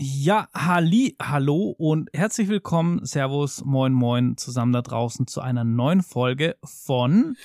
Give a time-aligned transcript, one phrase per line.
[0.00, 6.04] Ja, Halli, hallo und herzlich willkommen, Servus, moin, moin, zusammen da draußen zu einer neuen
[6.04, 7.36] Folge von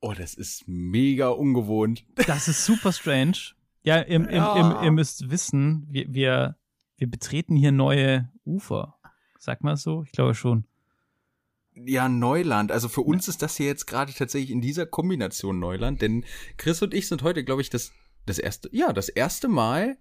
[0.00, 2.06] Oh, das ist mega ungewohnt.
[2.26, 3.36] Das ist super strange.
[3.82, 4.78] Ja, im, Ja.
[4.78, 6.56] Im, ihr müsst wissen, wir, wir,
[6.96, 8.96] wir betreten hier neue Ufer.
[9.38, 10.04] Sag mal so?
[10.04, 10.64] Ich glaube schon.
[11.74, 12.70] Ja, Neuland.
[12.70, 16.24] Also für uns ist das hier jetzt gerade tatsächlich in dieser Kombination Neuland, denn
[16.58, 17.92] Chris und ich sind heute, glaube ich, das,
[18.26, 19.96] das erste, ja, das erste Mal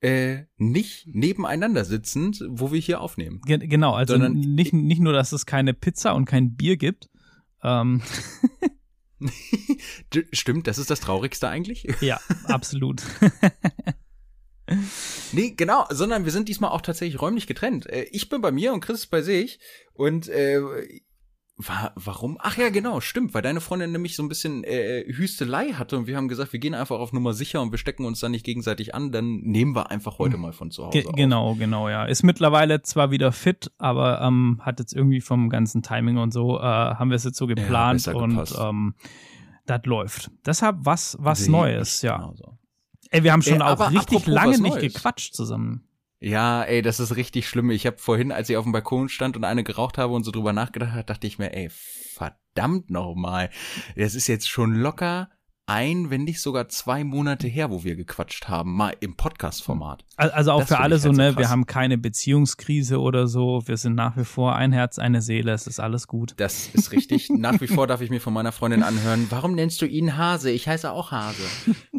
[0.00, 3.40] äh, nicht nebeneinander sitzend, wo wir hier aufnehmen.
[3.46, 7.08] Ge genau, also Sondern- nicht, nicht nur, dass es keine Pizza und kein Bier gibt.
[7.62, 8.02] Ähm,
[10.32, 11.86] Stimmt, das ist das Traurigste eigentlich.
[12.00, 13.02] ja, absolut.
[15.32, 17.86] Nee, genau, sondern wir sind diesmal auch tatsächlich räumlich getrennt.
[17.86, 19.60] Äh, Ich bin bei mir und Chris ist bei sich.
[19.92, 20.60] Und äh,
[21.58, 22.38] wa warum?
[22.40, 26.06] Ach ja, genau, stimmt, weil deine Freundin nämlich so ein bisschen äh, Hüstelei hatte und
[26.06, 28.46] wir haben gesagt, wir gehen einfach auf Nummer sicher und wir stecken uns dann nicht
[28.46, 31.14] gegenseitig an, dann nehmen wir einfach heute mal von zu Hause Ge auf.
[31.14, 32.04] genau, genau, ja.
[32.04, 36.58] Ist mittlerweile zwar wieder fit, aber ähm, hat jetzt irgendwie vom ganzen Timing und so,
[36.58, 38.94] äh, haben wir es jetzt so geplant besser und ähm,
[39.66, 40.30] das läuft.
[40.46, 42.16] Deshalb was, was Sehe Neues, ja.
[42.16, 42.57] genauso.
[43.10, 45.84] Ey, wir haben schon Ey, auch richtig lange nicht gequatscht zusammen.
[46.20, 47.70] Ja, ey, das ist richtig schlimm.
[47.70, 50.30] Ich habe vorhin, als ich auf dem Balkon stand und eine geraucht habe und so
[50.32, 53.50] drüber nachgedacht habe, dachte ich mir, ey, verdammt nochmal.
[53.96, 55.30] Das ist jetzt schon locker
[55.66, 60.02] ein, wenn nicht sogar zwei Monate her, wo wir gequatscht haben, mal im Podcast-Format.
[60.16, 61.36] Al- Also auch Das für alle halt so ne, krass.
[61.38, 63.62] wir haben keine Beziehungskrise oder so.
[63.66, 65.52] Wir sind nach wie vor ein Herz, eine Seele.
[65.52, 66.32] Es ist alles gut.
[66.38, 67.28] Das ist richtig.
[67.30, 70.50] Nach wie vor darf ich mir von meiner Freundin anhören, warum nennst du ihn Hase?
[70.50, 71.42] Ich heiße auch Hase.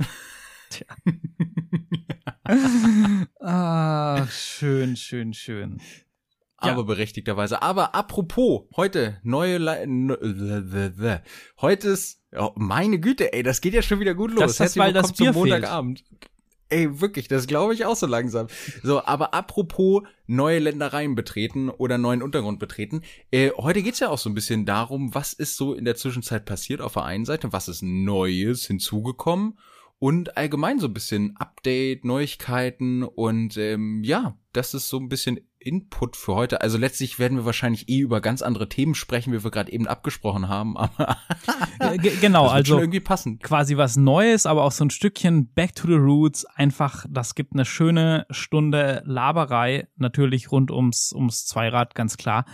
[3.40, 5.80] Ah, schön, schön, schön.
[6.62, 6.72] Ja.
[6.72, 7.62] Aber berechtigterweise.
[7.62, 11.22] Aber apropos, heute neue Le ne,
[11.62, 14.58] heute ist oh, meine Güte, ey, das geht ja schon wieder gut los.
[14.58, 15.62] Das ist, weil das willkommen zum Bier fehlt.
[15.62, 16.04] Montagabend.
[16.72, 18.48] Ey, wirklich, das glaube ich auch so langsam.
[18.84, 23.02] So, aber apropos neue Ländereien betreten oder neuen Untergrund betreten.
[23.32, 26.46] Äh, heute geht's ja auch so ein bisschen darum, was ist so in der Zwischenzeit
[26.46, 29.58] passiert auf der einen Seite, was ist Neues hinzugekommen
[30.00, 35.40] und allgemein so ein bisschen Update, Neuigkeiten und ähm, ja, das ist so ein bisschen
[35.62, 36.62] Input für heute.
[36.62, 39.88] Also letztlich werden wir wahrscheinlich eh über ganz andere Themen sprechen, wie wir gerade eben
[39.88, 41.18] abgesprochen haben, aber
[42.02, 43.44] ge- genau, also irgendwie passend.
[43.44, 46.46] quasi was Neues, aber auch so ein Stückchen Back to the Roots.
[46.46, 52.46] Einfach, das gibt eine schöne Stunde Laberei, natürlich rund ums, ums Zweirad, ganz klar.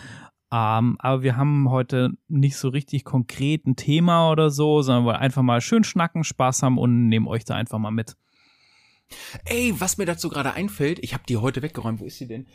[0.52, 5.16] Ähm, aber wir haben heute nicht so richtig konkret ein Thema oder so, sondern wollen
[5.18, 8.16] einfach mal schön schnacken, Spaß haben und nehmen euch da einfach mal mit.
[9.46, 12.00] Ey, was mir dazu gerade einfällt, ich habe die heute weggeräumt.
[12.00, 12.48] Wo ist sie denn?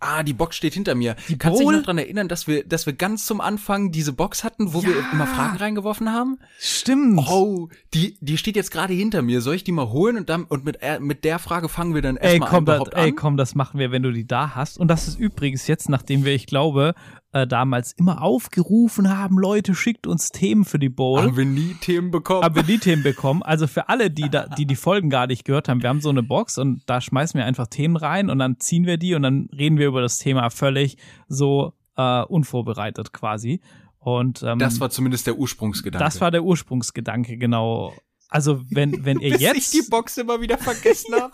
[0.00, 1.14] Ah, die Box steht hinter mir.
[1.28, 4.12] Die Kannst du dich noch dran erinnern, dass wir, dass wir ganz zum Anfang diese
[4.14, 5.10] Box hatten, wo wir Ja.
[5.12, 6.38] immer Fragen reingeworfen haben?
[6.58, 7.18] Stimmt.
[7.30, 9.42] Oh, die, die steht jetzt gerade hinter mir.
[9.42, 12.02] Soll ich die mal holen und dann und mit, äh, mit der Frage fangen wir
[12.02, 13.16] dann erstmal überhaupt ey, an?
[13.16, 14.78] komm, das machen wir, wenn du die da hast.
[14.78, 16.94] Und das ist übrigens jetzt, nachdem wir, ich glaube,
[17.32, 21.22] äh, damals immer aufgerufen haben, Leute, schickt uns Themen für die Bowl.
[21.22, 22.42] Haben wir nie Themen bekommen?
[22.42, 23.42] haben wir die Themen bekommen.
[23.42, 26.08] Also für alle, die, da, die die Folgen gar nicht gehört haben, wir haben so
[26.08, 29.22] eine Box und da schmeißen wir einfach Themen rein und dann ziehen wir die und
[29.22, 30.96] dann reden wir über das Thema völlig
[31.28, 33.60] so äh, unvorbereitet quasi.
[33.98, 36.04] Und ähm, das war zumindest der Ursprungsgedanke.
[36.04, 37.92] das war der Ursprungsgedanke, genau.
[38.28, 39.74] Also wenn, wenn ihr Bis jetzt.
[39.74, 41.32] ich die Box immer wieder vergessen habe.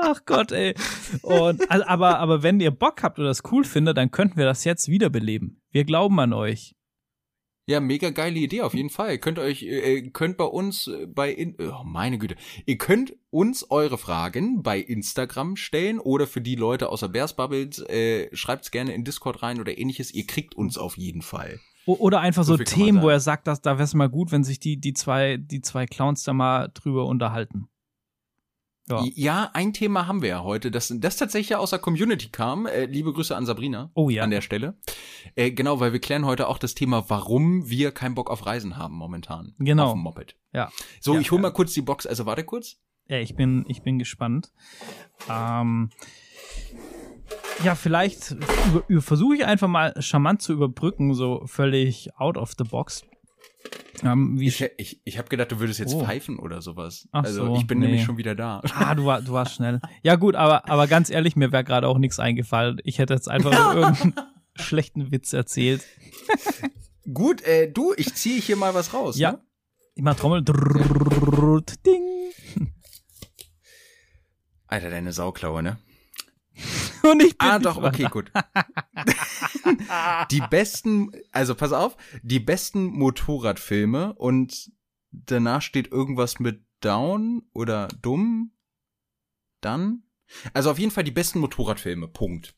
[0.00, 0.74] Ach Gott, ey.
[1.22, 4.44] Und, also, aber, aber wenn ihr Bock habt oder das cool findet, dann könnten wir
[4.44, 5.60] das jetzt wiederbeleben.
[5.70, 6.74] Wir glauben an euch.
[7.68, 9.18] Ja, mega geile Idee auf jeden Fall.
[9.18, 12.36] Könnt euch äh, könnt bei uns äh, bei in, oh, meine Güte.
[12.64, 17.80] Ihr könnt uns eure Fragen bei Instagram stellen oder für die Leute außer Bears Bubbles
[17.80, 20.14] äh, schreibt's gerne in Discord rein oder ähnliches.
[20.14, 21.60] Ihr kriegt uns auf jeden Fall.
[21.84, 24.44] Oder einfach so, So Themen, wo er sagt, dass da wäre es mal gut, wenn
[24.44, 27.68] sich die, die zwei, die zwei Clowns da mal drüber unterhalten.
[28.88, 29.02] Ja.
[29.14, 32.66] Ja, ein Thema haben wir ja heute, das, das tatsächlich aus der Community kam.
[32.66, 34.22] Äh, liebe Grüße an Sabrina Oh ja.
[34.24, 34.78] an der Stelle.
[35.34, 38.76] Äh, genau, weil wir klären heute auch das Thema, warum wir keinen Bock auf Reisen
[38.76, 39.54] haben momentan.
[39.58, 39.86] Genau.
[39.88, 40.36] Auf dem Moped.
[40.52, 40.70] Ja.
[41.00, 41.42] So, Ja, ich hol ja.
[41.42, 42.06] mal kurz die Box.
[42.06, 42.76] Also warte kurz.
[43.08, 44.52] Ja, ich bin, ich bin gespannt.
[45.30, 45.90] Ähm,
[47.64, 48.36] ja, vielleicht
[49.00, 53.02] versuche ich einfach mal charmant zu überbrücken, so völlig out of the box.
[54.04, 56.04] Ähm, wie Ich, ich, ich habe gedacht, du würdest jetzt Oh.
[56.04, 57.08] pfeifen oder sowas.
[57.12, 57.86] Ach also so, ich bin nee.
[57.86, 58.62] nämlich schon wieder da.
[58.74, 59.80] Ah, du, war, du warst schnell.
[60.02, 62.80] Ja, gut, aber, aber ganz ehrlich, mir wäre gerade auch nichts eingefallen.
[62.84, 64.14] Ich hätte jetzt einfach irgendeinen
[64.54, 65.84] schlechten Witz erzählt.
[67.12, 69.18] Gut, äh, du, ich ziehe hier mal was raus.
[69.18, 69.32] Ja.
[69.32, 69.40] Ne?
[69.94, 70.44] Ich mach Trommel.
[70.44, 72.04] Drrrr, Ding.
[74.68, 75.78] Alter, deine Sauklaue, ne?
[77.02, 78.30] Und ich bin Ah, doch, okay, gut.
[80.30, 84.70] die besten, also pass auf, die besten Motorradfilme und
[85.10, 88.52] danach steht irgendwas mit down oder dumm.
[89.60, 90.04] Dann?
[90.52, 92.08] Also auf jeden Fall die besten Motorradfilme.
[92.08, 92.54] Punkt.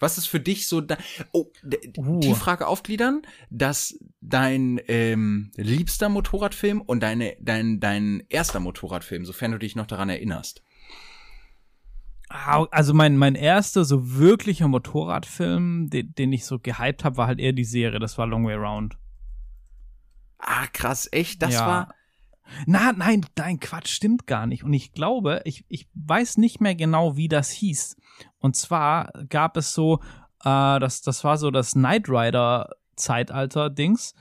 [0.00, 0.98] Was ist für dich so da
[1.32, 1.50] Oh,
[1.96, 2.20] uh.
[2.20, 9.52] die Frage aufgliedern, dass dein ähm, liebster Motorradfilm und deine, dein, dein erster Motorradfilm, sofern
[9.52, 10.62] du dich noch daran erinnerst.
[12.70, 17.38] Also mein, mein erster so wirklicher Motorradfilm, den, den ich so gehypt habe, war halt
[17.38, 18.98] eher die Serie, das war Long Way Round.
[20.38, 21.42] Ah, krass, echt?
[21.42, 21.66] Das ja.
[21.66, 21.94] war.
[22.66, 24.64] Na, nein, nein, Quatsch, stimmt gar nicht.
[24.64, 27.96] Und ich glaube, ich, ich weiß nicht mehr genau, wie das hieß.
[28.38, 30.00] Und zwar gab es so,
[30.44, 34.14] äh, das, das war so das Knight Rider Zeitalter-Dings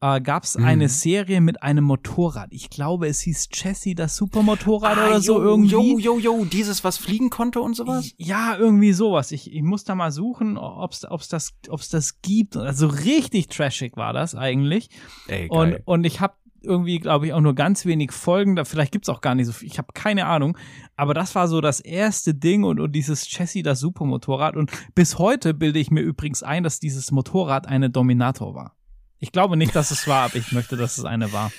[0.00, 0.64] äh, gab es mhm.
[0.64, 2.48] eine Serie mit einem Motorrad.
[2.52, 5.70] Ich glaube, es hieß Jessie das Supermotorrad ah, oder yo, so irgendwie.
[5.72, 8.12] Jo, jo, jo, dieses, was fliegen konnte und sowas?
[8.16, 9.30] Ja, irgendwie sowas.
[9.32, 12.56] Ich, ich muss da mal suchen, ob's, ob's das, ob's das gibt.
[12.56, 14.88] Also richtig trashig war das eigentlich.
[15.28, 15.82] Ey, geil.
[15.86, 18.56] Und, und ich habe irgendwie, glaube ich, auch nur ganz wenig Folgen.
[18.56, 19.68] Da, vielleicht gibt's auch gar nicht so viel.
[19.68, 20.56] Ich habe keine Ahnung.
[20.96, 24.56] Aber das war so das erste Ding und, und dieses Chassis, das Supermotorrad.
[24.56, 28.76] Und bis heute bilde ich mir übrigens ein, dass dieses Motorrad eine Dominator war.
[29.20, 31.52] Ich glaube nicht, dass es war, aber ich möchte, dass es eine war.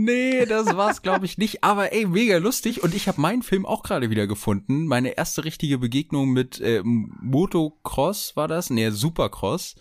[0.00, 1.64] Nee, das war's, glaube ich, nicht.
[1.64, 2.84] Aber ey, mega lustig.
[2.84, 4.86] Und ich habe meinen Film auch gerade wieder gefunden.
[4.86, 9.74] Meine erste richtige Begegnung mit äh, Motocross war das, nee, Supercross,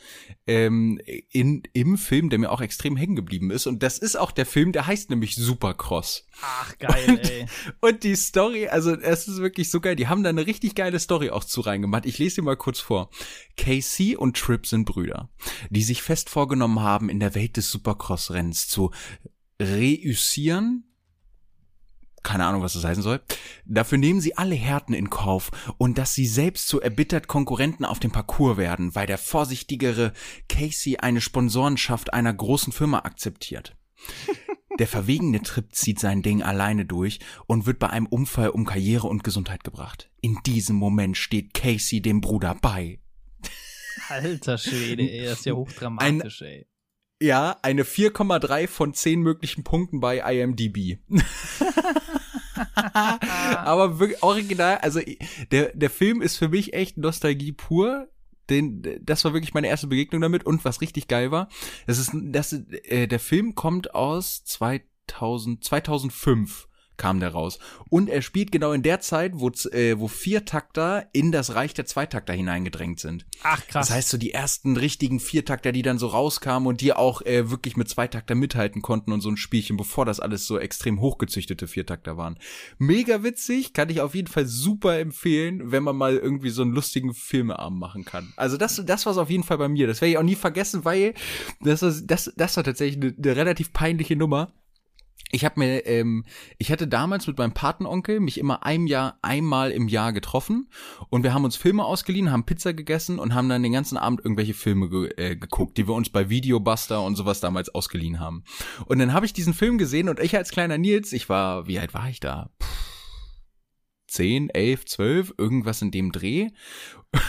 [0.48, 1.00] ähm,
[1.30, 3.68] in, im Film, der mir auch extrem hängen geblieben ist.
[3.68, 6.26] Und das ist auch der Film, der heißt nämlich Supercross.
[6.42, 7.46] Ach, geil, und, ey.
[7.82, 9.96] Und die Story, also es ist wirklich so geil.
[9.96, 12.08] Die haben da eine richtig geile Story auch zu reingemacht.
[12.08, 13.12] Ich lese dir mal kurz vor.
[13.56, 15.30] Casey und Trip sind Brüder,
[15.70, 18.90] die sich fest vorgenommen haben, in der Welt des Supercross-Rennens zu
[19.62, 20.84] reüssieren.
[22.24, 23.22] Keine Ahnung, was das heißen soll.
[23.66, 28.00] Dafür nehmen sie alle Härten in Kauf und dass sie selbst zu erbittert Konkurrenten auf
[28.00, 30.14] dem Parcours werden, weil der vorsichtigere
[30.50, 33.76] Casey eine Sponsorenschaft einer großen Firma akzeptiert.
[34.80, 39.08] Der verwegene Trip zieht sein Ding alleine durch und wird bei einem Unfall um Karriere
[39.08, 40.12] und Gesundheit gebracht.
[40.22, 43.00] In diesem Moment steht Casey dem Bruder bei.
[44.08, 46.68] Alter Schwede, ey, das ist ja hochdramatisch, Ein, ey.
[47.20, 51.00] Ja, eine 4,3 von 10 möglichen Punkten bei IMDb.
[52.74, 55.00] Aber wirklich original, also
[55.52, 58.08] der, der Film ist für mich echt Nostalgie pur.
[58.50, 61.50] Den, das war wirklich meine erste Begegnung damit und was richtig geil war,
[61.86, 67.60] das ist, das, äh, der Film kommt aus 2000, 2005 kam der raus.
[67.90, 71.86] Und er spielt genau in der Zeit, wo, äh, wo Viertakter in das Reich der
[71.86, 73.26] Zweitakter hineingedrängt sind.
[73.44, 73.88] Ach, krass.
[73.88, 77.50] Das heißt, so die ersten richtigen Viertakter, die dann so rauskamen und die auch äh,
[77.50, 81.68] wirklich mit Zweitakter mithalten konnten und so ein Spielchen, bevor das alles so extrem hochgezüchtete
[81.68, 82.38] Viertakter waren.
[82.78, 86.72] Mega witzig, kann ich auf jeden Fall super empfehlen, wenn man mal irgendwie so einen
[86.72, 88.34] lustigen Filmeabend machen kann.
[88.36, 89.88] Also das, das war's auf jeden Fall bei mir.
[89.88, 91.14] Das werde ich auch nie vergessen, weil
[91.62, 94.52] das, das, das war tatsächlich eine, eine relativ peinliche Nummer
[95.32, 96.24] ich habe mir, ähm,
[96.58, 100.70] ich hatte damals mit meinem Patenonkel mich immer ein Jahr, einmal im Jahr getroffen
[101.10, 104.22] und wir haben uns Filme ausgeliehen, haben Pizza gegessen und haben dann den ganzen Abend
[104.24, 108.44] irgendwelche Filme ge äh, geguckt, die wir uns bei Videobuster und sowas damals ausgeliehen haben.
[108.86, 111.80] Und dann habe ich diesen Film gesehen und ich als kleiner Nils, ich war, wie
[111.80, 112.50] alt war ich da?
[112.60, 112.68] Puh
[114.08, 116.50] 10, 11, 12, irgendwas in dem Dreh.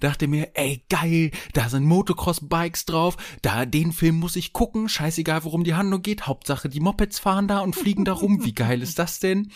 [0.00, 5.44] Dachte mir, ey, geil, da sind Motocross-Bikes drauf, da, den Film muss ich gucken, scheißegal,
[5.44, 8.82] worum die Handlung geht, Hauptsache die Mopeds fahren da und fliegen da rum, wie geil
[8.82, 9.52] ist das denn?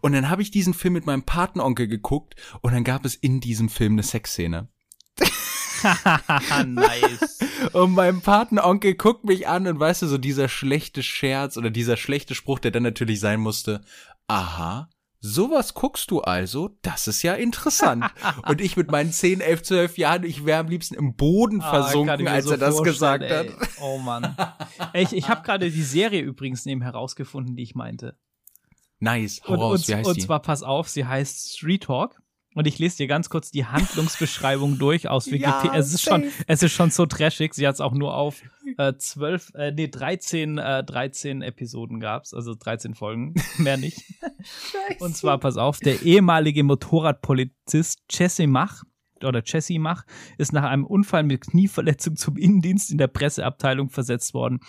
[0.00, 3.40] Und dann habe ich diesen Film mit meinem Patenonkel geguckt und dann gab es in
[3.40, 4.68] diesem Film eine Sexszene.
[6.66, 7.38] nice.
[7.72, 11.96] Und mein Patenonkel guckt mich an und weißt du, so dieser schlechte Scherz oder dieser
[11.96, 13.82] schlechte Spruch, der dann natürlich sein musste,
[14.26, 14.88] aha,
[15.24, 16.76] Sowas guckst du also?
[16.82, 18.04] Das ist ja interessant.
[18.48, 21.70] und ich mit meinen 10, 11, 12 Jahren, ich wäre am liebsten im Boden ah,
[21.70, 23.30] versunken, als so er das gesagt ey.
[23.30, 23.46] hat.
[23.80, 24.36] Oh Mann.
[24.94, 28.16] ich ich habe gerade die Serie übrigens neben herausgefunden, die ich meinte.
[28.98, 29.40] Nice.
[29.46, 29.88] Hau und, raus.
[29.88, 30.22] Wie heißt und die?
[30.22, 32.20] zwar, pass auf, sie heißt Street Talk.
[32.54, 35.72] Und ich lese dir ganz kurz die Handlungsbeschreibung durch aus Wikipedia.
[35.72, 37.54] Ja, es ist schon, es ist schon so trashig.
[37.54, 38.42] Sie hat es auch nur auf
[38.78, 44.02] äh, zwölf, äh, nee, 13, äh, 13 Episoden gab's, also 13 Folgen, mehr nicht.
[44.98, 48.82] Und zwar, pass auf, der ehemalige Motorradpolizist Jesse Mach
[49.24, 50.04] oder Jesse Mach
[50.38, 54.60] ist nach einem Unfall mit Knieverletzung zum Innendienst in der Presseabteilung versetzt worden.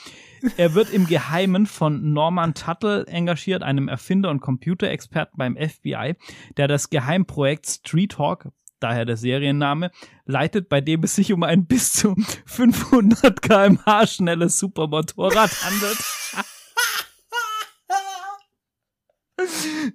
[0.58, 6.16] Er wird im Geheimen von Norman Tuttle engagiert, einem Erfinder und Computerexperten beim FBI,
[6.58, 8.50] der das Geheimprojekt Street Hawk
[8.84, 9.92] daher der Serienname,
[10.26, 16.23] leitet, bei dem es sich um ein bis zu 500 kmh schnelles Supermotorrad handelt.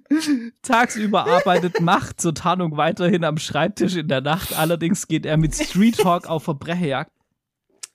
[0.61, 4.57] Tagsüber arbeitet Macht zur Tarnung weiterhin am Schreibtisch in der Nacht.
[4.57, 7.11] Allerdings geht er mit Street Hawk auf Verbrecherjagd.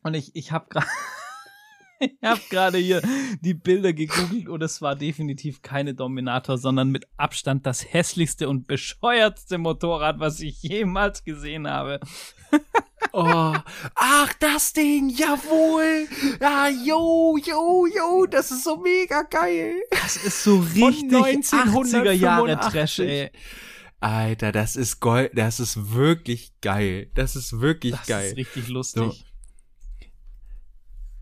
[0.03, 0.87] Und ich, ich habe gerade
[2.01, 3.03] Ich habe gerade hier
[3.41, 8.67] die Bilder gegoogelt und es war definitiv keine Dominator, sondern mit Abstand das hässlichste und
[8.67, 12.01] bescheuertste Motorrad, was ich jemals gesehen habe.
[13.17, 13.55] Oh,
[13.95, 16.09] ach, das Ding, jawohl.
[16.41, 19.81] Ja, yo, yo, yo, das ist so mega geil.
[19.93, 23.31] Das ist so richtig 80er Jahre Trash, ey.
[24.01, 27.09] Alter, das ist Gold, das ist wirklich geil.
[27.15, 28.23] Das ist wirklich das geil.
[28.23, 29.03] Das ist richtig lustig.
[29.05, 29.15] So.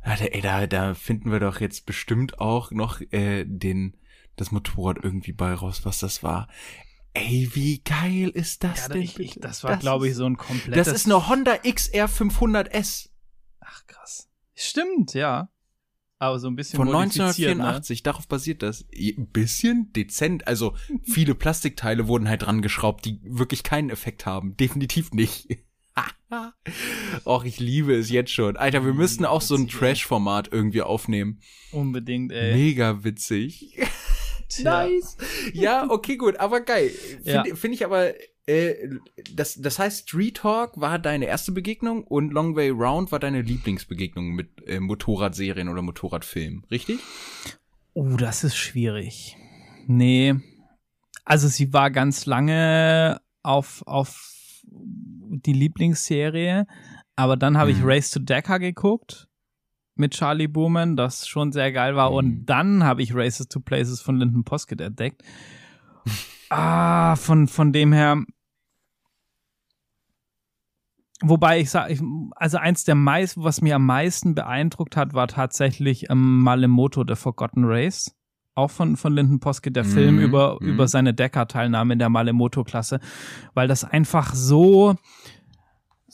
[0.00, 3.98] Alter, ey, da, da finden wir doch jetzt bestimmt auch noch äh, den
[4.36, 6.48] das Motorrad irgendwie bei raus, was das war.
[7.14, 9.02] Ey, wie geil ist das ja, denn?
[9.02, 10.86] Ich, ich, das war, glaube ich, so ein komplettes.
[10.86, 13.10] Das ist eine Honda XR 500S.
[13.60, 14.28] Ach krass.
[14.54, 15.50] Stimmt, ja.
[16.18, 17.98] Aber so ein bisschen von 1984.
[17.98, 18.02] Ne?
[18.04, 18.86] Darauf basiert das.
[18.94, 20.46] Ein bisschen dezent.
[20.46, 24.56] Also viele Plastikteile wurden halt dran geschraubt, die wirklich keinen Effekt haben.
[24.56, 25.48] Definitiv nicht.
[27.26, 28.56] Och, ich liebe es jetzt schon.
[28.56, 31.40] Alter, wir müssten auch so ein Trash-Format irgendwie aufnehmen.
[31.72, 32.54] Unbedingt, ey.
[32.54, 33.78] Mega witzig.
[34.60, 35.16] nice.
[35.52, 36.88] Ja, okay, gut, aber geil.
[36.90, 37.54] Finde ja.
[37.54, 38.14] find ich aber,
[38.46, 38.74] äh,
[39.34, 43.42] das, das heißt, Street Talk war deine erste Begegnung und Long Way Round war deine
[43.42, 46.98] Lieblingsbegegnung mit äh, Motorradserien oder Motorradfilmen, richtig?
[47.94, 49.36] Oh, das ist schwierig.
[49.86, 50.34] Nee.
[51.24, 56.66] Also sie war ganz lange auf, auf die Lieblingsserie,
[57.16, 57.78] aber dann habe mhm.
[57.78, 59.28] ich Race to Decker geguckt
[59.94, 62.10] mit Charlie Booman, das schon sehr geil war.
[62.10, 62.16] Mhm.
[62.16, 65.22] Und dann habe ich Races to Places von Lyndon Poskett entdeckt.
[66.50, 68.22] ah, von, von dem her.
[71.24, 72.00] Wobei ich sage,
[72.34, 77.14] also eins der meisten, was mir am meisten beeindruckt hat, war tatsächlich ähm, Malemoto, The
[77.14, 78.12] Forgotten Race.
[78.54, 79.88] Auch von, von Lyndon Poskett, der mhm.
[79.88, 80.68] Film über, mhm.
[80.68, 83.00] über seine Decker-Teilnahme in der Malemoto-Klasse.
[83.54, 84.96] Weil das einfach so,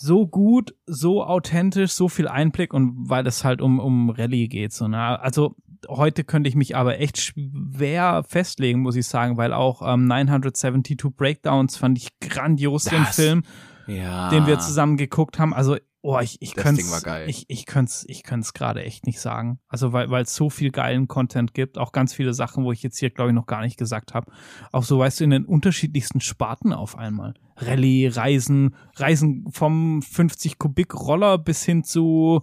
[0.00, 4.72] so gut, so authentisch, so viel Einblick und weil es halt um, um Rallye geht.
[4.72, 5.20] So, ne?
[5.20, 5.56] Also
[5.88, 11.16] heute könnte ich mich aber echt schwer festlegen, muss ich sagen, weil auch ähm, 972
[11.16, 13.42] Breakdowns fand ich grandios, das, den Film,
[13.88, 14.30] ja.
[14.30, 15.52] den wir zusammen geguckt haben.
[15.52, 16.82] Also Oh, ich, ich könnte
[17.26, 19.58] ich, ich könnte ich könnte gerade echt nicht sagen.
[19.66, 22.84] Also weil weil es so viel geilen Content gibt, auch ganz viele Sachen, wo ich
[22.84, 24.30] jetzt hier glaube ich noch gar nicht gesagt habe.
[24.70, 27.34] Auch so weißt du in den unterschiedlichsten Sparten auf einmal.
[27.56, 32.42] Rallye, Reisen, Reisen vom 50 Kubik Roller bis hin zu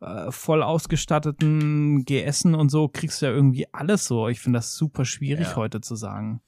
[0.00, 4.28] äh, voll ausgestatteten GSen und so kriegst du ja irgendwie alles so.
[4.28, 5.56] Ich finde das super schwierig ja.
[5.56, 6.40] heute zu sagen.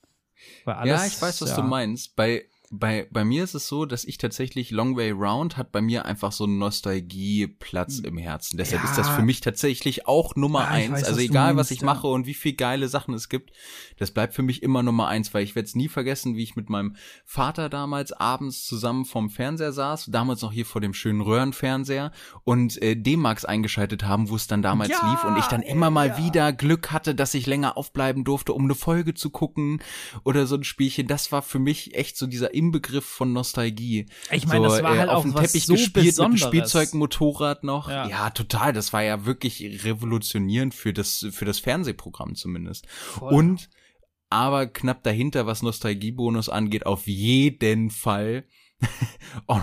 [0.64, 1.56] Alles, ja, ich weiß, was ja.
[1.56, 2.16] du meinst.
[2.16, 5.80] Bei bei, bei mir ist es so, dass ich tatsächlich Long Way Round hat bei
[5.80, 8.56] mir einfach so einen Nostalgieplatz im Herzen.
[8.56, 8.90] Deshalb ja.
[8.90, 10.92] ist das für mich tatsächlich auch Nummer ja, eins.
[10.92, 11.87] Weiß, also egal, meinst, was ich ja.
[11.87, 13.52] mache und wie viel geile Sachen es gibt,
[13.99, 16.56] das bleibt für mich immer Nummer eins, weil ich werde es nie vergessen, wie ich
[16.56, 21.20] mit meinem Vater damals abends zusammen vorm Fernseher saß, damals noch hier vor dem schönen
[21.20, 22.11] Röhrenfernseher
[22.44, 26.18] und äh, D-Max eingeschaltet haben, wo es dann damals lief und ich dann immer mal
[26.18, 29.80] wieder Glück hatte, dass ich länger aufbleiben durfte, um eine Folge zu gucken
[30.25, 31.06] oder so ein Spielchen.
[31.06, 34.06] Das war für mich echt so dieser Inbegriff von Nostalgie.
[34.30, 36.16] Ich meine, so, das war äh, halt auf dem Teppich so gespielt Besonderes.
[36.16, 37.88] mit einem Spielzeugmotorrad noch.
[37.88, 38.08] Ja.
[38.08, 38.30] ja.
[38.30, 38.72] total.
[38.72, 42.88] Das war ja wirklich revolutionierend für das für das Fernsehprogramm zumindest.
[42.88, 43.32] Voll.
[43.32, 43.68] Und
[44.28, 48.44] aber knapp dahinter, was Nostalgiebonus angeht, auf jeden Fall.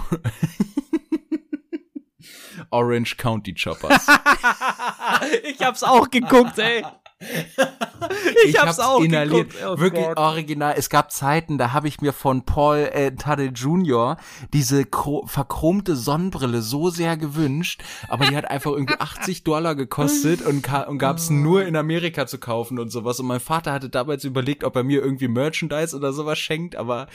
[2.71, 4.07] Orange County Choppers.
[5.43, 6.83] ich hab's auch geguckt, ey.
[8.43, 9.53] ich, ich hab's, hab's auch inhaliert.
[9.65, 10.17] Oh Wirklich Gott.
[10.17, 10.75] original.
[10.77, 14.17] Es gab Zeiten, da habe ich mir von Paul äh, Tade Jr.
[14.53, 14.85] diese
[15.25, 20.97] verchromte Sonnenbrille so sehr gewünscht, aber die hat einfach irgendwie 80 Dollar gekostet und, und
[20.97, 23.19] gab's nur in Amerika zu kaufen und sowas.
[23.19, 27.07] Und mein Vater hatte damals überlegt, ob er mir irgendwie Merchandise oder sowas schenkt, aber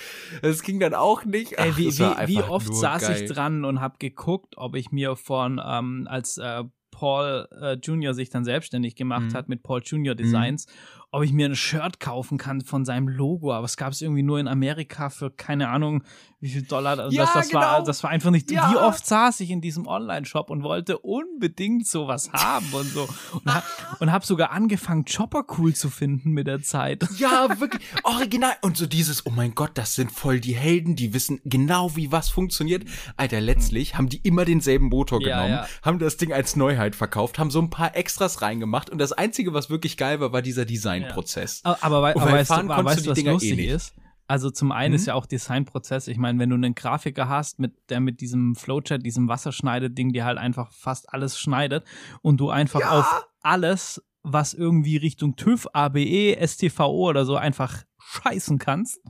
[0.42, 1.58] es ging dann auch nicht.
[1.58, 3.22] Ach, Ey, wie, wie, wie oft saß geil.
[3.22, 6.64] ich dran und hab geguckt, ob ich mir von ähm, als äh,
[6.98, 8.12] Paul äh, Jr.
[8.12, 9.34] sich dann selbstständig gemacht mhm.
[9.34, 10.16] hat mit Paul Jr.
[10.16, 13.92] Designs mhm ob ich mir ein Shirt kaufen kann von seinem Logo, aber es gab
[13.92, 16.02] es irgendwie nur in Amerika für keine Ahnung
[16.40, 16.98] wie viel Dollar.
[16.98, 17.60] Also ja, das, das genau.
[17.60, 18.50] war das war einfach nicht.
[18.50, 18.70] Ja.
[18.70, 23.54] Wie oft saß ich in diesem Online-Shop und wollte unbedingt sowas haben und so und,
[23.54, 23.64] hab,
[24.00, 27.06] und hab sogar angefangen Chopper cool zu finden mit der Zeit.
[27.18, 31.14] Ja, wirklich original und so dieses oh mein Gott, das sind voll die Helden, die
[31.14, 32.84] wissen genau wie was funktioniert.
[33.16, 37.40] Alter, letztlich haben die immer denselben Motor ja, genommen, haben das Ding als Neuheit verkauft,
[37.40, 40.64] haben so ein paar Extras reingemacht und das einzige, was wirklich geil war, war dieser
[40.64, 41.60] Design Designprozess.
[41.64, 43.94] Aber, aber, aber weißt, du, aber weißt du, was Dinger lustig eh ist?
[44.28, 44.96] Also zum einen hm?
[44.96, 46.06] ist ja auch Designprozess.
[46.06, 50.22] Ich meine, wenn du einen Grafiker hast, mit der mit diesem Flowchart, diesem Wasserschneideding, die
[50.22, 51.84] halt einfach fast alles schneidet
[52.20, 53.00] und du einfach ja.
[53.00, 59.00] auf alles, was irgendwie Richtung TÜV, ABE, STVO oder so einfach scheißen kannst,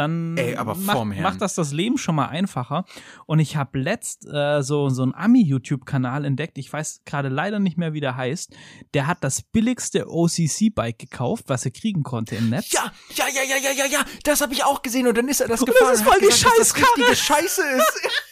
[0.00, 2.84] dann Ey, macht, macht das das Leben schon mal einfacher.
[3.26, 7.76] Und ich habe letzt äh, so, so einen Ami-YouTube-Kanal entdeckt, ich weiß gerade leider nicht
[7.78, 8.54] mehr, wie der heißt.
[8.94, 12.72] Der hat das billigste OCC-Bike gekauft, was er kriegen konnte im Netz.
[12.72, 15.40] Ja, ja, ja, ja, ja, ja, ja, das habe ich auch gesehen und dann ist
[15.40, 15.94] er das Und das gefahren.
[15.94, 16.96] ist und voll die gesagt, dass das Scheißkarre.
[16.98, 18.00] richtige Scheiße ist.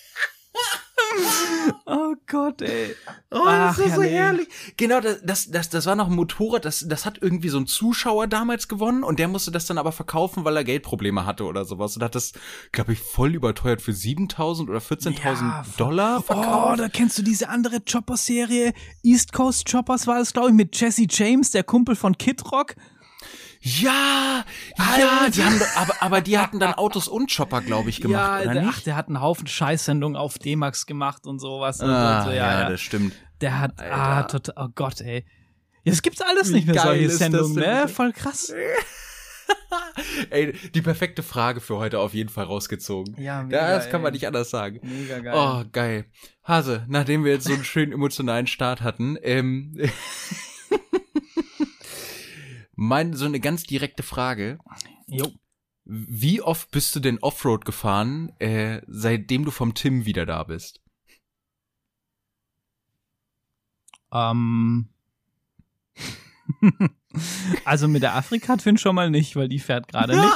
[1.87, 2.95] Oh Gott, ey.
[3.31, 4.13] Oh, Ach, das ist so herrlich.
[4.49, 4.49] herrlich.
[4.77, 7.67] Genau, das, das, das, das war noch ein Motorrad, das, das hat irgendwie so ein
[7.67, 11.65] Zuschauer damals gewonnen und der musste das dann aber verkaufen, weil er Geldprobleme hatte oder
[11.65, 12.33] sowas und hat das,
[12.73, 16.81] glaube ich, voll überteuert für 7.000 oder 14.000 Ja, Dollar Oh, verkauft.
[16.81, 18.73] da kennst du diese andere Chopper-Serie.
[19.03, 22.75] East Coast Choppers war es, glaube ich, mit Jesse James, der Kumpel von Kid Rock.
[23.61, 24.45] Ja,
[24.77, 28.55] ja, die haben, aber, aber die hatten dann Autos und Chopper, glaube ich, gemacht, oder
[28.55, 28.75] der, nicht?
[28.77, 31.81] ach, der hat einen Haufen Scheißsendungen auf D-Max gemacht und sowas.
[31.81, 32.71] Und, ah, so, ja, ja, ja.
[32.71, 33.15] das stimmt.
[33.41, 33.95] Der hat, Alter.
[33.95, 35.25] ah, total, oh Gott, ey.
[35.83, 37.89] Jetzt gibt's alles nicht mehr geil solche Sendungen, ne?
[37.89, 38.53] Voll krass.
[40.31, 43.21] Ey, die perfekte Frage für heute auf jeden Fall rausgezogen.
[43.21, 44.15] Ja, mega, das kann man ey.
[44.15, 44.81] nicht anders sagen.
[44.83, 45.35] Mega geil.
[45.35, 46.05] Oh, geil.
[46.45, 49.75] Hase, nachdem wir jetzt so einen schönen emotionalen Start hatten, ähm,
[52.81, 54.61] mein, so eine ganz direkte Frage.
[55.09, 55.33] Jo.
[55.85, 60.81] Wie oft bist du denn Offroad gefahren, äh, seitdem du vom Tim wieder da bist?
[64.13, 64.91] Ähm.
[67.65, 70.35] also mit der Afrika-Twin schon mal nicht, weil die fährt gerade nicht.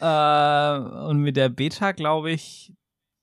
[0.00, 0.78] äh,
[1.08, 2.72] und mit der Beta, glaube ich,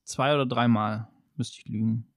[0.03, 1.07] zwei oder dreimal.
[1.37, 2.08] Müsste ich lügen.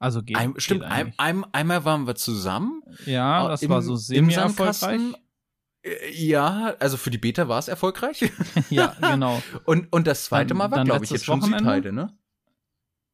[0.00, 0.36] Also geht.
[0.36, 1.20] Ein, geht stimmt, ein, eigentlich.
[1.20, 2.82] ein, einmal waren wir zusammen.
[3.06, 4.76] ja, das im- war so semi-erfolgreich.
[4.76, 5.16] Sandkasten.
[5.82, 8.30] Äh, Ja, also für die Beta war es erfolgreich.
[8.70, 9.40] ja, genau.
[9.64, 11.58] Und, und das zweite Dann- Mal war, glaube ich, jetzt schon Wochenende?
[11.64, 12.18] Südheide, ne?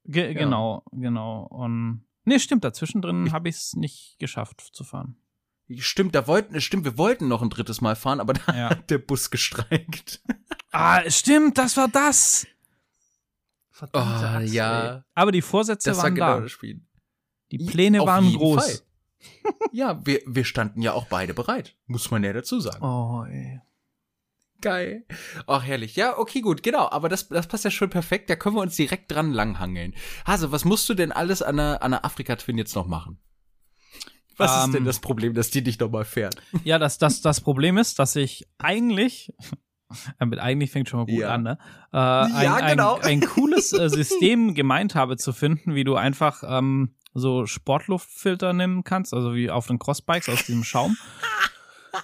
[0.05, 1.43] Ge Genau, genau.
[1.51, 5.17] Und nee, stimmt, dazwischen drin habe ich es nicht geschafft zu fahren.
[5.79, 8.71] Stimmt, da wollten, stimmt, wir wollten noch ein drittes Mal fahren, aber da Ja.
[8.71, 10.23] hat der Bus gestreikt.
[10.71, 12.47] Ah, stimmt, das war das.
[13.77, 14.95] Verdammte Oh, Axt, ja.
[14.97, 15.03] ey.
[15.15, 16.41] Aber die Vorsätze Das war waren genau da.
[16.41, 16.81] das Spiel.
[17.53, 18.83] Die Pläne Auf waren groß.
[19.73, 21.77] Ja, wir, wir standen ja auch beide bereit.
[21.87, 22.83] Muss man ja dazu sagen.
[22.85, 23.61] Oh, ey.
[24.61, 25.05] Geil.
[25.47, 25.97] Ach, herrlich.
[25.97, 26.89] Ja, okay, gut, genau.
[26.91, 28.31] Aber das, das passt ja schon perfekt.
[28.31, 29.95] Da können wir uns direkt dran langhangeln.
[30.27, 33.19] Hase, was musst du denn alles an der, an der Afrika-Twin jetzt noch machen?
[34.37, 36.37] Was Ähm, ist denn das Problem, dass die dich noch mal fährt?
[36.65, 39.35] Ja, das, das, das Problem ist, dass ich eigentlich,
[40.25, 41.35] mit eigentlich fängt schon mal gut Ja.
[41.35, 41.59] an, ne?
[41.93, 42.97] Äh, ein, genau.
[42.97, 48.53] ein, ein cooles äh, System gemeint habe zu finden, wie du einfach ähm, so Sportluftfilter
[48.53, 50.97] nehmen kannst, also wie auf den Crossbikes aus diesem Schaum.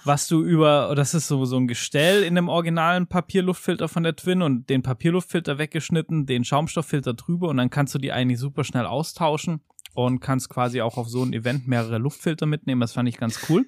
[0.05, 4.15] Was du über, das ist so, so ein Gestell in dem originalen Papierluftfilter von der
[4.15, 8.63] Twin und den Papierluftfilter weggeschnitten, den Schaumstofffilter drüber und dann kannst du die eigentlich super
[8.63, 9.61] schnell austauschen
[9.93, 12.81] und kannst quasi auch auf so ein Event mehrere Luftfilter mitnehmen.
[12.81, 13.67] Das fand ich ganz cool.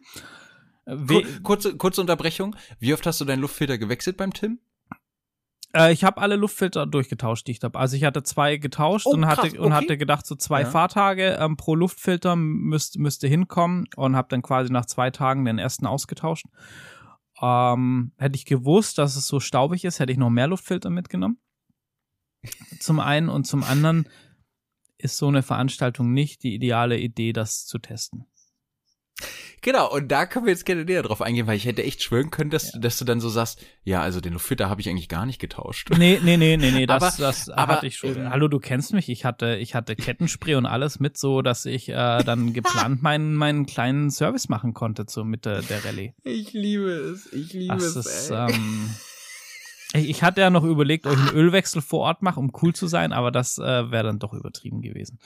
[0.85, 2.55] Äh, Kur we- kurze, kurze Unterbrechung.
[2.79, 4.59] Wie oft hast du deinen Luftfilter gewechselt beim Tim?
[5.73, 7.77] Äh, ich habe alle Luftfilter durchgetauscht, die ich habe.
[7.77, 9.73] Also ich hatte zwei getauscht Oh, und hatte krass, und okay.
[9.73, 10.69] hatte gedacht, so zwei Ja.
[10.69, 15.57] Fahrtage ähm, pro Luftfilter müsst, müsste hinkommen und habe dann quasi nach zwei Tagen den
[15.59, 16.45] ersten ausgetauscht.
[17.41, 21.39] Ähm, hätte ich gewusst, dass es so staubig ist, hätte ich noch mehr Luftfilter mitgenommen.
[22.79, 24.07] Zum einen und zum anderen
[24.97, 28.25] ist so eine Veranstaltung nicht die ideale Idee, das zu testen.
[29.61, 32.29] Genau, und da können wir jetzt gerne näher drauf eingehen, weil ich hätte echt schwören
[32.29, 35.09] können, dass, du, dass du dann so sagst, ja, also den Luftfilter habe ich eigentlich
[35.09, 35.89] gar nicht getauscht.
[35.97, 38.15] Nee, nee, nee, nee, nee, das, Aber- das aber, hatte ich schon.
[38.15, 39.09] ähm, Hallo, du kennst mich.
[39.09, 43.33] Ich hatte, ich hatte Kettenspray und alles mit, so dass ich äh, dann geplant meinen,
[43.35, 46.13] meinen kleinen Service machen konnte zur Mitte der Rallye.
[46.23, 48.89] Ich liebe es, ich liebe Das ist, ähm,
[49.93, 52.73] ich, ich hatte ja noch überlegt, ob ich einen Ölwechsel vor Ort mache, um cool
[52.75, 55.17] zu sein, aber das äh, wäre dann doch übertrieben gewesen.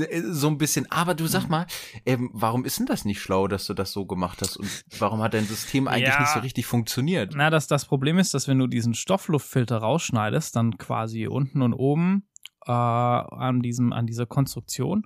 [0.00, 0.90] Äh, So ein bisschen.
[0.90, 1.66] Aber du sag mal,
[2.06, 4.56] ähm, warum ist denn das nicht schlau, dass du das so gemacht hast?
[4.56, 6.20] Und warum hat dein System eigentlich Ja.
[6.20, 7.32] nicht so richtig funktioniert?
[7.36, 11.74] Na, das, das Problem ist, dass wenn du diesen Stoffluftfilter rausschneidest, dann quasi unten und
[11.74, 12.28] oben
[12.66, 15.04] äh, an, diesem, an dieser Konstruktion,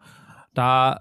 [0.54, 1.00] da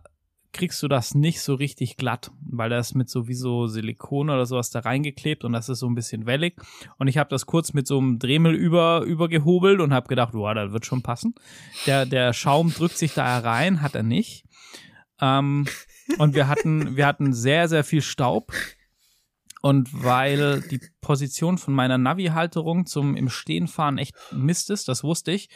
[0.53, 4.69] kriegst du das nicht so richtig glatt, weil da ist mit sowieso Silikon oder sowas
[4.69, 6.55] da reingeklebt und das ist so ein bisschen wellig.
[6.97, 10.53] Und ich habe das kurz mit so einem Dremel über, übergehobelt und habe gedacht, wow,
[10.53, 11.35] das wird schon passen.
[11.85, 14.45] Der, der Schaum drückt sich da rein, hat er nicht.
[15.21, 15.67] Ähm,
[16.17, 18.51] und wir hatten, wir hatten sehr, sehr viel Staub.
[19.61, 25.03] Und weil die Position von meiner Navi-Halterung zum im Stehen fahren echt Mist ist, das
[25.03, 25.49] wusste ich.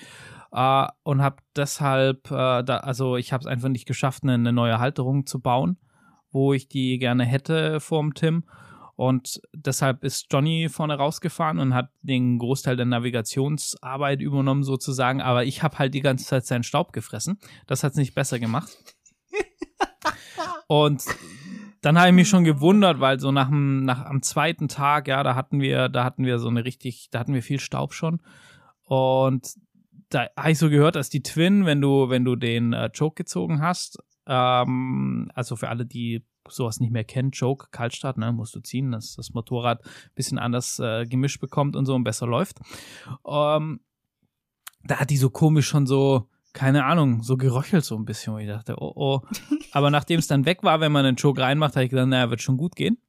[0.55, 4.53] Äh, und habe deshalb, äh, da, also ich habe es einfach nicht geschafft, eine, eine
[4.53, 5.77] neue Halterung zu bauen,
[6.31, 8.45] wo ich die gerne hätte vorm Tim.
[8.95, 15.21] Und deshalb ist Johnny vorne rausgefahren und hat den Großteil der Navigationsarbeit übernommen sozusagen.
[15.21, 17.37] Aber ich habe halt die ganze Zeit seinen Staub gefressen.
[17.67, 18.69] Das hat es nicht besser gemacht.
[20.67, 21.03] Und
[21.81, 25.21] dann habe ich mich schon gewundert, weil so nach dem, nach am zweiten Tag, ja,
[25.23, 28.21] da hatten wir, da hatten wir so eine richtig, da hatten wir viel Staub schon.
[28.85, 29.55] Und
[30.09, 33.23] da habe ich so gehört, dass die Twin, wenn du, wenn du den äh, Choke
[33.23, 38.55] gezogen hast, ähm, also für alle, die sowas nicht mehr kennen, Choke, Kaltstart, ne, musst
[38.55, 42.27] du ziehen, dass das Motorrad ein bisschen anders äh, gemischt bekommt und so und besser
[42.27, 42.59] läuft.
[43.25, 43.79] Ähm,
[44.83, 48.37] da hat die so komisch schon so, keine Ahnung, so geröchelt so ein bisschen, wo
[48.37, 49.21] ich dachte, oh oh.
[49.71, 52.29] Aber nachdem es dann weg war, wenn man den Choke reinmacht, habe ich gedacht, naja,
[52.29, 52.99] wird schon gut gehen.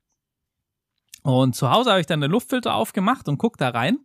[1.23, 3.99] Und zu Hause habe ich dann den Luftfilter aufgemacht und guck da rein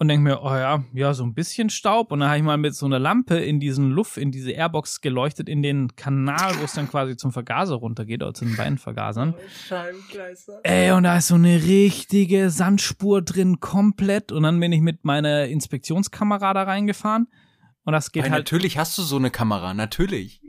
[0.00, 2.10] und denke mir, oh ja, ja, so ein bisschen Staub.
[2.10, 5.02] Und dann habe ich mal mit so einer Lampe in diesen Luft, in diese Airbox
[5.02, 8.78] geleuchtet, in den Kanal, wo es dann quasi zum Vergaser runtergeht oder zu den beiden
[8.78, 9.34] Vergasern.
[9.70, 14.32] Oh, Ey, und da ist so eine richtige Sandspur drin, komplett.
[14.32, 17.28] Und dann bin ich mit meiner Inspektionskamera da reingefahren.
[17.84, 18.46] Und das geht Weil halt.
[18.46, 20.40] Natürlich hast du so eine Kamera, natürlich.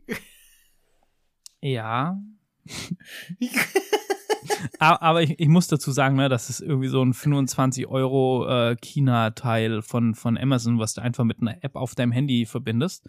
[1.60, 2.18] Ja.
[4.80, 8.76] aber ich, ich muss dazu sagen, ne, das ist irgendwie so ein 25 Euro äh,
[8.76, 13.08] China-Teil von, von Amazon, was du einfach mit einer App auf deinem Handy verbindest.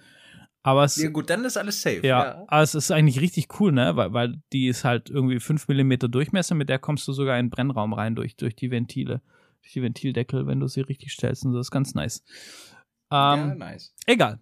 [0.65, 2.07] Aber es, ja gut, dann ist alles safe.
[2.07, 2.45] Ja, ja.
[2.47, 3.97] aber es ist eigentlich richtig cool, ne?
[3.97, 7.47] Weil, weil die ist halt irgendwie 5 mm Durchmesser, mit der kommst du sogar in
[7.47, 9.23] den Brennraum rein durch, durch die Ventile,
[9.61, 11.45] durch die Ventildeckel, wenn du sie richtig stellst.
[11.45, 12.23] Und das ist ganz nice.
[13.11, 13.93] Ähm, ja, nice.
[14.07, 14.39] Egal.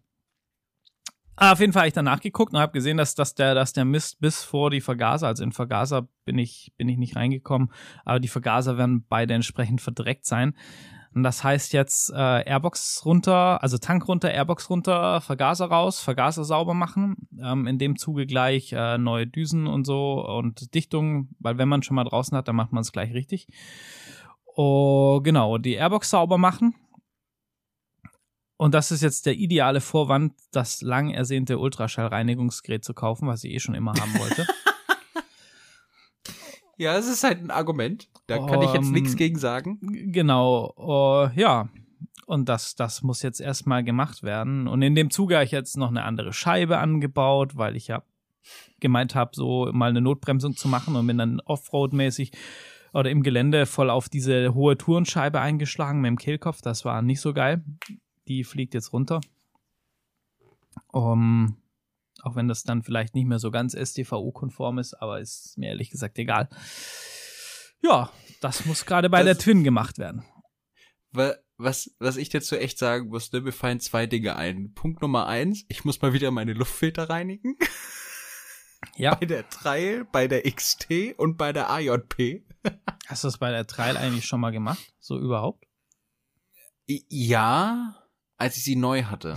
[1.43, 3.73] Ah, auf jeden Fall habe ich danach geguckt und habe gesehen, dass, dass, der, dass
[3.73, 7.73] der Mist bis vor die Vergaser, also in Vergaser bin ich, bin ich nicht reingekommen,
[8.05, 10.55] aber die Vergaser werden beide entsprechend verdreckt sein.
[11.15, 16.45] Und das heißt jetzt äh, Airbox runter, also Tank runter, Airbox runter, Vergaser raus, Vergaser
[16.45, 17.17] sauber machen.
[17.43, 21.83] Ähm, in dem Zuge gleich äh, neue Düsen und so und Dichtung, weil wenn man
[21.83, 23.49] schon mal draußen hat, dann macht man es gleich richtig.
[24.57, 26.75] Oh, genau, die Airbox sauber machen
[28.61, 33.55] und das ist jetzt der ideale Vorwand, das lang ersehnte Ultraschallreinigungsgerät zu kaufen, was ich
[33.55, 34.47] eh schon immer haben wollte.
[36.77, 38.11] ja, es ist halt ein Argument.
[38.27, 39.79] Da kann um, ich jetzt nichts gegen sagen.
[40.13, 41.71] Genau, uh, ja.
[42.27, 44.69] Und das, das muss jetzt erstmal gemacht werden.
[44.69, 48.03] Und in dem Zuge habe ich jetzt noch eine andere Scheibe angebaut, weil ich ja
[48.79, 52.33] gemeint habe, so mal eine Notbremsung zu machen und bin dann Offroad-mäßig
[52.93, 56.61] oder im Gelände voll auf diese hohe Tourenscheibe eingeschlagen mit dem Kehlkopf.
[56.61, 57.65] Das war nicht so geil
[58.31, 59.21] die fliegt jetzt runter.
[60.93, 61.61] Um,
[62.23, 65.91] auch wenn das dann vielleicht nicht mehr so ganz STVO-konform ist, aber ist mir ehrlich
[65.91, 66.49] gesagt egal.
[67.83, 70.25] Ja, das muss gerade bei das, der Twin gemacht werden.
[71.57, 74.73] Was, was ich dazu echt sagen muss, ne, mir fallen zwei Dinge ein.
[74.75, 77.57] Punkt Nummer eins, ich muss mal wieder meine Luftfilter reinigen.
[78.97, 79.15] Ja.
[79.15, 82.47] Bei der Trail, bei der XT und bei der AJP.
[83.07, 84.95] Hast du das bei der Trail eigentlich schon mal gemacht?
[85.01, 85.67] So überhaupt?
[86.87, 88.00] Ja,
[88.41, 89.37] als ich sie neu hatte.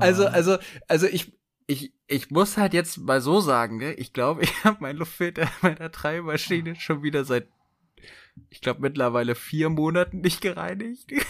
[0.00, 1.32] also, also, also ich,
[1.66, 3.94] ich, ich muss halt jetzt mal so sagen, ne?
[3.94, 7.48] Ich glaube, ich habe mein Luftfilter meiner Treibmaschine schon wieder seit,
[8.50, 11.10] ich glaube, mittlerweile vier Monaten nicht gereinigt.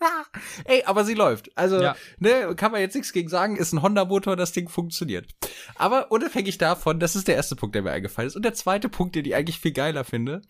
[0.64, 1.56] Ey, aber sie läuft.
[1.56, 1.96] Also, ja.
[2.18, 5.34] ne, kann man jetzt nichts gegen sagen, ist ein Honda-Motor, das Ding funktioniert.
[5.76, 8.36] Aber unabhängig davon, das ist der erste Punkt, der mir eingefallen ist.
[8.36, 10.42] Und der zweite Punkt, den ich eigentlich viel geiler finde.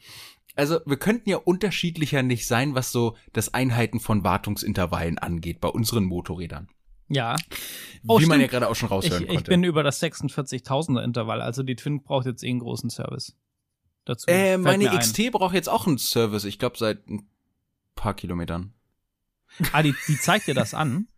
[0.55, 5.69] Also, wir könnten ja unterschiedlicher nicht sein, was so das Einheiten von Wartungsintervallen angeht bei
[5.69, 6.69] unseren Motorrädern.
[7.09, 7.37] Ja.
[8.07, 8.29] Oh, Wie stimmt.
[8.29, 9.43] man ja gerade auch schon raushören ich, konnte.
[9.43, 13.37] Ich bin über das 46.000er Intervall, also die Twin braucht jetzt eh einen großen Service.
[14.05, 17.29] Dazu äh, meine XT braucht jetzt auch einen Service, ich glaube seit ein
[17.95, 18.73] paar Kilometern.
[19.73, 21.09] Ah, die, die zeigt dir das an?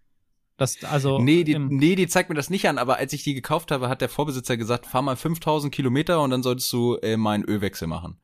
[0.58, 3.34] Das, also nee, die, nee, die zeigt mir das nicht an, aber als ich die
[3.34, 7.16] gekauft habe, hat der Vorbesitzer gesagt, fahr mal 5000 Kilometer und dann solltest du äh,
[7.16, 8.20] mal einen Ölwechsel machen.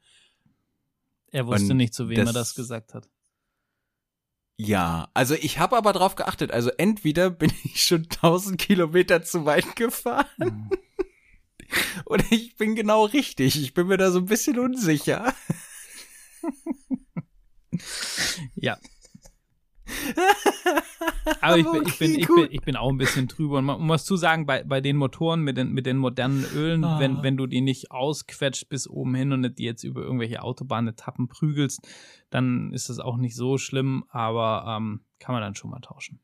[1.31, 3.09] Er wusste und nicht, zu wem das, er das gesagt hat.
[4.57, 6.51] Ja, also ich habe aber drauf geachtet.
[6.51, 10.71] Also entweder bin ich schon 1000 Kilometer zu weit gefahren mhm.
[12.07, 13.61] oder ich bin genau richtig.
[13.61, 15.33] Ich bin mir da so ein bisschen unsicher.
[18.55, 18.79] ja,
[21.41, 23.59] aber ich bin, ich, bin, ich, bin, ich bin auch ein bisschen drüber.
[23.59, 26.85] Und man muss zu sagen, bei, bei den Motoren mit den, mit den modernen Ölen,
[26.85, 26.99] ah.
[26.99, 30.43] wenn, wenn du die nicht ausquetscht bis oben hin und nicht die jetzt über irgendwelche
[30.43, 31.87] Autobahnetappen prügelst,
[32.31, 36.21] dann ist das auch nicht so schlimm, aber ähm, kann man dann schon mal tauschen.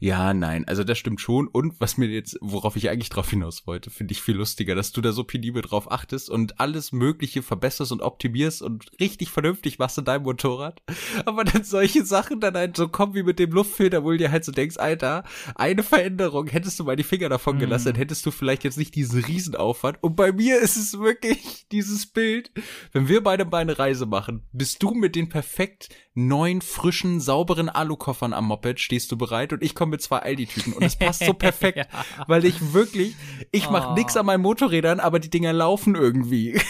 [0.00, 1.48] Ja, nein, also das stimmt schon.
[1.48, 4.92] Und was mir jetzt, worauf ich eigentlich drauf hinaus wollte, finde ich viel lustiger, dass
[4.92, 9.78] du da so penibel drauf achtest und alles Mögliche verbesserst und optimierst und richtig vernünftig
[9.78, 10.82] machst in deinem Motorrad.
[11.26, 14.30] Aber dann solche Sachen dann halt so kommen wie mit dem Luftfilter, wo du dir
[14.30, 15.24] halt so denkst, Alter,
[15.54, 17.60] eine Veränderung, hättest du mal die Finger davon mhm.
[17.60, 19.98] gelassen, dann hättest du vielleicht jetzt nicht diesen Riesenaufwand.
[20.02, 22.50] Und bei mir ist es wirklich dieses Bild,
[22.92, 27.68] wenn wir beide mal eine Reise machen, bist du mit den perfekt neuen, frischen, sauberen
[27.68, 31.24] Alukoffern am Moped, stehst du bereit und ich komme mit zwei Aldi-Tüten und das passt
[31.24, 31.86] so perfekt, ja.
[32.26, 33.14] weil ich wirklich,
[33.52, 33.94] ich mache oh.
[33.94, 36.60] nix an meinen Motorrädern, aber die Dinger laufen irgendwie.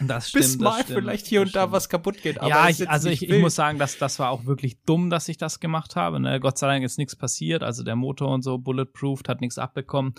[0.00, 0.44] Das stimmt.
[0.44, 2.36] Bis mal stimmt, vielleicht hier und da was kaputt geht.
[2.42, 5.36] ja, ich, also ich, ich, muss sagen, dass das war auch wirklich dumm, dass ich
[5.36, 6.20] das gemacht habe.
[6.20, 6.40] Ne?
[6.40, 7.62] Gott sei Dank ist nichts passiert.
[7.62, 10.14] Also der Motor und so bulletproofed, hat nichts abbekommen.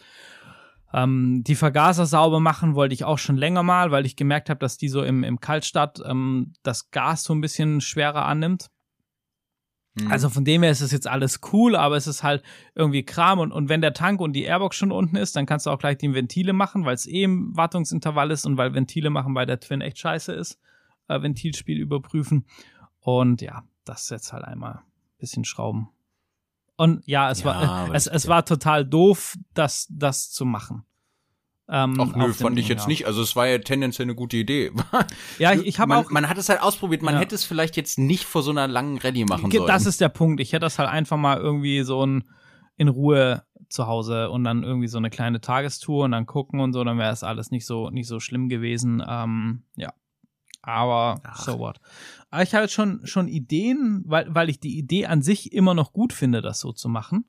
[0.93, 4.60] Ähm, die Vergaser sauber machen wollte ich auch schon länger mal, weil ich gemerkt habe,
[4.60, 8.69] dass die so im, im Kaltstart ähm, das Gas so ein bisschen schwerer annimmt.
[9.95, 10.12] Mhm.
[10.12, 12.43] Also von dem her ist es jetzt alles cool, aber es ist halt
[12.75, 15.65] irgendwie Kram und, und wenn der Tank und die Airbox schon unten ist, dann kannst
[15.65, 19.10] du auch gleich die Ventile machen, weil es eh im Wartungsintervall ist und weil Ventile
[19.10, 20.60] machen bei der Twin echt scheiße ist.
[21.08, 22.45] Äh, Ventilspiel überprüfen.
[22.99, 24.84] Und ja, das jetzt halt einmal ein
[25.19, 25.89] bisschen Schrauben.
[26.75, 30.84] Und ja, es ja, war es, es war total doof, das, das zu machen.
[31.67, 32.88] Ähm, Ach nö, fand ich jetzt ja.
[32.88, 33.08] nicht.
[33.08, 34.71] Also es war ja tendenziell eine gute Idee.
[35.39, 36.12] ja, ich, ich habe auch.
[36.12, 37.01] Man hat es halt ausprobiert.
[37.01, 37.21] Man ja.
[37.21, 39.67] hätte es vielleicht jetzt nicht vor so einer langen Rallye machen sollen.
[39.67, 40.39] Das ist der Punkt.
[40.39, 42.23] Ich hätte das halt einfach mal irgendwie so ein
[42.78, 46.73] in Ruhe zu Hause und dann irgendwie so eine kleine Tagestour und dann gucken und
[46.73, 49.04] so, dann wäre es alles nicht so nicht so schlimm gewesen.
[49.08, 49.93] Ähm, ja,
[50.62, 51.41] aber Ach.
[51.41, 51.80] so what.
[52.30, 55.93] Aber ich habe schon schon Ideen, weil weil ich die Idee an sich immer noch
[55.93, 57.25] gut finde, das so zu machen.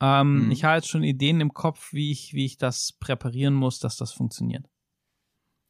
[0.00, 0.50] Ähm, mhm.
[0.50, 3.96] Ich habe jetzt schon Ideen im Kopf, wie ich, wie ich das präparieren muss, dass
[3.96, 4.66] das funktioniert.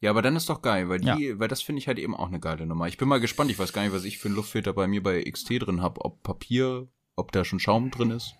[0.01, 1.39] Ja, aber dann ist doch geil, weil die, ja.
[1.39, 2.87] weil das finde ich halt eben auch eine geile Nummer.
[2.87, 5.01] Ich bin mal gespannt, ich weiß gar nicht, was ich für einen Luftfilter bei mir
[5.01, 8.35] bei XT drin habe, ob Papier, ob da schon Schaum drin ist.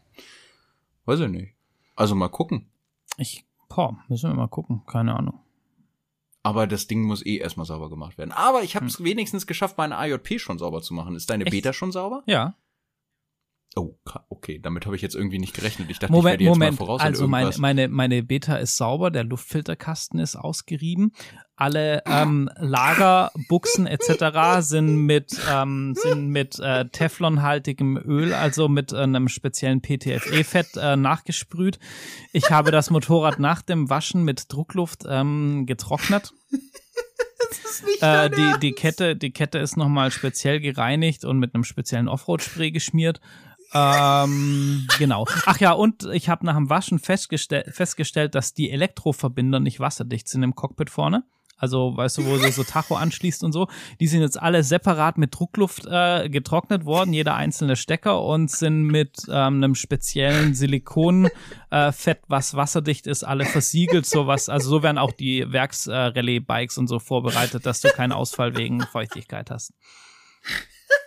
[1.06, 1.56] Weiß ich nicht.
[1.96, 2.70] Also mal gucken.
[3.18, 5.40] Ich, boah, müssen wir mal gucken, keine Ahnung.
[6.44, 8.32] Aber das Ding muss eh erstmal sauber gemacht werden.
[8.32, 9.06] Aber ich habe es hm.
[9.06, 11.16] wenigstens geschafft, meine AJP schon sauber zu machen.
[11.16, 11.52] Ist deine Echt?
[11.52, 12.22] Beta schon sauber?
[12.28, 12.56] Ja.
[13.78, 13.94] Oh,
[14.30, 15.90] okay, damit habe ich jetzt irgendwie nicht gerechnet.
[15.90, 16.80] Ich dachte, Moment, ich werde jetzt Moment.
[16.80, 17.02] mal voraus.
[17.02, 21.12] Also meine, meine, meine Beta ist sauber, der Luftfilterkasten ist ausgerieben.
[21.58, 24.62] Alle ähm, Lagerbuchsen etc.
[24.62, 30.96] sind mit, ähm, sind mit äh, Teflonhaltigem Öl, also mit äh, einem speziellen PTFE-Fett äh,
[30.96, 31.78] nachgesprüht.
[32.32, 36.34] Ich habe das Motorrad nach dem Waschen mit Druckluft ähm, getrocknet.
[38.00, 42.72] Äh, die, die Kette, die Kette ist nochmal speziell gereinigt und mit einem speziellen Offroad-Spray
[42.72, 43.20] geschmiert
[43.76, 45.26] ähm, genau.
[45.46, 50.30] Ach ja, und ich habe nach dem Waschen festgestell festgestellt, dass die Elektroverbinder nicht wasserdicht
[50.30, 51.24] sind im Cockpit vorne.
[51.58, 53.68] Also, weißt du, wo du so Tacho anschließt und so.
[54.00, 58.84] Die sind jetzt alle separat mit Druckluft äh, getrocknet worden, jeder einzelne Stecker und sind
[58.84, 61.32] mit ähm, einem speziellen Silikonfett,
[61.72, 64.50] äh, was wasserdicht ist, alle versiegelt, sowas.
[64.50, 68.82] Also so werden auch die Werks-Rallye-Bikes äh, und so vorbereitet, dass du keinen Ausfall wegen
[68.82, 69.74] Feuchtigkeit hast.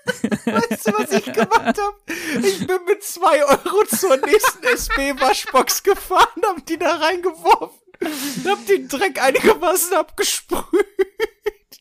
[0.44, 1.96] Weißt du, was ich gemacht habe?
[2.42, 7.79] Ich bin mit zwei Euro zur nächsten SB-Waschbox gefahren, hab die da reingeworfen,
[8.46, 10.64] hab den Dreck einigermaßen abgesprüht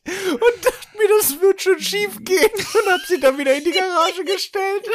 [0.08, 3.72] und dachte mir, das wird schon schief gehen und hab sie dann wieder in die
[3.72, 4.88] Garage gestellt.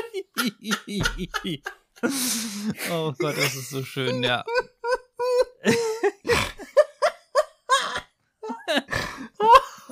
[2.90, 4.44] oh Gott, das ist so schön, ja.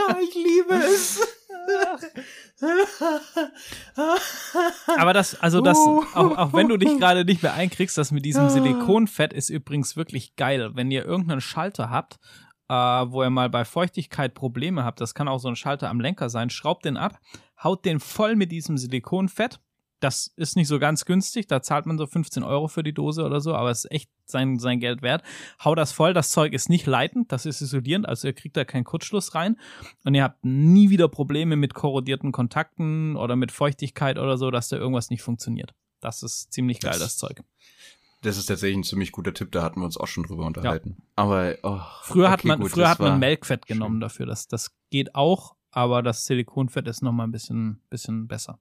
[0.22, 1.20] ich liebe es.
[4.86, 8.24] Aber das, also das, auch, auch wenn du dich gerade nicht mehr einkriegst, das mit
[8.24, 10.70] diesem Silikonfett ist übrigens wirklich geil.
[10.74, 12.18] Wenn ihr irgendeinen Schalter habt,
[12.68, 16.00] äh, wo ihr mal bei Feuchtigkeit Probleme habt, das kann auch so ein Schalter am
[16.00, 17.18] Lenker sein, schraubt den ab,
[17.62, 19.60] haut den voll mit diesem Silikonfett
[20.00, 21.46] das ist nicht so ganz günstig.
[21.46, 24.10] Da zahlt man so 15 Euro für die Dose oder so, aber es ist echt
[24.24, 25.22] sein, sein Geld wert.
[25.62, 26.14] Hau das voll.
[26.14, 29.56] Das Zeug ist nicht leitend, das ist isolierend, also ihr kriegt da keinen Kurzschluss rein.
[30.04, 34.68] Und ihr habt nie wieder Probleme mit korrodierten Kontakten oder mit Feuchtigkeit oder so, dass
[34.68, 35.74] da irgendwas nicht funktioniert.
[36.00, 37.42] Das ist ziemlich geil, das, das Zeug.
[38.22, 40.96] Das ist tatsächlich ein ziemlich guter Tipp, da hatten wir uns auch schon drüber unterhalten.
[40.98, 41.04] Ja.
[41.16, 44.00] Aber oh, früher okay, hat man gut, früher hat man Melkfett genommen schön.
[44.00, 44.26] dafür.
[44.26, 48.58] Das, das geht auch, aber das Silikonfett ist noch mal ein bisschen, bisschen besser.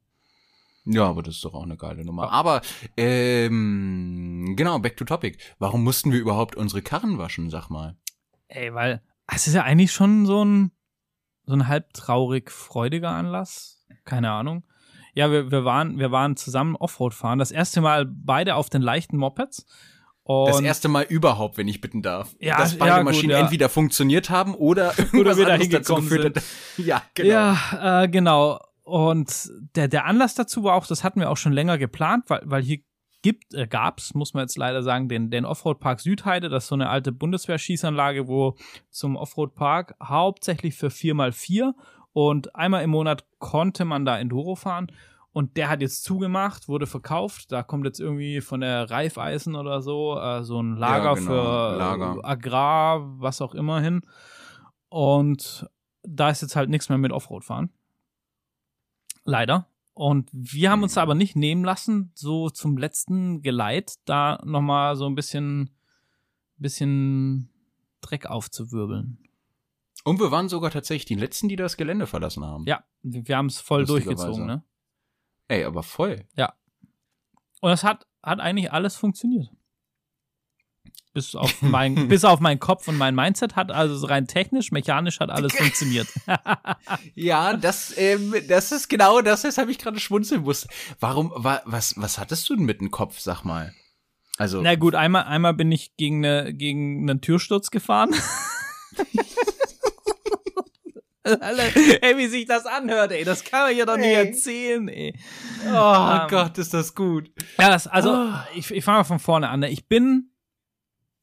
[0.85, 2.31] Ja, aber das ist doch auch eine geile Nummer.
[2.31, 2.61] Aber
[2.97, 5.37] ähm, genau, back to topic.
[5.59, 7.95] Warum mussten wir überhaupt unsere Karren waschen, sag mal?
[8.47, 10.71] Ey, weil es ist ja eigentlich schon so ein
[11.45, 13.85] so ein halb traurig freudiger Anlass.
[14.05, 14.63] Keine Ahnung.
[15.13, 17.39] Ja, wir, wir waren wir waren zusammen Offroad fahren.
[17.39, 19.65] Das erste Mal beide auf den leichten Mopeds.
[20.23, 22.35] Und das erste Mal überhaupt, wenn ich bitten darf.
[22.39, 23.39] Ja, dass beide ja, Maschinen gut, ja.
[23.39, 26.43] entweder funktioniert haben oder irgendwas oder wir anderes dazu geführt hat.
[26.77, 27.29] Ja, genau.
[27.29, 28.59] Ja, äh, genau.
[28.89, 32.41] Und der, der Anlass dazu war auch, das hatten wir auch schon länger geplant, weil,
[32.45, 32.79] weil hier
[33.21, 36.49] gibt, äh, gab's, muss man jetzt leider sagen, den, den Offroad-Park Südheide.
[36.49, 38.55] Das ist so eine alte Bundeswehrschießanlage, wo
[38.89, 41.73] zum Offroad-Park hauptsächlich für 4x4
[42.13, 44.91] und einmal im Monat konnte man da Enduro fahren.
[45.31, 47.51] Und der hat jetzt zugemacht, wurde verkauft.
[47.51, 51.27] Da kommt jetzt irgendwie von der Reifeisen oder so, äh, so ein Lager ja, genau.
[51.27, 52.17] für Lager.
[52.23, 54.01] Agrar, was auch immer hin.
[54.89, 55.69] Und
[56.01, 57.69] da ist jetzt halt nichts mehr mit Offroad fahren.
[59.23, 59.67] Leider.
[59.93, 65.05] Und wir haben uns aber nicht nehmen lassen, so zum letzten Geleit da nochmal so
[65.05, 65.71] ein bisschen,
[66.57, 67.49] bisschen
[68.01, 69.21] Dreck aufzuwirbeln.
[70.05, 72.65] Und wir waren sogar tatsächlich die Letzten, die das Gelände verlassen haben.
[72.65, 74.63] Ja, wir, wir haben es voll durchgezogen, ne?
[75.49, 76.25] Ey, aber voll.
[76.35, 76.53] Ja.
[77.59, 79.49] Und es hat, hat eigentlich alles funktioniert.
[81.13, 85.19] Bis auf, mein, bis auf meinen Kopf und mein Mindset hat also rein technisch, mechanisch
[85.19, 86.07] hat alles funktioniert.
[87.15, 90.69] ja, das, ähm, das ist genau das, weshalb ich gerade schmunzeln musste.
[90.99, 93.73] Warum, wa, was, was hattest du denn mit dem Kopf, sag mal?
[94.37, 94.61] Also.
[94.61, 98.13] Na gut, einmal, einmal bin ich gegen, eine, gegen einen Türsturz gefahren.
[101.23, 105.13] ey, wie sich das anhört, ey, das kann man ja doch nicht erzählen, ey.
[105.65, 107.31] Oh um, Gott, ist das gut.
[107.57, 108.33] Ja, das, also, oh.
[108.55, 109.59] ich, ich fange mal von vorne an.
[109.59, 109.69] Ne?
[109.69, 110.28] Ich bin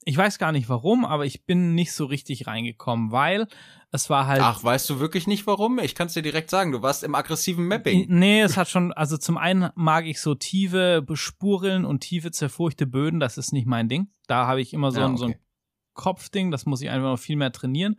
[0.09, 3.49] ich weiß gar nicht warum, aber ich bin nicht so richtig reingekommen, weil
[3.91, 4.41] es war halt.
[4.41, 5.81] Ach, weißt du wirklich nicht warum?
[5.81, 8.07] Ich kann es dir direkt sagen, du warst im aggressiven Mapping.
[8.09, 12.87] Nee, es hat schon, also zum einen mag ich so tiefe Spurrillen und tiefe zerfurchte
[12.87, 14.09] Böden, das ist nicht mein Ding.
[14.29, 15.17] Da habe ich immer so, ja, okay.
[15.17, 15.35] so ein
[15.95, 17.99] Kopfding, das muss ich einfach noch viel mehr trainieren.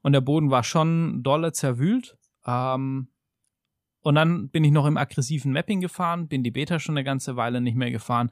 [0.00, 2.16] Und der Boden war schon dolle zerwühlt.
[2.46, 3.08] Ähm,
[4.00, 7.36] und dann bin ich noch im aggressiven Mapping gefahren, bin die Beta schon eine ganze
[7.36, 8.30] Weile nicht mehr gefahren.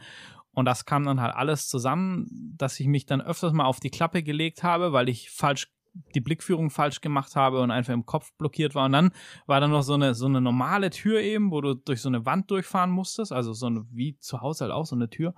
[0.52, 3.90] Und das kam dann halt alles zusammen, dass ich mich dann öfters mal auf die
[3.90, 5.68] Klappe gelegt habe, weil ich falsch
[6.14, 8.86] die Blickführung falsch gemacht habe und einfach im Kopf blockiert war.
[8.86, 9.10] Und dann
[9.46, 12.26] war da noch so eine, so eine normale Tür eben, wo du durch so eine
[12.26, 13.32] Wand durchfahren musstest.
[13.32, 15.34] Also so eine, wie zu Hause halt auch so eine Tür.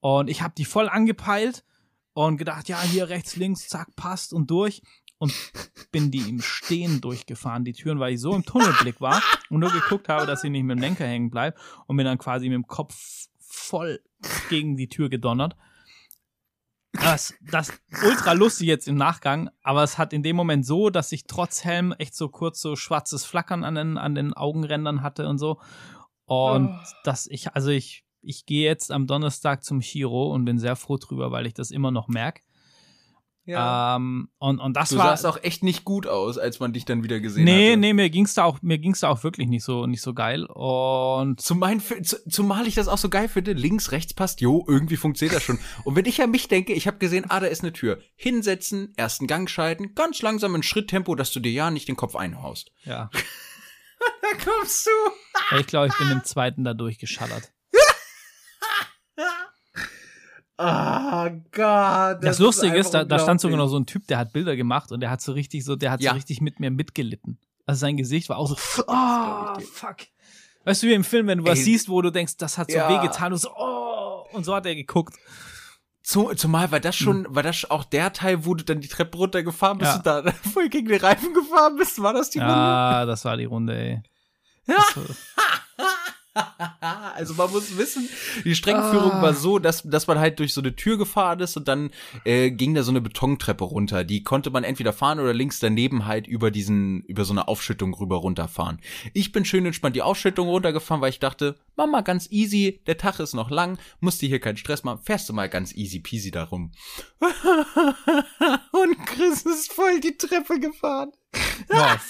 [0.00, 1.64] Und ich habe die voll angepeilt
[2.12, 4.82] und gedacht, ja, hier rechts, links, zack, passt und durch.
[5.18, 5.32] Und
[5.92, 9.70] bin die im Stehen durchgefahren, die Türen, weil ich so im Tunnelblick war und nur
[9.70, 12.56] geguckt habe, dass ich nicht mit dem Lenker hängen bleibe und bin dann quasi mit
[12.56, 14.00] dem Kopf voll
[14.48, 15.56] gegen die Tür gedonnert.
[16.92, 17.72] Das, das
[18.04, 21.64] ultra lustig jetzt im Nachgang, aber es hat in dem Moment so, dass ich trotz
[21.64, 25.58] Helm echt so kurz so schwarzes Flackern an den, an den Augenrändern hatte und so.
[26.26, 26.94] Und oh.
[27.02, 30.96] dass ich, also ich, ich gehe jetzt am Donnerstag zum Chiro und bin sehr froh
[30.96, 32.42] drüber, weil ich das immer noch merke.
[33.46, 33.96] Ja.
[33.96, 35.04] Ähm, und, und das du war.
[35.04, 37.62] Du sahst auch echt nicht gut aus, als man dich dann wieder gesehen nee, hatte.
[37.62, 40.14] Nee, nee, mir ging's da auch, mir ging's da auch wirklich nicht so, nicht so
[40.14, 40.46] geil.
[40.46, 41.40] Und.
[41.40, 45.42] Zumal, zumal ich das auch so geil finde, links, rechts passt, jo, irgendwie funktioniert das
[45.42, 45.58] schon.
[45.84, 47.98] und wenn ich an mich denke, ich habe gesehen, ah, da ist eine Tür.
[48.16, 52.16] Hinsetzen, ersten Gang schalten, ganz langsam in Schritttempo, dass du dir ja nicht den Kopf
[52.16, 52.72] einhaust.
[52.84, 53.10] Ja.
[54.22, 55.56] da kommst du.
[55.58, 57.52] ich glaube, ich bin im zweiten da durchgeschallert.
[60.56, 62.18] Oh Gott.
[62.20, 64.32] Das, das Lustige ist, ist da, da stand sogar noch so ein Typ, der hat
[64.32, 66.10] Bilder gemacht und der hat so richtig so, der hat ja.
[66.10, 67.38] so richtig mit mir mitgelitten.
[67.66, 69.96] Also sein Gesicht war auch so, oh, fuck.
[70.64, 71.64] Weißt du, wie im Film, wenn du was Ey.
[71.64, 72.88] siehst, wo du denkst, das hat so ja.
[72.88, 75.14] wehgetan und so, oh, und so hat er geguckt.
[76.02, 77.34] Zumal war das schon, hm.
[77.34, 80.18] war das auch der Teil, wo du dann die Treppe runtergefahren bist ja.
[80.18, 82.00] und da voll gegen den Reifen gefahren bist?
[82.02, 82.52] War das die Runde?
[82.52, 84.02] Ja, das war die Runde, ey.
[84.66, 84.76] Ja.
[87.14, 88.08] also man muss wissen,
[88.44, 89.22] die Streckenführung ah.
[89.22, 91.90] war so, dass, dass man halt durch so eine Tür gefahren ist und dann
[92.24, 94.04] äh, ging da so eine Betontreppe runter.
[94.04, 97.94] Die konnte man entweder fahren oder links daneben halt über diesen, über so eine Aufschüttung
[97.94, 98.80] rüber runterfahren.
[99.12, 103.20] Ich bin schön entspannt die Aufschüttung runtergefahren, weil ich dachte, Mama, ganz easy, der Tag
[103.20, 106.30] ist noch lang, musst dir hier keinen Stress machen, fährst du mal ganz easy peasy
[106.30, 106.72] darum.
[107.20, 111.12] und Chris ist voll die Treppe gefahren.
[111.72, 112.00] Ja,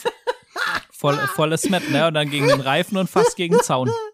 [0.90, 2.08] voll, volles Met, ne?
[2.08, 3.90] Und dann gegen den Reifen und fast gegen den Zaun.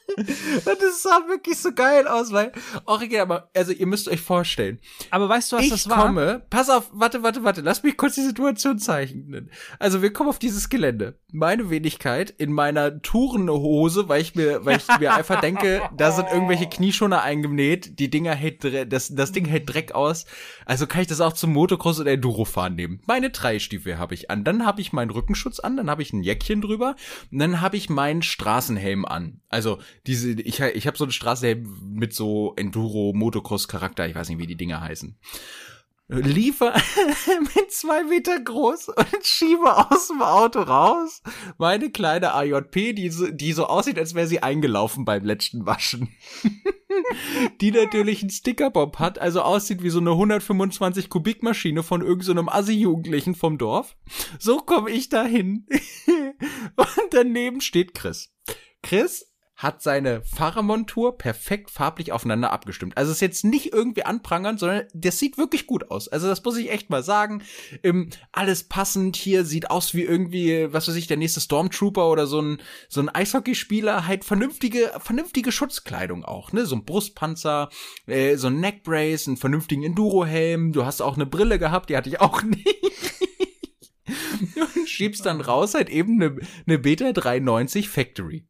[0.65, 2.51] das sah wirklich so geil aus, weil
[2.85, 4.79] original, aber also ihr müsst euch vorstellen.
[5.09, 5.97] Aber weißt du, was ich das war?
[5.97, 9.49] Ich komme, pass auf, warte, warte, warte, lass mich kurz die Situation zeichnen.
[9.79, 11.19] Also wir kommen auf dieses Gelände.
[11.31, 16.27] Meine Wenigkeit in meiner Tourenhose, weil ich mir, weil ich mir einfach denke, da sind
[16.31, 20.25] irgendwelche Knieschoner eingenäht, die Dinger hält, das, das Ding hält Dreck aus.
[20.65, 23.01] Also kann ich das auch zum Motocross oder Enduro fahren nehmen.
[23.05, 26.13] Meine drei Stiefel habe ich an, dann habe ich meinen Rückenschutz an, dann habe ich
[26.13, 26.95] ein Jäckchen drüber
[27.31, 29.41] und dann habe ich meinen Straßenhelm an.
[29.49, 34.29] Also diese, ich, ich habe so eine Straßenhelm mit so Enduro, Motocross Charakter, ich weiß
[34.29, 35.17] nicht, wie die Dinger heißen.
[36.11, 36.73] Liefer
[37.55, 41.21] mit zwei Meter groß und schiebe aus dem Auto raus
[41.57, 46.09] meine kleine AJP, die so, die so aussieht, als wäre sie eingelaufen beim letzten Waschen.
[47.61, 52.51] die natürlich einen Stickerbomb hat, also aussieht wie so eine 125 Kubikmaschine von irgendeinem so
[52.51, 53.95] Assi-Jugendlichen vom Dorf.
[54.37, 55.65] So komme ich dahin.
[56.75, 58.33] und daneben steht Chris.
[58.83, 59.30] Chris
[59.61, 62.97] hat seine Fahrermontur perfekt farblich aufeinander abgestimmt.
[62.97, 66.07] Also ist jetzt nicht irgendwie anprangern, sondern das sieht wirklich gut aus.
[66.07, 67.43] Also das muss ich echt mal sagen.
[67.83, 72.25] Ähm, alles passend hier sieht aus wie irgendwie, was weiß ich, der nächste Stormtrooper oder
[72.25, 72.59] so ein
[72.89, 74.07] so ein Eishockeyspieler.
[74.07, 76.65] Halt vernünftige vernünftige Schutzkleidung auch, ne?
[76.65, 77.69] So ein Brustpanzer,
[78.07, 80.71] äh, so ein Neckbrace, einen vernünftigen Endurohelm.
[80.73, 82.67] Du hast auch eine Brille gehabt, die hatte ich auch nicht.
[84.55, 88.47] Und schiebst dann raus halt eben eine, eine Beta 93 Factory.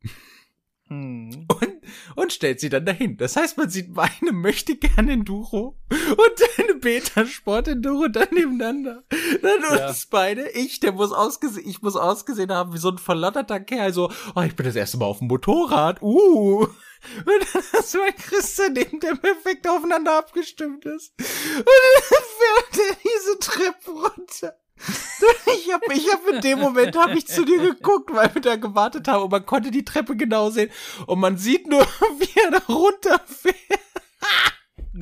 [0.91, 1.47] Hm.
[1.47, 1.77] Und,
[2.17, 3.15] und stellt sie dann dahin.
[3.15, 9.01] Das heißt, man sieht meine möchte gerne Enduro und eine Beta Sport Enduro dann nebeneinander.
[9.41, 9.87] Dann Ja.
[9.87, 10.49] uns beide.
[10.49, 14.41] Ich, der muss ausgesehen, ich muss ausgesehen haben wie so ein verlotterter Kerl, so, oh,
[14.41, 16.63] ich bin das erste Mal auf dem Motorrad, uh.
[16.63, 21.13] Und dann hast du ein Christian neben der perfekt aufeinander abgestimmt ist.
[21.17, 24.60] Und dann fährt er diese Treppe runter.
[25.45, 28.55] Ich hab, ich hab in dem Moment hab ich zu dir geguckt, weil wir da
[28.55, 30.71] gewartet haben und man konnte die Treppe genau sehen
[31.05, 31.81] und man sieht nur,
[32.19, 33.55] wie er da runterfährt.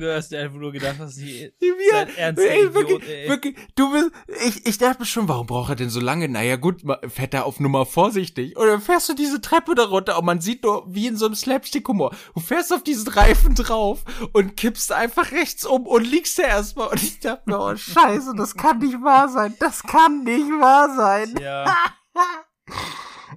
[0.00, 3.28] Du hast dir einfach nur gedacht, dass sie Wie er, ernster ey, Idiot, wirklich, ey.
[3.28, 4.10] wirklich, du bist,
[4.46, 6.26] ich, ich dachte mir schon, warum braucht er denn so lange?
[6.26, 8.56] Naja, gut, fährt er auf Nummer vorsichtig.
[8.56, 11.26] Und dann fährst du diese Treppe da runter und man sieht nur, wie in so
[11.26, 12.16] einem Slapstick-Humor.
[12.34, 16.88] Du fährst auf diesen Reifen drauf und kippst einfach rechts um und liegst da erstmal.
[16.88, 19.54] Und ich dachte mir, oh Scheiße, das kann nicht wahr sein.
[19.60, 21.34] Das kann nicht wahr sein.
[21.42, 21.76] Ja.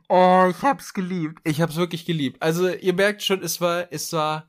[0.09, 1.39] Oh, ich hab's geliebt.
[1.43, 2.41] Ich hab's wirklich geliebt.
[2.41, 4.47] Also, ihr merkt schon, es war, es war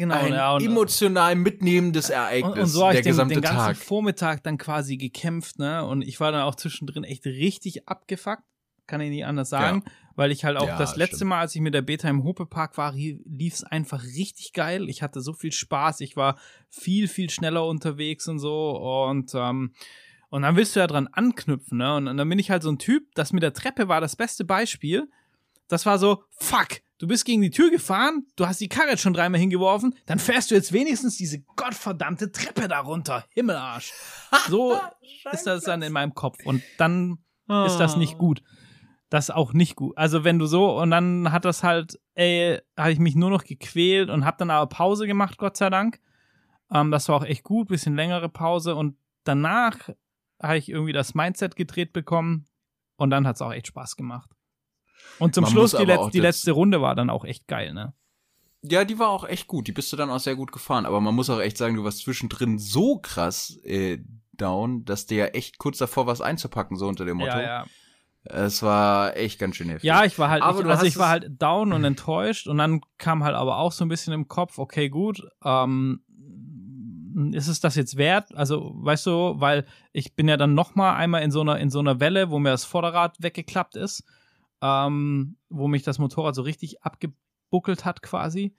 [0.00, 3.42] Genau, ein ja, und, emotional mitnehmendes Ereignis, und, und so habe ich den, den ganzen
[3.42, 3.76] Tag.
[3.76, 5.84] Vormittag dann quasi gekämpft, ne?
[5.84, 8.42] Und ich war dann auch zwischendrin echt richtig abgefuckt,
[8.86, 9.84] kann ich nicht anders sagen,
[10.16, 11.28] weil ich halt auch Ja, das letzte stimmt.
[11.28, 14.88] Mal, als ich mit der Beta im Hope-Park war, lief es einfach richtig geil.
[14.88, 16.38] Ich hatte so viel Spaß, ich war
[16.70, 19.74] viel, viel schneller unterwegs und so und ähm,
[20.30, 21.94] und dann willst du ja dran anknüpfen, ne?
[21.94, 24.16] Und, und dann bin ich halt so ein Typ, das mit der Treppe war das
[24.16, 25.10] beste Beispiel.
[25.68, 29.14] Das war so, fuck, du bist gegen die Tür gefahren, du hast die Karre schon
[29.14, 33.24] dreimal hingeworfen, dann fährst du jetzt wenigstens diese gottverdammte Treppe da runter.
[33.30, 33.92] Himmelarsch.
[34.48, 34.78] So
[35.32, 36.38] ist das dann in meinem Kopf.
[36.44, 37.18] Und dann
[37.66, 38.42] ist das nicht gut.
[39.08, 39.98] Das ist auch nicht gut.
[39.98, 43.42] Also wenn du so, und dann hat das halt, ey, habe ich mich nur noch
[43.42, 46.00] gequält und habe dann aber Pause gemacht, Gott sei Dank.
[46.72, 48.76] Ähm, das war auch echt gut, bisschen längere Pause.
[48.76, 49.88] Und danach
[50.40, 52.46] habe ich irgendwie das Mindset gedreht bekommen
[52.96, 54.30] und dann hat es auch echt Spaß gemacht.
[55.18, 57.92] Und zum Man Schluss, die, Letz die letzte Runde war dann auch echt geil, ne?
[58.62, 59.66] Ja, die war auch echt gut.
[59.66, 60.84] Die bist du dann auch sehr gut gefahren.
[60.84, 63.98] Aber man muss auch echt sagen, du warst zwischendrin so krass äh,
[64.32, 67.38] down, dass dir ja echt kurz davor was einzupacken, so unter dem Motto.
[67.38, 67.66] Ja, ja.
[68.24, 69.88] Es war echt ganz schön heftig.
[69.88, 72.82] Ja, ich war halt, Aber ich, also ich war halt down und enttäuscht und dann
[72.98, 76.02] kam halt aber auch so ein bisschen im Kopf, okay, gut, ähm,
[77.32, 78.34] ist es das jetzt wert?
[78.34, 81.70] Also, weißt du, weil ich bin ja dann noch mal einmal in so einer, in
[81.70, 84.04] so einer Welle, wo mir das Vorderrad weggeklappt ist,
[84.62, 88.54] ähm, wo mich das Motorrad so richtig abgebuckelt hat quasi,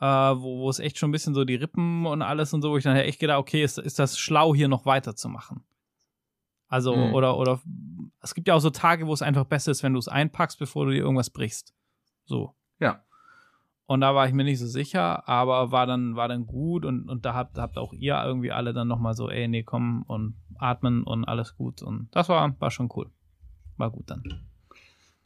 [0.00, 2.70] äh, wo, wo es echt schon ein bisschen so die Rippen und alles und so,
[2.72, 5.64] wo ich dann echt gedacht, okay, ist, ist das schlau, hier noch weiterzumachen?
[6.68, 7.14] Also, Mhm.
[7.14, 7.60] oder, oder
[8.20, 10.58] es gibt ja auch so Tage, wo es einfach besser ist, wenn du es einpackst,
[10.58, 11.74] bevor du dir irgendwas brichst.
[12.24, 12.54] So.
[12.80, 13.04] Ja.
[13.88, 17.08] Und da war ich mir nicht so sicher, aber war dann, war dann gut und,
[17.08, 20.34] und da habt, habt auch ihr irgendwie alle dann nochmal so, ey, nee, komm und
[20.58, 21.82] atmen und alles gut.
[21.82, 23.12] Und das war, war schon cool.
[23.76, 24.24] War gut dann.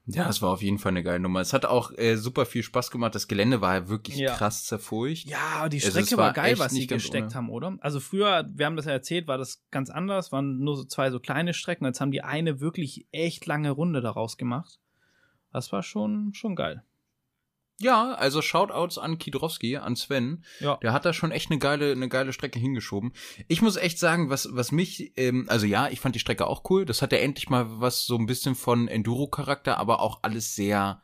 [0.07, 1.41] Ja, es war auf jeden Fall eine geile Nummer.
[1.41, 3.15] Es hat auch äh, super viel Spaß gemacht.
[3.15, 4.35] Das Gelände war ja wirklich Ja.
[4.35, 5.29] krass zerfurcht.
[5.29, 7.35] Ja, die Also, Strecke es war, war geil, was sie gesteckt ohne.
[7.35, 7.77] haben, oder?
[7.81, 11.11] Also früher, wir haben das ja erzählt, war das ganz anders, waren nur so zwei
[11.11, 11.85] so kleine Strecken.
[11.85, 14.81] Jetzt haben die eine wirklich echt lange Runde daraus gemacht.
[15.53, 16.83] Das war schon, schon geil.
[17.81, 20.45] Ja, also Shoutouts an Kidrowski, an Sven.
[20.61, 20.77] Ja.
[20.77, 23.13] Der hat da schon echt eine geile, eine geile Strecke hingeschoben.
[23.49, 26.69] Ich muss echt sagen, was, was mich, ähm, also ja, ich fand die Strecke auch
[26.69, 26.85] cool.
[26.85, 31.03] Das hat ja endlich mal was so ein bisschen von Enduro-Charakter, aber auch alles sehr,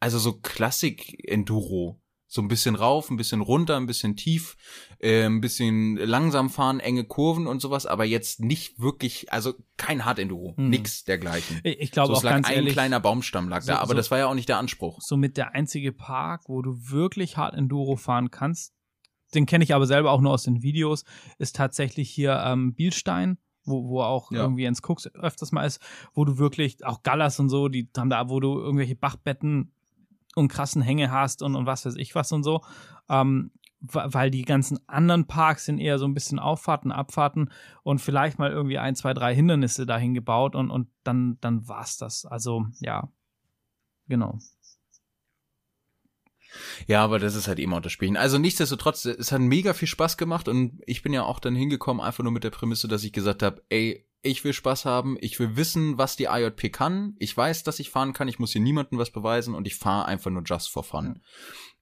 [0.00, 2.00] also so Klassik-Enduro.
[2.32, 4.56] So ein bisschen rauf, ein bisschen runter, ein bisschen tief,
[5.00, 10.04] äh, ein bisschen langsam fahren, enge Kurven und sowas, aber jetzt nicht wirklich, also kein
[10.04, 10.70] Hard-Enduro, Hm.
[10.70, 11.60] nix dergleichen.
[11.64, 13.88] Ich, ich glaube So, auch lag ganz ein ehrlich, kleiner Baumstamm lag so- da, aber
[13.88, 15.00] so- das war ja auch nicht der Anspruch.
[15.02, 18.74] somit der einzige Park, wo du wirklich hart Enduro fahren kannst.
[19.34, 21.04] Den kenne ich aber selber auch nur aus den Videos,
[21.38, 24.42] ist tatsächlich hier ähm, Bielstein, wo, wo auch Ja.
[24.42, 25.80] irgendwie Jens Cooks öfters mal ist,
[26.14, 29.72] wo du wirklich, auch Gallas und so, die haben da, wo du irgendwelche Bachbetten
[30.34, 32.62] und krassen Hänge hast und, und was weiß ich was und so.
[33.08, 33.50] Ähm,
[33.80, 37.50] weil die ganzen anderen Parks sind eher so ein bisschen Auffahrten, Abfahrten
[37.82, 41.96] und vielleicht mal irgendwie ein, zwei, drei Hindernisse dahin gebaut und, und dann, dann war's
[41.96, 42.26] das.
[42.26, 43.08] Also, ja.
[44.06, 44.38] Genau.
[46.86, 48.16] Ja, aber das ist halt eben auch das Spielen.
[48.16, 52.02] Also nichtsdestotrotz, es hat mega viel Spaß gemacht und ich bin ja auch dann hingekommen,
[52.02, 55.38] einfach nur mit der Prämisse, dass ich gesagt habe, ey, ich will Spaß haben, ich
[55.38, 57.14] will wissen, was die IJP kann.
[57.18, 60.06] Ich weiß, dass ich fahren kann, ich muss hier niemandem was beweisen und ich fahre
[60.06, 61.22] einfach nur just for fun.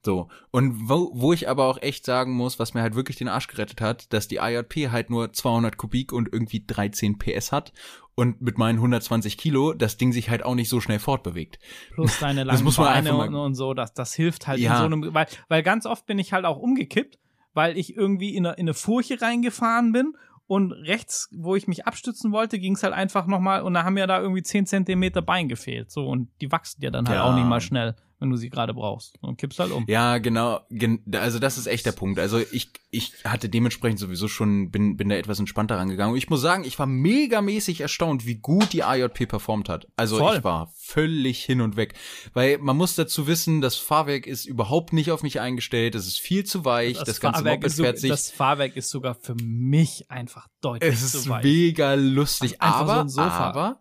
[0.04, 0.28] So.
[0.52, 3.48] Und wo, wo ich aber auch echt sagen muss, was mir halt wirklich den Arsch
[3.48, 7.72] gerettet hat, dass die IJP halt nur 200 Kubik und irgendwie 13 PS hat
[8.14, 11.58] und mit meinen 120 Kilo das Ding sich halt auch nicht so schnell fortbewegt.
[11.92, 14.60] plus deine Das langen muss man Beine einfach und, und so, das, das hilft halt
[14.60, 14.74] Ja.
[14.74, 17.18] in so einem, weil, weil ganz oft bin ich halt auch umgekippt,
[17.54, 20.14] weil ich irgendwie in eine, in eine Furche reingefahren bin
[20.48, 23.96] und rechts, wo ich mich abstützen wollte, ging es halt einfach nochmal und da haben
[23.98, 25.90] ja da irgendwie 10 Zentimeter Bein gefehlt.
[25.92, 27.22] So, und die wachsen dir dann halt Ja.
[27.24, 29.14] auch nicht mal schnell, wenn du sie gerade brauchst.
[29.20, 29.84] Und kippst halt um.
[29.88, 30.60] Ja, genau.
[30.70, 32.18] Gen also das ist echt der Punkt.
[32.18, 36.12] Also ich, ich hatte dementsprechend sowieso schon, bin, bin da etwas entspannter rangegangen.
[36.12, 39.86] Und ich muss sagen, ich war megamäßig erstaunt, wie gut die AJP performt hat.
[39.96, 40.38] Also Voll.
[40.38, 41.94] ich war völlig hin und weg.
[42.32, 45.94] Weil man muss dazu wissen, das Fahrwerk ist überhaupt nicht auf mich eingestellt.
[45.94, 46.98] Es ist viel zu weich.
[46.98, 48.10] Das, ganze Fahrwerk Moped ist so, fährt sich.
[48.10, 51.44] das Fahrwerk ist sogar für mich einfach deutlich Es zu ist weit.
[51.44, 53.28] mega lustig, so aber, Sofa.
[53.30, 53.80] aber,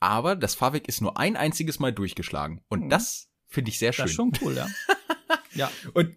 [0.00, 2.60] aber das Fahrwerk ist nur ein einziges Mal durchgeschlagen.
[2.68, 2.88] Und Mhm.
[2.90, 4.04] das finde ich sehr schön.
[4.04, 4.66] Das ist schon cool, ja.
[5.54, 5.70] ja.
[5.94, 6.14] Und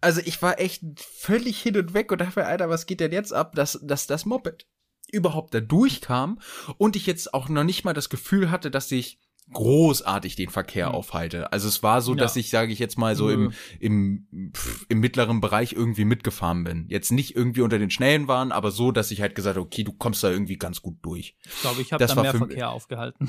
[0.00, 3.12] also ich war echt völlig hin und weg und dachte, mir, Alter, was geht denn
[3.12, 4.66] jetzt ab, dass, dass das Moped
[5.12, 6.38] überhaupt da durchkam
[6.78, 9.18] und ich jetzt auch noch nicht mal das Gefühl hatte, dass ich
[9.52, 10.94] großartig den Verkehr Mhm.
[10.94, 11.52] aufhalte.
[11.52, 12.18] Also es war so, Ja.
[12.18, 13.50] dass ich, sage ich jetzt mal, so Nö.
[13.80, 16.86] im, im, pff, im mittleren Bereich irgendwie mitgefahren bin.
[16.88, 19.92] Jetzt nicht irgendwie unter den Schnellen waren, aber so, dass ich halt gesagt okay, du
[19.92, 21.34] kommst da irgendwie ganz gut durch.
[21.44, 23.28] Ich glaube, ich habe da mehr Verkehr aufgehalten.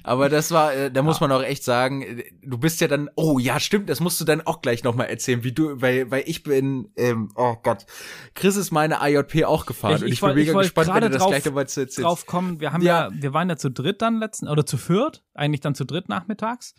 [0.03, 1.27] Aber das war, äh, da muss Ja.
[1.29, 4.25] man auch echt sagen, äh, du bist ja dann, oh ja, stimmt, das musst du
[4.25, 7.87] dann auch gleich nochmal erzählen, wie du, weil, weil ich bin, ähm, oh Gott,
[8.35, 11.01] Chris ist meine IJP auch gefahren Ich- und ich ich, bin mega ich gespannt, wenn
[11.03, 12.05] du das drauf- gleich nochmal zu erzählst.
[12.07, 12.61] drauf kommen.
[12.61, 13.09] Wir haben ja.
[13.09, 13.11] Ja.
[13.13, 16.75] wir waren ja zu dritt dann letzten, oder zu viert, eigentlich dann zu dritt nachmittags.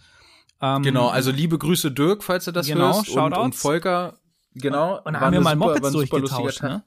[0.61, 3.37] Ähm, Genau, also liebe Grüße Dirk, falls du das Genau, hörst, und, Shoutouts.
[3.39, 4.17] und Volker,
[4.55, 4.99] genau.
[5.03, 6.83] Und war haben wir mal Mopeds durchgetauscht, ne?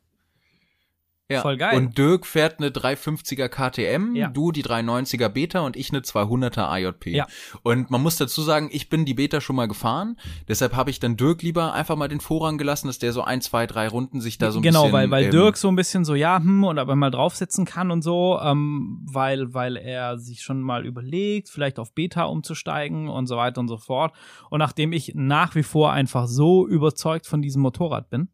[1.31, 1.43] Ja.
[1.43, 1.76] Voll geil.
[1.76, 4.28] Und Dirk fährt eine 350er KTM, Ja.
[4.28, 7.14] du die 390er Beta und ich eine 200er AJP.
[7.14, 7.26] Ja.
[7.62, 10.16] Und man muss dazu sagen, ich bin die Beta schon mal gefahren,
[10.49, 13.41] deshalb habe ich dann Dirk lieber einfach mal den Vorrang gelassen, dass der so ein,
[13.41, 14.93] zwei, drei Runden sich da so ein genau, bisschen...
[14.93, 17.91] weil, weil ähm, Dirk so ein bisschen so, ja, hm, und aber mal draufsitzen kann
[17.91, 23.26] und so, ähm, weil, weil er sich schon mal überlegt, vielleicht auf Beta umzusteigen und
[23.26, 24.12] so weiter und so fort.
[24.51, 28.28] Und nachdem ich nach wie vor einfach so überzeugt von diesem Motorrad bin,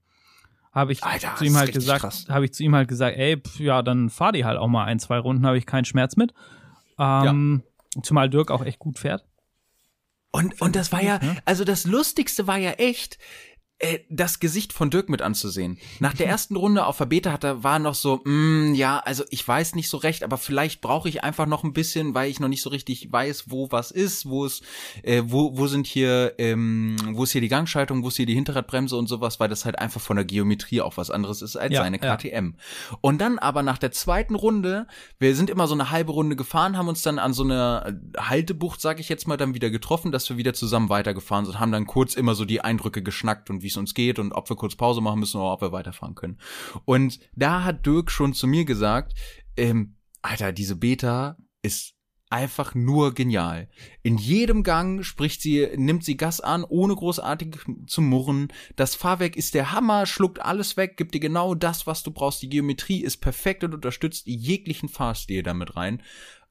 [0.76, 3.60] habe ich Alter, zu ihm halt gesagt, habe ich zu ihm halt gesagt, ey, pf,
[3.60, 6.34] ja, dann fahr die halt auch mal ein, zwei Runden, habe ich keinen Schmerz mit.
[6.98, 7.62] Ähm,
[8.02, 9.24] Zumal Dirk auch echt gut fährt.
[10.32, 11.36] Und, und das war ja, ne?
[11.46, 13.16] also das Lustigste war ja echt,
[13.78, 15.76] äh, das Gesicht von Dirk mit anzusehen.
[16.00, 19.22] Nach der ersten Runde auf der Beta hat er, war noch so, mm, ja, also
[19.28, 22.40] ich weiß nicht so recht, aber vielleicht brauche ich einfach noch ein bisschen, weil ich
[22.40, 24.62] noch nicht so richtig weiß, wo was ist, wo es,
[25.02, 28.34] äh, wo, wo sind hier, ähm, wo ist hier die Gangschaltung, wo ist hier die
[28.34, 31.74] Hinterradbremse und sowas, weil das halt einfach von der Geometrie auch was anderes ist als
[31.74, 32.16] Ja, seine ja.
[32.16, 32.54] KTM.
[33.02, 34.86] Und dann aber nach der zweiten Runde,
[35.18, 38.80] wir sind immer so eine halbe Runde gefahren, haben uns dann an so einer Haltebucht,
[38.80, 41.86] sag ich jetzt mal, dann wieder getroffen, dass wir wieder zusammen weitergefahren sind, haben dann
[41.86, 44.76] kurz immer so die Eindrücke geschnackt und wie es uns geht und ob wir kurz
[44.76, 46.38] Pause machen müssen oder ob wir weiterfahren können.
[46.84, 49.14] Und da hat Dirk schon zu mir gesagt,
[49.56, 51.96] ähm, Alter, diese Beta ist
[52.30, 53.68] einfach nur genial.
[54.02, 57.56] In jedem Gang spricht sie, nimmt sie Gas an, ohne großartig
[57.86, 58.48] zu murren.
[58.76, 62.42] Das Fahrwerk ist der Hammer, schluckt alles weg, gibt dir genau das, was du brauchst.
[62.42, 66.02] Die Geometrie ist perfekt und unterstützt jeglichen Fahrstil damit rein.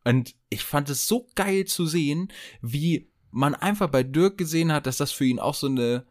[0.04, 4.86] Und ich fand es so geil zu sehen, wie man einfach bei Dirk gesehen hat,
[4.86, 6.06] dass das für ihn auch so eine,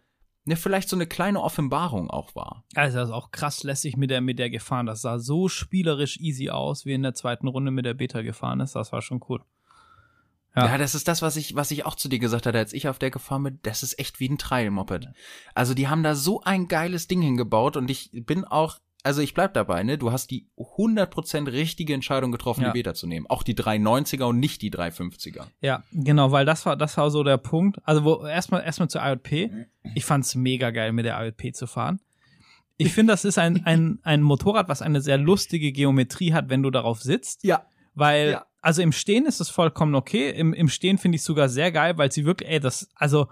[0.45, 2.65] ne, vielleicht so eine kleine Offenbarung auch war.
[2.75, 4.87] Also das ist auch krass lässig mit der, mit der gefahren.
[4.87, 8.61] Das sah so spielerisch easy aus, wie in der zweiten Runde mit der Beta gefahren
[8.61, 8.75] ist.
[8.75, 9.43] Das war schon cool.
[10.57, 10.67] Ja.
[10.67, 10.79] Ja.
[10.79, 12.99] das ist das, was ich, was ich auch zu dir gesagt hatte, als ich auf
[12.99, 13.59] der gefahren bin.
[13.63, 15.09] Das ist echt wie ein Trail-Moped.
[15.55, 19.35] Also die haben da so ein geiles Ding hingebaut und ich bin auch, also ich
[19.35, 19.99] bleib dabei, ne?
[19.99, 22.71] Du hast die 100% richtige Entscheidung getroffen, Ja.
[22.73, 23.27] die Beta zu nehmen.
[23.29, 25.47] Auch die 390er und nicht die 350er.
[25.61, 27.79] Ja, genau, weil das war, das war so der Punkt.
[27.85, 29.51] Also wo, erstmal, erstmal zur IJP.
[29.95, 32.01] Ich fand's mega geil, mit der IJP zu fahren.
[32.77, 36.63] Ich finde, das ist ein, ein, ein Motorrad, was eine sehr lustige Geometrie hat, wenn
[36.63, 37.45] du darauf sitzt.
[37.45, 37.67] Ja.
[37.95, 38.47] Weil, Ja.
[38.63, 40.31] also im Stehen ist es vollkommen okay.
[40.31, 43.29] Im, im Stehen finde ich sogar sehr geil, weil sie wirklich, ey, das, also,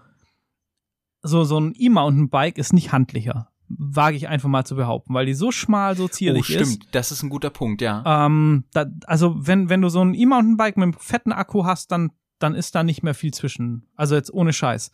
[1.22, 3.48] so, so ein E-Mountainbike ist nicht handlicher.
[3.78, 6.54] Wage ich einfach mal zu behaupten, weil die so schmal, so Oh, zierlich ist.
[6.72, 6.94] stimmt.
[6.94, 8.26] Das ist ein guter Punkt, ja.
[8.26, 12.12] Ähm, da, also wenn, wenn du so ein E-Mountainbike mit einem fetten Akku hast, dann,
[12.38, 13.86] dann ist da nicht mehr viel zwischen.
[13.96, 14.90] Also jetzt ohne Scheiß.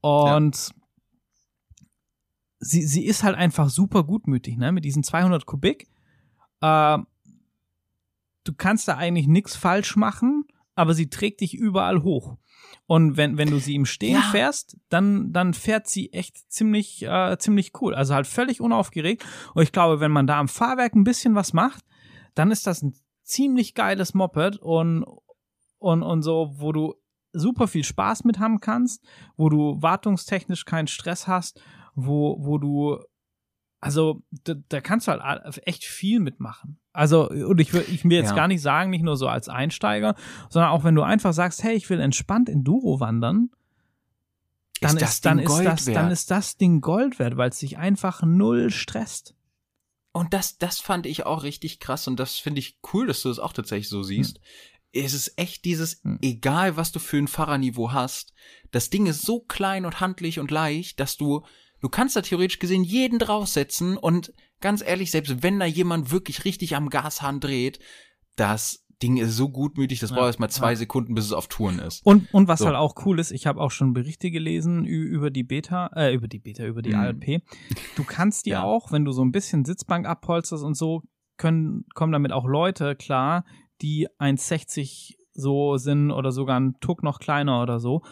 [0.00, 0.70] Und
[2.58, 4.72] sie, sie ist halt einfach super gutmütig, ne?
[4.72, 5.88] Mit diesen 200 Kubik.
[6.60, 6.98] Äh,
[8.44, 10.44] du kannst da eigentlich nichts falsch machen,
[10.74, 12.36] aber sie trägt dich überall hoch.
[12.86, 14.28] Und wenn, wenn du sie im Stehen Ja.
[14.30, 17.94] fährst, dann, dann fährt sie echt ziemlich, äh, ziemlich cool.
[17.94, 19.24] Also halt völlig unaufgeregt.
[19.54, 21.84] Und ich glaube, wenn man da am Fahrwerk ein bisschen was macht,
[22.34, 25.04] dann ist das ein ziemlich geiles Moped und,
[25.78, 26.94] und, und so, wo du
[27.32, 29.02] super viel Spaß mit haben kannst,
[29.36, 31.60] wo du wartungstechnisch keinen Stress hast,
[31.94, 32.98] wo, wo du,
[33.80, 36.78] also da, da kannst du halt echt viel mitmachen.
[36.94, 38.36] Also, und ich will, ich will jetzt Ja.
[38.36, 40.14] gar nicht sagen, nicht nur so als Einsteiger,
[40.48, 43.50] sondern auch wenn du einfach sagst, hey, ich will entspannt Enduro wandern,
[44.80, 46.12] dann Ist ist, das dann Ding ist Gold das, dann wert?
[46.12, 49.34] ist das Ding Gold wert, weil es sich einfach null stresst.
[50.12, 53.28] und das, das fand ich auch richtig krass und das finde ich cool, dass du
[53.28, 54.36] das auch tatsächlich so siehst.
[54.38, 54.42] Hm.
[54.92, 56.18] Es ist echt dieses, hm.
[56.22, 58.32] egal was du für ein Fahrerniveau hast,
[58.70, 61.44] das Ding ist so klein und handlich und leicht, dass du,
[61.80, 66.44] du kannst da theoretisch gesehen jeden draufsetzen und ganz ehrlich, selbst wenn da jemand wirklich
[66.44, 67.78] richtig am Gashahn dreht,
[68.36, 70.76] das Ding ist so gutmütig, das ja, braucht erst mal zwei ja.
[70.76, 72.04] Sekunden, bis es auf Touren ist.
[72.06, 72.66] Und, und was so.
[72.66, 76.28] halt auch cool ist, ich habe auch schon Berichte gelesen über die Beta, äh, über
[76.28, 77.00] die Beta, über die mhm.
[77.00, 77.42] ALP.
[77.96, 78.62] Du kannst die ja.
[78.62, 81.02] auch, wenn du so ein bisschen Sitzbank abpolsterst und so,
[81.36, 83.44] können, kommen damit auch Leute klar,
[83.82, 88.02] die 1,60 so sind oder sogar ein Tuck noch kleiner oder so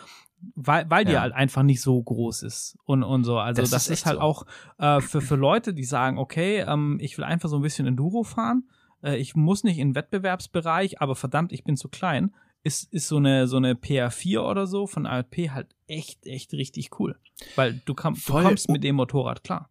[0.55, 3.39] weil, weil die halt einfach nicht so groß ist und, und so.
[3.39, 4.23] Also das, das ist, ist halt so.
[4.23, 4.47] auch
[4.79, 8.25] äh, für, für Leute, die sagen, okay, ähm, ich will einfach so ein bisschen Enduro
[8.25, 8.65] fahren
[9.03, 13.09] äh, ich muss nicht in den Wettbewerbsbereich, aber verdammt, ich bin zu klein, ist, ist
[13.09, 17.19] so eine, so eine PA4 oder so von ALP halt echt, echt richtig cool.
[17.57, 19.69] Weil du, komm, du kommst mit dem Motorrad klar.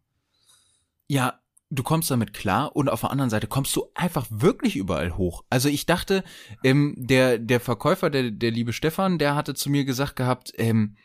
[1.08, 1.40] Ja,
[1.72, 5.42] du kommst damit klar und auf der anderen Seite kommst du einfach wirklich überall hoch.
[5.48, 6.22] Also ich dachte,
[6.62, 10.96] ähm, der, der Verkäufer, der, der liebe Stefan, der hatte zu mir gesagt gehabt, ähm,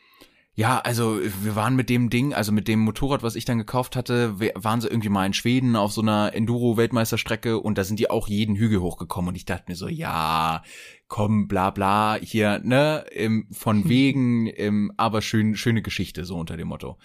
[0.54, 3.94] ja, also wir waren mit dem Ding, also mit dem Motorrad, was ich dann gekauft
[3.94, 8.10] hatte, waren sie irgendwie mal in Schweden auf so einer Enduro-Weltmeisterstrecke und da sind die
[8.10, 10.64] auch jeden Hügel hochgekommen und ich dachte mir so, ja,
[11.06, 16.56] komm, bla bla, hier, ne, im, von wegen, im, aber schön, schöne Geschichte, so unter
[16.56, 16.98] dem Motto.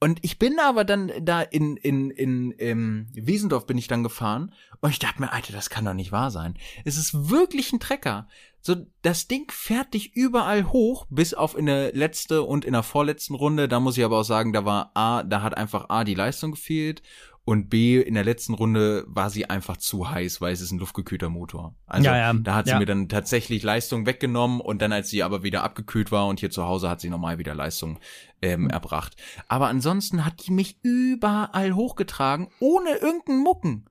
[0.00, 4.54] Und ich bin aber dann da in, in, in, in Wiesendorf bin ich dann gefahren
[4.80, 6.56] und ich dachte mir, Alter, das kann doch nicht wahr sein.
[6.84, 8.28] Es ist wirklich ein Trecker.
[8.60, 12.82] So, das Ding fährt dich überall hoch, bis auf in der letzte und in der
[12.84, 13.66] vorletzten Runde.
[13.66, 16.52] Da muss ich aber auch sagen, da war A, da hat einfach A die Leistung
[16.52, 17.02] gefehlt
[17.48, 20.78] und B, in der letzten Runde war sie einfach zu heiß, weil es ist ein
[20.78, 21.74] luftgekühlter Motor.
[21.86, 22.32] Also ja, ja.
[22.34, 22.78] da hat sie ja.
[22.78, 26.50] mir dann tatsächlich Leistung weggenommen und dann, als sie aber wieder abgekühlt war und hier
[26.50, 28.00] zu Hause hat sie normal wieder Leistung
[28.42, 28.70] ähm, mhm.
[28.70, 29.16] erbracht.
[29.48, 33.86] Aber ansonsten hat die mich überall hochgetragen, ohne irgendeinen Mucken.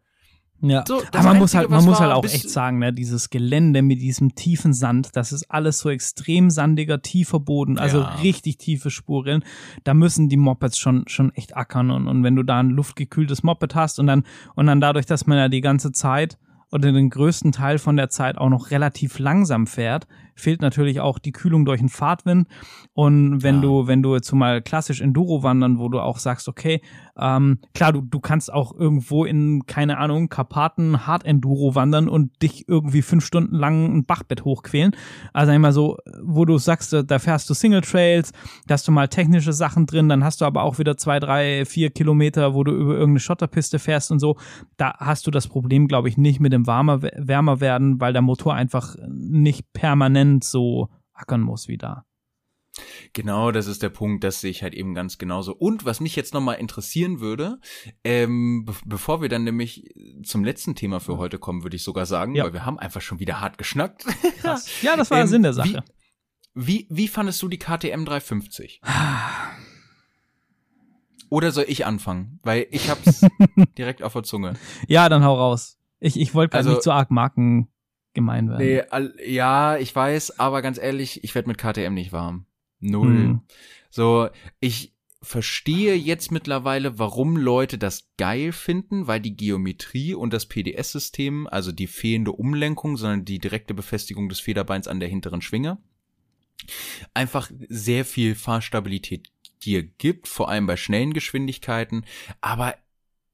[0.62, 3.84] Ja, so, aber man muss halt, man muss halt auch echt sagen, ne, dieses Gelände
[3.84, 8.16] mit diesem tiefen Sand, das ist alles so extrem sandiger, tiefer Boden, also ja.
[8.16, 9.44] richtig tiefe Spuren.
[9.84, 13.44] Da müssen die Mopeds schon, schon echt ackern und, und wenn du da ein luftgekühltes
[13.44, 14.24] Moped hast und dann,
[14.56, 16.40] und dann dadurch, dass man ja die ganze Zeit
[16.72, 20.08] oder den größten Teil von der Zeit auch noch relativ langsam fährt,
[20.38, 22.48] fehlt natürlich auch die Kühlung durch den Fahrtwind.
[22.94, 23.62] Und wenn ja.
[23.62, 26.82] du, wenn du jetzt mal klassisch Enduro wandern, wo du auch sagst, okay,
[27.20, 32.42] ähm, klar, du, du kannst auch irgendwo in, keine Ahnung, Karpaten Hard Enduro wandern und
[32.42, 34.96] dich irgendwie fünf Stunden lang ein Bachbett hochquälen.
[35.34, 38.32] Also einmal so, wo du sagst, da fährst du Single Trails,
[38.68, 41.66] da hast du mal technische Sachen drin, dann hast du aber auch wieder zwei, drei,
[41.66, 44.38] vier Kilometer, wo du über irgendeine Schotterpiste fährst und so.
[44.78, 48.22] Da hast du das Problem, glaube ich, nicht mit dem warmer, wärmer werden, weil der
[48.22, 52.06] Motor einfach nicht permanent so ackern muss wie da.
[53.14, 55.56] Genau, das ist der Punkt, das sehe ich halt eben ganz genauso.
[55.56, 57.60] Und was mich jetzt nochmal interessieren würde,
[58.04, 62.06] ähm, be bevor wir dann nämlich zum letzten Thema für heute kommen, würde ich sogar
[62.06, 62.44] sagen, ja.
[62.44, 64.06] weil wir haben einfach schon wieder hart geschnackt.
[64.42, 64.82] Krass.
[64.82, 65.84] Ja, das war der ähm, Sinn der Sache.
[66.54, 68.82] Wie, wie, wie fandest du die KTM 350?
[71.30, 72.40] Oder soll ich anfangen?
[72.44, 73.26] Weil ich hab's
[73.78, 74.54] direkt auf der Zunge.
[74.88, 75.78] Ja, dann hau raus.
[76.00, 77.70] Ich, ich wollte also, nicht so arg Marken
[78.14, 78.66] gemein werden.
[78.66, 82.46] Nee, all, ja, ich weiß, aber ganz ehrlich, ich werde mit KTM nicht warm.
[82.80, 83.08] Null.
[83.08, 83.42] Hm.
[83.90, 84.30] So,
[84.60, 91.48] ich verstehe jetzt mittlerweile, warum Leute das geil finden, weil die Geometrie und das PDS-System,
[91.48, 95.80] also die fehlende Umlenkung, sondern die direkte Befestigung des Federbeins an der hinteren Schwinge,
[97.14, 99.32] einfach sehr viel Fahrstabilität
[99.64, 102.06] dir gibt, vor allem bei schnellen Geschwindigkeiten.
[102.42, 102.76] Aber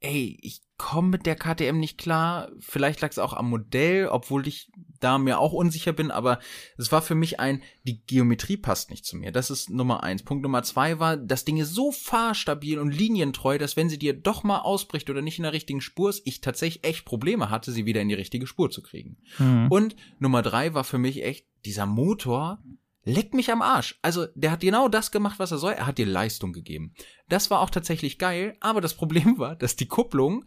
[0.04, 2.52] ey, ich komme mit der KTM nicht klar.
[2.60, 6.40] Vielleicht lag es auch am Modell, obwohl ich da mir auch unsicher bin, aber
[6.78, 9.32] es war für mich ein, die Geometrie passt nicht zu mir.
[9.32, 10.24] Das ist Nummer eins.
[10.24, 14.14] Punkt Nummer zwei war, das Ding ist so fahrstabil und linientreu, dass wenn sie dir
[14.14, 17.72] doch mal ausbricht oder nicht in der richtigen Spur ist, ich tatsächlich echt Probleme hatte,
[17.72, 19.18] sie wieder in die richtige Spur zu kriegen.
[19.40, 19.68] Mhm.
[19.70, 22.62] Und Nummer drei war für mich echt, dieser Motor
[23.06, 24.00] Leck mich am Arsch.
[24.02, 25.74] Also, der hat genau das gemacht, was er soll.
[25.74, 26.94] Er hat dir Leistung gegeben.
[27.28, 30.46] Das war auch tatsächlich geil, aber das Problem war, dass die Kupplung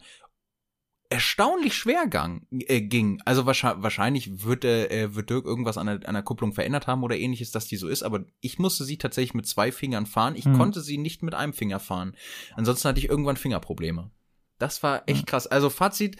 [1.09, 3.21] erstaunlich schwer gang, äh, ging.
[3.25, 7.17] Also wahrscheinlich, wird, äh, wird Dirk irgendwas an der, an der Kupplung verändert haben oder
[7.17, 10.35] ähnliches, dass die so ist, aber ich musste sie tatsächlich mit zwei Fingern fahren.
[10.35, 10.57] Ich hm.
[10.57, 12.15] konnte sie nicht mit einem Finger fahren.
[12.55, 14.11] Ansonsten hatte ich irgendwann Fingerprobleme.
[14.59, 15.25] Das war echt hm.
[15.25, 15.47] krass.
[15.47, 16.17] Also Fazit,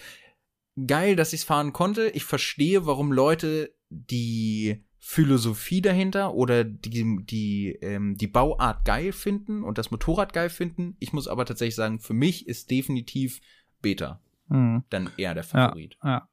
[0.86, 2.10] geil, dass ich es fahren konnte.
[2.10, 9.64] Ich verstehe, warum Leute die Philosophie dahinter oder die, die, ähm, die Bauart geil finden
[9.64, 10.96] und das Motorrad geil finden.
[11.00, 13.40] Ich muss aber tatsächlich sagen, für mich ist definitiv
[13.82, 14.20] Beta
[14.50, 14.84] hm.
[14.90, 15.98] dann eher der Favorit.
[16.04, 16.30] Ja, ja.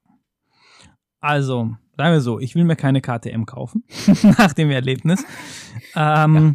[1.20, 3.84] Also, sagen wir so, ich will mir keine KTM kaufen
[4.38, 5.24] nach dem Erlebnis.
[5.94, 6.54] Ähm, ja.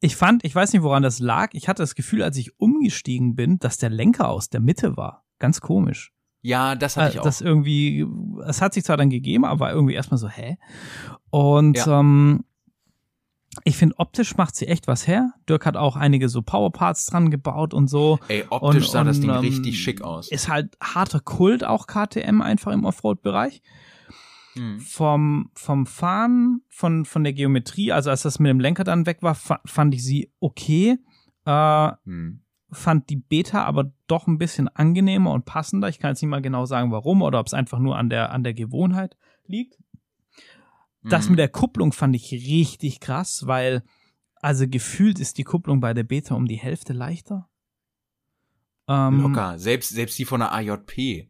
[0.00, 1.50] Ich fand, ich weiß nicht, woran das lag.
[1.52, 5.24] Ich hatte das Gefühl, als ich umgestiegen bin, dass der Lenker aus der Mitte war.
[5.38, 6.12] Ganz komisch.
[6.40, 7.24] Ja, das hatte ich auch.
[7.24, 8.06] Das irgendwie,
[8.46, 10.56] es hat sich zwar dann gegeben, aber irgendwie erstmal so, hä?
[11.30, 12.00] Und ja.
[12.00, 12.44] ähm,
[13.64, 15.32] ich finde, optisch macht sie echt was her.
[15.48, 18.18] Dirk hat auch einige so Powerparts dran gebaut und so.
[18.28, 20.30] Ey, optisch und, sah und, das Ding ähm, richtig schick aus.
[20.30, 23.62] Ist halt harter Kult auch KTM einfach im Offroad-Bereich.
[24.54, 24.80] Hm.
[24.80, 29.18] Vom, vom Fahren, von, von der Geometrie, also als das mit dem Lenker dann weg
[29.22, 30.98] war, fand ich sie okay.
[31.44, 32.40] Äh, hm.
[32.70, 35.88] Fand die Beta aber doch ein bisschen angenehmer und passender.
[35.88, 38.30] Ich kann jetzt nicht mal genau sagen, warum oder ob es einfach nur an der,
[38.30, 39.16] an der Gewohnheit
[39.46, 39.78] liegt.
[41.02, 41.32] Das mhm.
[41.32, 43.82] mit der Kupplung fand ich richtig krass, weil
[44.36, 47.48] also gefühlt ist die Kupplung bei der Beta um die Hälfte leichter.
[48.86, 51.28] Ähm, Locker, selbst, selbst die von der AJP.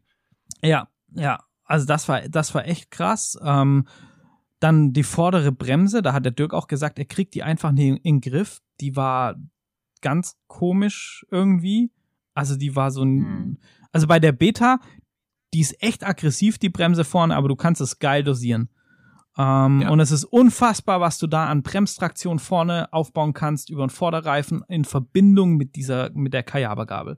[0.61, 3.37] Ja, ja, also das war, das war echt krass.
[3.43, 3.87] Ähm,
[4.59, 7.87] dann die vordere Bremse, da hat der Dirk auch gesagt, er kriegt die einfach nicht
[7.87, 8.61] in, in den Griff.
[8.81, 9.35] Die war
[10.01, 11.91] ganz komisch irgendwie.
[12.33, 13.57] Also die war so ein, mhm.
[13.91, 14.79] also bei der Beta,
[15.53, 18.69] die ist echt aggressiv, die Bremse vorne, aber du kannst es geil dosieren.
[19.37, 19.89] Ähm, ja.
[19.89, 24.63] Und es ist unfassbar, was du da an Bremstraktion vorne aufbauen kannst über den Vorderreifen
[24.67, 27.17] in Verbindung mit dieser, mit der Kayaba-Gabel.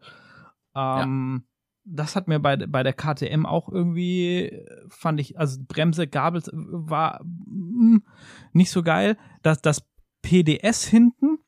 [0.76, 1.48] Ähm, ja.
[1.84, 7.22] Das hat mir bei, bei der KTM auch irgendwie, fand ich, also Bremse, Gabel war
[7.24, 8.04] mh, hm,
[8.54, 9.18] nicht so geil.
[9.42, 9.90] Das, das
[10.22, 11.40] PDS hinten,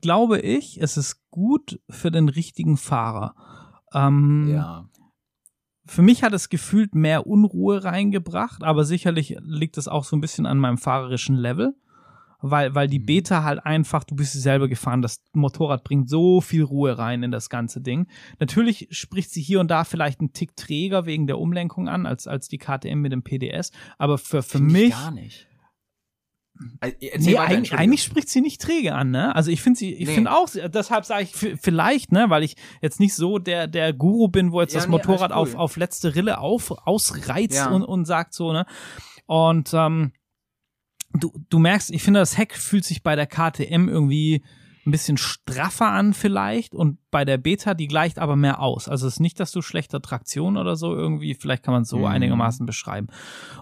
[0.00, 3.34] glaube ich, es ist gut für den richtigen Fahrer.
[3.92, 4.90] Ähm, ja
[5.90, 10.20] für mich hat es gefühlt mehr Unruhe reingebracht, aber sicherlich liegt es auch so ein
[10.20, 11.74] bisschen an meinem fahrerischen Level.
[12.42, 13.06] Weil, weil die mhm.
[13.06, 17.22] Beta halt einfach, du bist sie selber gefahren, das Motorrad bringt so viel Ruhe rein
[17.22, 18.06] in das ganze Ding.
[18.38, 22.26] Natürlich spricht sie hier und da vielleicht einen Tick träger wegen der Umlenkung an, als,
[22.26, 23.72] als die KTM mit dem PDS.
[23.98, 24.92] Aber für, für mich.
[24.92, 25.49] Gar nicht
[27.18, 29.34] nee, eigentlich, eigentlich spricht sie nicht träge an, ne?
[29.34, 30.14] Also ich finde sie, ich nee.
[30.14, 34.28] finde auch, deshalb sage ich vielleicht, ne, weil ich jetzt nicht so der der Guru
[34.28, 35.36] bin, wo jetzt ja, das nee, Motorrad cool.
[35.36, 37.70] auf auf letzte Rille auf ausreizt ja.
[37.70, 38.66] und und sagt so, ne?
[39.26, 40.12] Und ähm,
[41.12, 44.44] du du merkst, ich finde das Heck fühlt sich bei der KTM irgendwie
[44.86, 48.88] ein bisschen straffer an vielleicht und bei der Beta die gleicht aber mehr aus.
[48.88, 51.88] Also es ist nicht, dass du schlechter Traktion oder so irgendwie, vielleicht kann man es
[51.88, 52.06] so mhm.
[52.06, 53.08] einigermaßen beschreiben.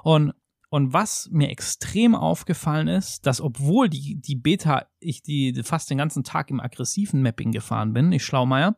[0.02, 0.32] Und
[0.70, 5.98] und was mir extrem aufgefallen ist, dass obwohl die, die Beta, ich die fast den
[5.98, 8.76] ganzen Tag im aggressiven Mapping gefahren bin, ich Schlaumeier,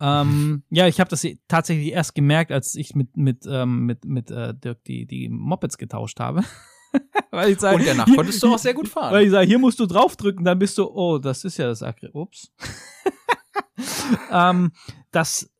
[0.00, 4.30] ähm, ja, ich habe das tatsächlich erst gemerkt, als ich mit, mit, ähm, mit, mit
[4.30, 6.42] äh, Dirk die, die Mopeds getauscht habe.
[7.30, 9.12] weil ich sag, Und danach hier, konntest du auch sehr gut fahren.
[9.12, 11.82] Weil ich sage, hier musst du draufdrücken, dann bist du, oh, das ist ja das
[11.82, 12.10] Agri.
[12.12, 12.52] Ups.
[14.32, 14.72] ähm,
[15.10, 15.50] das,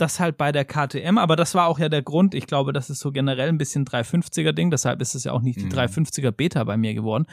[0.00, 2.88] das halt bei der KTM, aber das war auch ja der Grund, ich glaube, das
[2.88, 5.72] ist so generell ein bisschen 350er Ding, deshalb ist es ja auch nicht die mhm.
[5.72, 7.26] 350er Beta bei mir geworden,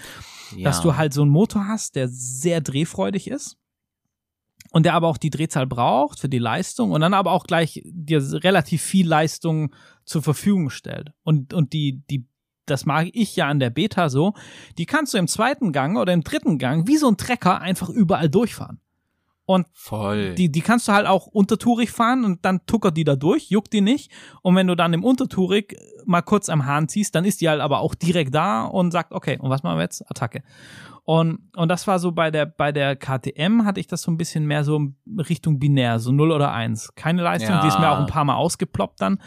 [0.55, 0.63] ja.
[0.63, 3.57] dass du halt so einen Motor hast, der sehr drehfreudig ist
[4.71, 7.81] und der aber auch die Drehzahl braucht für die Leistung und dann aber auch gleich
[7.85, 11.11] dir relativ viel Leistung zur Verfügung stellt.
[11.23, 12.27] Und, und die, die,
[12.65, 14.33] das mag ich ja an der Beta so,
[14.77, 17.89] die kannst du im zweiten Gang oder im dritten Gang wie so ein Trecker einfach
[17.89, 18.81] überall durchfahren.
[19.45, 20.33] Und Voll.
[20.35, 23.73] Die, die kannst du halt auch untertourig fahren und dann tuckert die da durch, juckt
[23.73, 24.11] die nicht.
[24.41, 27.61] Und wenn du dann im Untertourig mal kurz am Hahn ziehst, dann ist die halt
[27.61, 30.09] aber auch direkt da und sagt, okay, und was machen wir jetzt?
[30.09, 30.41] Attacke.
[31.03, 34.17] Und, und das war so bei der, bei der KTM hatte ich das so ein
[34.17, 34.87] bisschen mehr so
[35.29, 36.95] Richtung binär, so 0 oder 1.
[36.95, 37.61] Keine Leistung, ja.
[37.61, 39.21] die ist mir auch ein paar Mal ausgeploppt dann.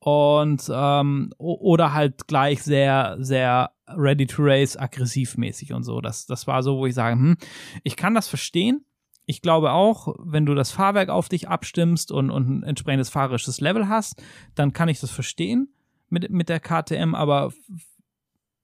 [0.00, 6.02] Und, ähm, oder halt gleich sehr, sehr ready to race, aggressivmäßig und so.
[6.02, 7.36] Das, das war so, wo ich sage, hm,
[7.84, 8.84] ich kann das verstehen,
[9.26, 13.60] ich glaube auch, wenn du das Fahrwerk auf dich abstimmst und, und ein entsprechendes fahrerisches
[13.60, 14.22] Level hast,
[14.54, 15.74] dann kann ich das verstehen
[16.08, 17.52] mit, mit der KTM, aber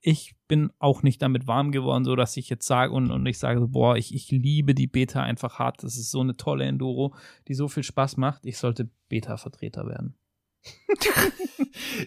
[0.02, 3.38] ich bin auch nicht damit warm geworden, so dass ich jetzt sage und, und ich
[3.38, 5.82] sage, boah, ich, ich liebe die Beta einfach hart.
[5.82, 7.14] Das ist so eine tolle Enduro,
[7.48, 8.46] die so viel Spaß macht.
[8.46, 10.16] Ich sollte Beta-Vertreter werden.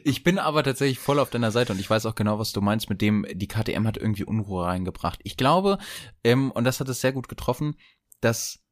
[0.04, 2.62] ich bin aber tatsächlich voll auf deiner Seite und ich weiß auch genau, was du
[2.62, 5.20] meinst mit dem, die KTM hat irgendwie Unruhe reingebracht.
[5.24, 5.78] Ich glaube,
[6.24, 7.76] ähm, und das hat es sehr gut getroffen,
[8.24, 8.64] dass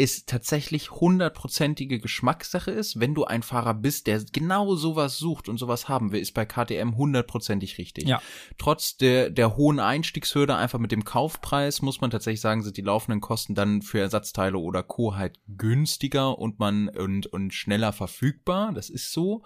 [0.00, 3.00] es tatsächlich hundertprozentige Geschmackssache ist.
[3.00, 6.46] Wenn du ein Fahrer bist, der genau sowas sucht und sowas haben will, ist bei
[6.46, 8.08] KTM hundertprozentig richtig.
[8.08, 8.22] Ja.
[8.56, 12.82] Trotz der, der hohen Einstiegshürde, einfach mit dem Kaufpreis, muss man tatsächlich sagen, sind die
[12.82, 15.16] laufenden Kosten dann für Ersatzteile oder Co.
[15.16, 18.72] halt günstiger und man und, und schneller verfügbar.
[18.72, 19.42] Das ist so.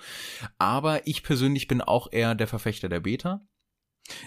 [0.59, 3.41] Aber ich persönlich bin auch eher der Verfechter der Beta.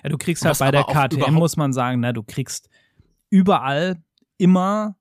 [0.04, 2.70] Ja, du kriegst halt bei der KTM, muss man sagen, na, du kriegst
[3.30, 4.04] überall
[4.38, 4.96] immer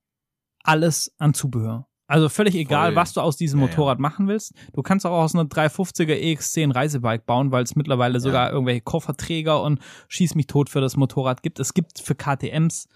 [0.62, 1.86] alles an Zubehör.
[2.08, 2.96] Also völlig egal, Voll.
[2.96, 4.54] was du aus diesem Ja, Motorrad machen willst.
[4.74, 9.60] Du kannst auch aus einer 350er EX10 Reisebike bauen, weil es mittlerweile sogar irgendwelche Kofferträger
[9.60, 11.58] und schieß mich tot für das Motorrad gibt.
[11.58, 12.86] Es gibt für KTMs,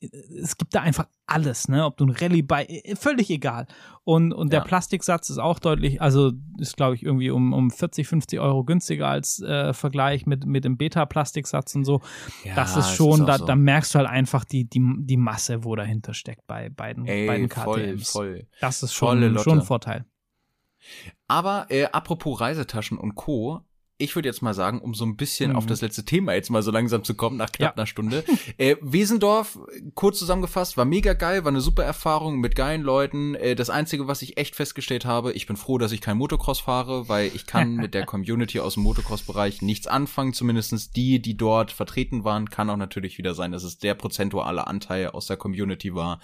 [0.00, 1.84] es gibt da einfach alles, ne?
[1.84, 3.66] Ob du ein Rallye-Bike, äh, völlig egal.
[4.04, 4.64] Und, und der Ja.
[4.64, 9.08] Plastiksatz ist auch deutlich, also ist glaube ich irgendwie um, um 40, 50 Euro günstiger
[9.08, 12.00] als äh, Vergleich mit, mit dem Beta-Plastiksatz und so.
[12.44, 13.44] Ja, das ist schon, auch da, so.
[13.44, 17.44] da merkst du halt einfach die, die, die Masse, wo dahinter steckt bei beiden, beiden
[17.44, 17.62] Ey, KTMs.
[17.62, 18.46] voll, voll.
[18.60, 20.06] Das ist schon, schon ein Vorteil.
[21.28, 23.60] Aber äh, apropos Reisetaschen und Co.,
[24.00, 25.56] ich würde jetzt mal sagen, um so ein bisschen Mhm.
[25.56, 27.76] auf das letzte Thema jetzt mal so langsam zu kommen, nach knapp Ja.
[27.76, 28.24] einer Stunde.
[28.58, 29.58] äh, Wesendorf,
[29.94, 33.34] kurz zusammengefasst, war mega geil, war eine super Erfahrung mit geilen Leuten.
[33.34, 36.60] Äh, das Einzige, was ich echt festgestellt habe, ich bin froh, dass ich kein Motocross
[36.60, 40.32] fahre, weil ich kann mit der Community aus dem Motocross-Bereich nichts anfangen.
[40.32, 44.66] Zumindestens die, die dort vertreten waren, kann auch natürlich wieder sein, dass es der prozentuale
[44.66, 46.20] Anteil aus der Community war,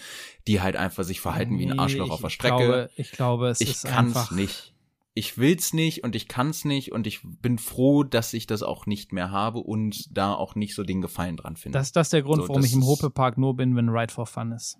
[0.46, 3.48] die halt einfach sich verhalten wie ein Nee, Arschloch auf der Strecke Glaube, ich glaube,
[3.48, 4.30] es ich ist kann's einfach.
[4.30, 4.72] nicht.
[5.18, 8.84] Ich will's nicht und ich kann's nicht und ich bin froh, dass ich das auch
[8.84, 11.78] nicht mehr habe und da auch nicht so den Gefallen dran finde.
[11.78, 14.12] Das, das ist der Grund, So, warum ich im ist- Hope-Park nur bin, wenn Ride
[14.12, 14.76] for Fun ist.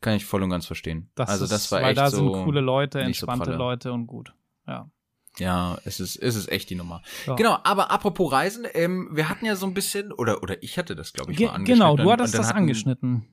[0.00, 1.10] Kann ich voll und ganz verstehen.
[1.14, 2.16] Das also ist, das war weil echt da so.
[2.34, 3.58] sind coole Leute, so entspannte pralle.
[3.58, 4.32] Leute und gut.
[4.66, 4.90] Ja.
[5.38, 7.02] Ja, es ist, es ist echt die Nummer.
[7.26, 7.34] Ja.
[7.36, 10.96] Genau, aber apropos Reisen, ähm, wir hatten ja so ein bisschen, oder, oder ich hatte
[10.96, 11.94] das, glaube ich, Ge mal angeschnitten.
[11.96, 13.28] genau, du hattest das hatten- angeschnitten.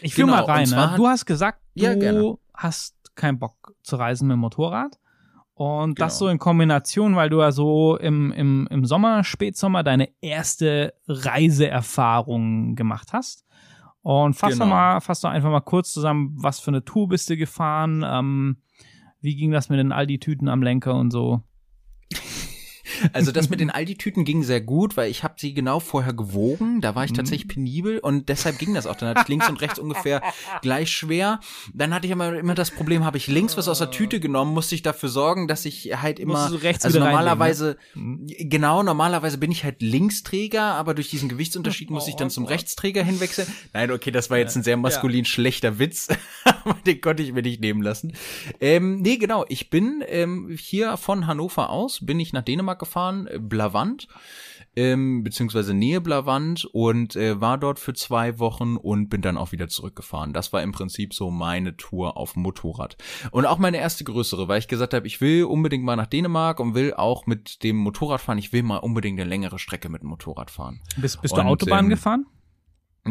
[0.00, 0.68] Ich fühl Genau, mal rein.
[0.70, 0.94] Ne?
[0.96, 4.98] Du hast gesagt, du Ja, hast keinen Bock zu reisen mit dem Motorrad.
[5.58, 6.26] Und das Genau.
[6.26, 12.74] so in Kombination, weil du ja so im, im, im Sommer, Spätsommer deine erste Reiseerfahrung
[12.76, 13.46] gemacht hast.
[14.02, 14.66] Und fass Genau.
[14.66, 18.04] doch mal, fass doch einfach mal kurz zusammen, was für eine Tour bist du gefahren?
[18.06, 18.58] Ähm,
[19.20, 21.42] wie ging das mit den Aldi-Tüten am Lenker und so?
[23.12, 26.80] Also das mit den Aldi-Tüten ging sehr gut, weil ich habe sie genau vorher gewogen.
[26.80, 27.16] Da war ich Mhm.
[27.16, 28.94] tatsächlich penibel und deshalb ging das auch.
[28.96, 30.22] Dann hatte ich links und rechts ungefähr
[30.62, 31.40] gleich schwer.
[31.74, 34.52] Dann hatte ich immer, immer das Problem, habe ich links was aus der Tüte genommen,
[34.54, 37.04] musste ich dafür sorgen, dass ich halt immer, rechts also ne?
[37.06, 38.26] normalerweise, Mhm.
[38.38, 42.44] genau, normalerweise bin ich halt Linksträger, aber durch diesen Gewichtsunterschied muss ich dann Oh zum
[42.44, 42.52] Gott.
[42.54, 43.48] Rechtsträger hinwechseln.
[43.72, 46.08] Nein, okay, das war jetzt ein sehr maskulin schlechter Witz,
[46.44, 48.12] aber den konnte ich mir nicht nehmen lassen.
[48.60, 52.85] Ähm, nee, genau, ich bin ähm, hier von Hannover aus, bin ich nach Dänemark gefahren,
[52.94, 54.08] äh, Blavant,
[54.74, 59.52] ähm, beziehungsweise Nähe Blavant und äh, war dort für zwei Wochen und bin dann auch
[59.52, 60.32] wieder zurückgefahren.
[60.32, 62.96] Das war im Prinzip so meine Tour auf Motorrad.
[63.30, 66.60] Und auch meine erste größere, weil ich gesagt habe, ich will unbedingt mal nach Dänemark
[66.60, 68.38] und will auch mit dem Motorrad fahren.
[68.38, 70.80] Ich will mal unbedingt eine längere Strecke mit dem Motorrad fahren.
[70.96, 72.26] Bist, bist du Und, Autobahn ähm, gefahren?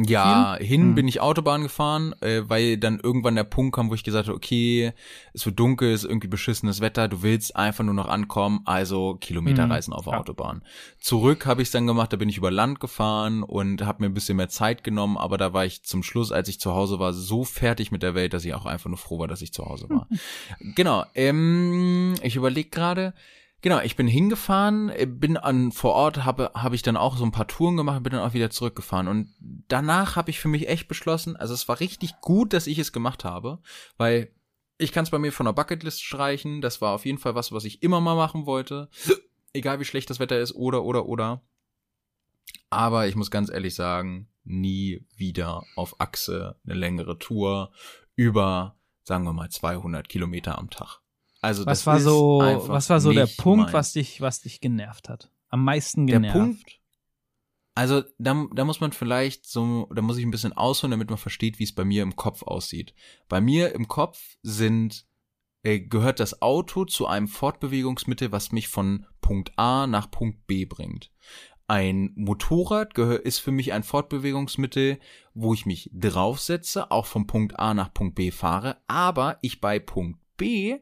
[0.04, 0.96] Ja, hin Hm.
[0.96, 4.36] bin ich Autobahn gefahren, äh, weil dann irgendwann der Punkt kam, wo ich gesagt habe,
[4.36, 4.92] okay,
[5.34, 9.16] es wird dunkel, es ist irgendwie beschissenes Wetter, du willst einfach nur noch ankommen, also
[9.16, 10.16] Kilometerreisen auf der Hm.
[10.18, 10.20] Ja.
[10.22, 10.62] Autobahn.
[11.00, 14.14] Zurück habe ich dann gemacht, da bin ich über Land gefahren und habe mir ein
[14.14, 17.14] bisschen mehr Zeit genommen, aber da war ich zum Schluss, als ich zu Hause war,
[17.14, 19.66] so fertig mit der Welt, dass ich auch einfach nur froh war, dass ich zu
[19.66, 20.08] Hause war.
[20.76, 23.14] genau, ähm, ich überlege gerade,
[23.66, 27.26] Genau, ich bin hingefahren, äh, bin an vor Ort, habe habe ich dann auch so
[27.26, 30.68] ein paar Touren gemacht, bin dann auch wieder zurückgefahren und danach habe ich für mich
[30.68, 33.58] echt beschlossen, also es war richtig gut, dass ich es gemacht habe,
[33.98, 34.32] weil
[34.78, 37.52] ich kann es bei mir von der Bucketlist streichen, das war auf jeden Fall was,
[37.54, 38.88] was ich immer mal machen wollte,
[39.52, 41.42] egal wie schlecht das Wetter ist oder oder oder.
[42.70, 47.72] Aber ich muss ganz ehrlich sagen, nie wieder auf Achse eine längere Tour
[48.16, 51.00] über, sagen wir mal, 200 Kilometer am Tag.
[51.46, 53.74] Also Was das war so, was war so der Punkt, meins.
[53.74, 55.32] was dich, was dich genervt hat?
[55.50, 56.38] Am meisten Der genervt.
[56.38, 56.80] Punkt,
[57.76, 61.20] also da, da muss man vielleicht so, da muss ich ein bisschen ausholen, damit man
[61.20, 62.96] versteht, wie es bei mir im Kopf aussieht.
[63.28, 65.06] Bei mir im Kopf sind
[65.62, 70.66] äh, gehört das Auto zu einem Fortbewegungsmittel, was mich von Punkt A nach Punkt B
[70.66, 71.12] bringt.
[71.68, 75.00] Ein Motorrad ist für mich ein Fortbewegungsmittel,
[75.34, 79.80] wo ich mich draufsetze, auch von Punkt A nach Punkt B fahre, aber ich bei
[79.80, 80.78] Punkt B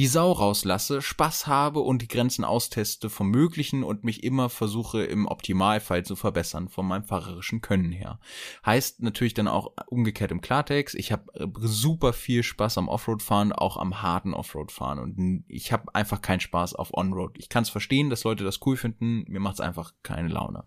[0.00, 5.04] die Sau rauslasse, Spaß habe und die Grenzen austeste vom Möglichen und mich immer versuche
[5.04, 8.18] im Optimalfall zu verbessern von meinem fahrerischen Können her.
[8.64, 11.26] Heißt natürlich dann auch umgekehrt im Klartext, ich habe
[11.58, 16.76] super viel Spaß am Offroad-Fahren, auch am harten Offroad-Fahren und ich habe einfach keinen Spaß
[16.76, 17.36] auf Onroad.
[17.36, 20.64] Ich kann es verstehen, dass Leute das cool finden, mir macht es einfach keine Laune.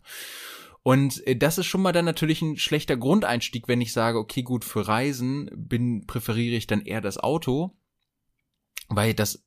[0.84, 4.44] Und äh, das ist schon mal dann natürlich ein schlechter Grundeinstieg, wenn ich sage, okay,
[4.44, 7.76] gut, für Reisen bin, präferiere ich dann eher das Auto,
[8.96, 9.44] weil das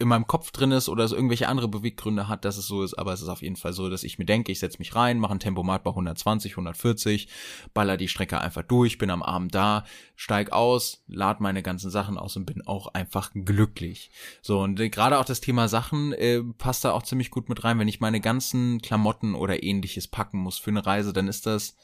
[0.00, 2.94] in meinem Kopf drin ist oder es irgendwelche andere Beweggründe hat, dass es so ist,
[2.94, 5.18] aber es ist auf jeden Fall so, dass ich mir denke, ich setze mich rein,
[5.18, 7.28] mache ein Tempomat bei 120, 140,
[7.74, 9.84] baller die Strecke einfach durch, bin am Abend da,
[10.16, 14.10] steig aus, lad meine ganzen Sachen aus und bin auch einfach glücklich.
[14.40, 17.62] So, und äh, gerade auch das Thema Sachen äh, passt da auch ziemlich gut mit
[17.62, 17.78] rein.
[17.78, 21.76] Wenn ich meine ganzen Klamotten oder ähnliches packen muss für eine Reise, dann ist das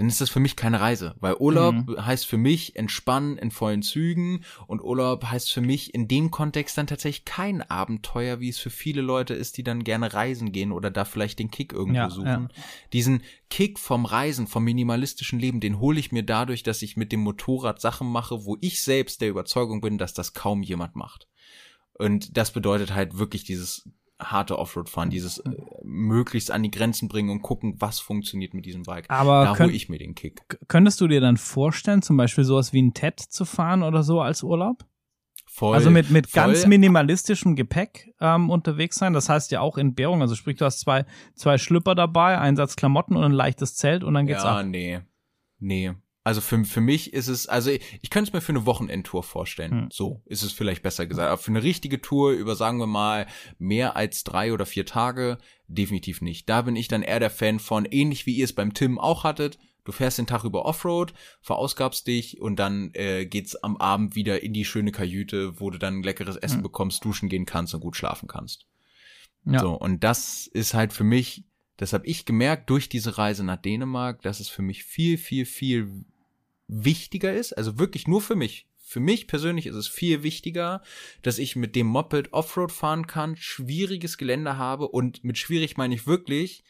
[0.00, 1.14] dann ist das für mich keine Reise.
[1.20, 2.06] Weil Urlaub mhm.
[2.06, 6.78] heißt für mich entspannen in vollen Zügen und Urlaub heißt für mich in dem Kontext
[6.78, 10.72] dann tatsächlich kein Abenteuer, wie es für viele Leute ist, die dann gerne reisen gehen
[10.72, 12.48] oder da vielleicht den Kick irgendwo ja, suchen.
[12.50, 12.62] Ja.
[12.94, 17.12] Diesen Kick vom Reisen, vom minimalistischen Leben, den hole ich mir dadurch, dass ich mit
[17.12, 21.28] dem Motorrad Sachen mache, wo ich selbst der Überzeugung bin, dass das kaum jemand macht.
[21.92, 23.86] Und das bedeutet halt wirklich dieses
[24.20, 25.50] harte Offroad-Fahren, dieses äh,
[25.82, 29.06] möglichst an die Grenzen bringen und gucken, was funktioniert mit diesem Bike.
[29.08, 30.42] Aber da hole ich mir den Kick.
[30.68, 34.20] Könntest du dir dann vorstellen, zum Beispiel sowas wie ein TED zu fahren oder so
[34.20, 34.84] als Urlaub?
[35.52, 36.44] Voll, also mit, mit voll.
[36.44, 39.12] ganz minimalistischem Gepäck ähm, unterwegs sein.
[39.12, 40.22] Das heißt ja auch Entbehrung.
[40.22, 41.04] Also sprich, du hast zwei,
[41.34, 44.56] zwei Schlüpper dabei, einen Satz Klamotten und ein leichtes Zelt und dann geht's ja, ab.
[44.58, 45.00] Ja, nee.
[45.58, 45.94] Nee.
[46.30, 49.24] Also für, für mich ist es, also ich, ich könnte es mir für eine Wochenendtour
[49.24, 49.72] vorstellen.
[49.72, 49.88] Hm.
[49.90, 51.28] So ist es vielleicht besser gesagt.
[51.28, 53.26] Aber für eine richtige Tour über, sagen wir mal,
[53.58, 56.48] mehr als drei oder vier Tage, definitiv nicht.
[56.48, 59.24] Da bin ich dann eher der Fan von, ähnlich wie ihr es beim Tim auch
[59.24, 59.58] hattet.
[59.82, 64.40] Du fährst den Tag über Offroad, verausgabst dich und dann äh, geht's am Abend wieder
[64.40, 66.62] in die schöne Kajüte, wo du dann leckeres Essen hm.
[66.62, 68.68] bekommst, duschen gehen kannst und gut schlafen kannst.
[69.46, 69.58] Ja.
[69.58, 71.42] So, und das ist halt für mich
[71.80, 75.46] das habe ich gemerkt durch diese Reise nach Dänemark, dass es für mich viel, viel,
[75.46, 76.04] viel
[76.70, 77.52] wichtiger ist.
[77.52, 78.66] Also wirklich nur für mich.
[78.78, 80.82] Für mich persönlich ist es viel wichtiger,
[81.22, 85.94] dass ich mit dem Moped Offroad fahren kann, schwieriges Gelände habe und mit schwierig meine
[85.94, 86.64] ich wirklich,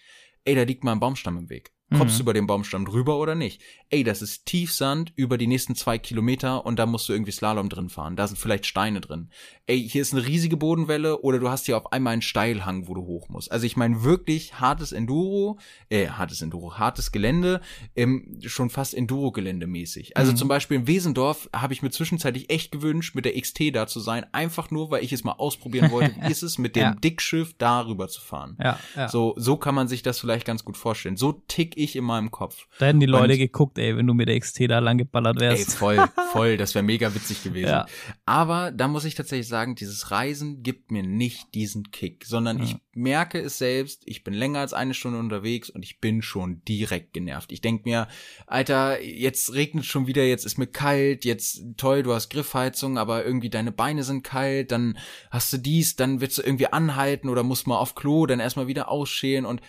[0.44, 1.72] ey, da liegt mal ein Baumstamm im Weg.
[1.97, 2.18] Kommst mhm.
[2.18, 3.61] du über den Baumstamm drüber oder nicht?
[3.88, 7.68] Ey, das ist Tiefsand über die nächsten zwei Kilometer und da musst du irgendwie Slalom
[7.68, 8.14] drin fahren.
[8.14, 9.28] Da sind vielleicht Steine drin.
[9.66, 12.95] Ey, hier ist eine riesige Bodenwelle oder du hast hier auf einmal einen Steilhang, wo
[12.95, 13.51] du hoch musst.
[13.51, 17.61] Also ich meine wirklich hartes Enduro, äh, hartes Enduro, hartes Gelände,
[17.97, 20.16] ähm, schon fast Enduro-Gelände mäßig.
[20.16, 20.36] Also mhm.
[20.36, 23.99] zum Beispiel in Wesendorf habe ich mir zwischenzeitlich echt gewünscht, mit der XT da zu
[23.99, 26.95] sein, einfach nur, weil ich es mal ausprobieren wollte, wie ist es mit dem ja.
[26.95, 28.57] Dickschiff darüber zu fahren.
[28.62, 29.09] Ja, ja.
[29.09, 31.16] So, so kann man sich das vielleicht ganz gut vorstellen.
[31.16, 32.66] So tick ich in meinem Kopf.
[32.78, 35.41] Da hätten die Leute und, geguckt, ey, wenn du mit der XT da lang geballert
[35.41, 35.68] wärst.
[35.68, 35.99] Ey, voll,
[36.33, 37.68] voll, das wäre mega witzig gewesen.
[37.68, 37.87] Ja.
[38.26, 42.64] Aber da muss ich tatsächlich sagen, dieses Reisen gibt mir nicht diesen Kick, sondern ja.
[42.64, 46.62] ich merke es selbst, ich bin länger als eine Stunde unterwegs und ich bin schon
[46.64, 47.53] direkt genervt.
[47.53, 48.09] Ich denk mir,
[48.47, 53.24] Alter, jetzt regnet schon wieder, jetzt ist mir kalt, jetzt toll, du hast Griffheizung, aber
[53.24, 54.99] irgendwie deine Beine sind kalt, dann
[55.31, 58.66] hast du dies, dann willst du irgendwie anhalten oder musst mal auf Klo, dann erstmal
[58.66, 59.61] wieder ausschälen und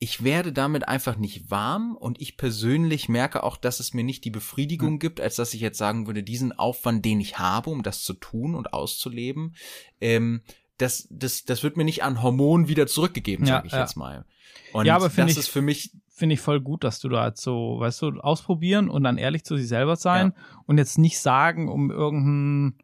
[0.00, 4.24] ich werde damit einfach nicht warm und ich persönlich merke auch, dass es mir nicht
[4.24, 4.98] die Befriedigung mhm.
[5.00, 8.14] gibt, als dass ich jetzt sagen würde, diesen Aufwand, den ich habe, um das zu
[8.14, 9.56] tun und auszuleben,
[10.00, 10.42] ähm,
[10.76, 13.80] das, das, das wird mir nicht an Hormonen wieder zurückgegeben, ja, sage ich ja.
[13.80, 14.24] jetzt mal.
[14.72, 17.26] Und ja, aber das ich, ist für mich finde ich voll gut, dass du da
[17.26, 20.60] jetzt so, weißt du, ausprobieren und dann ehrlich zu sich selber sein ja.
[20.66, 22.78] und jetzt nicht sagen, um irgendeinen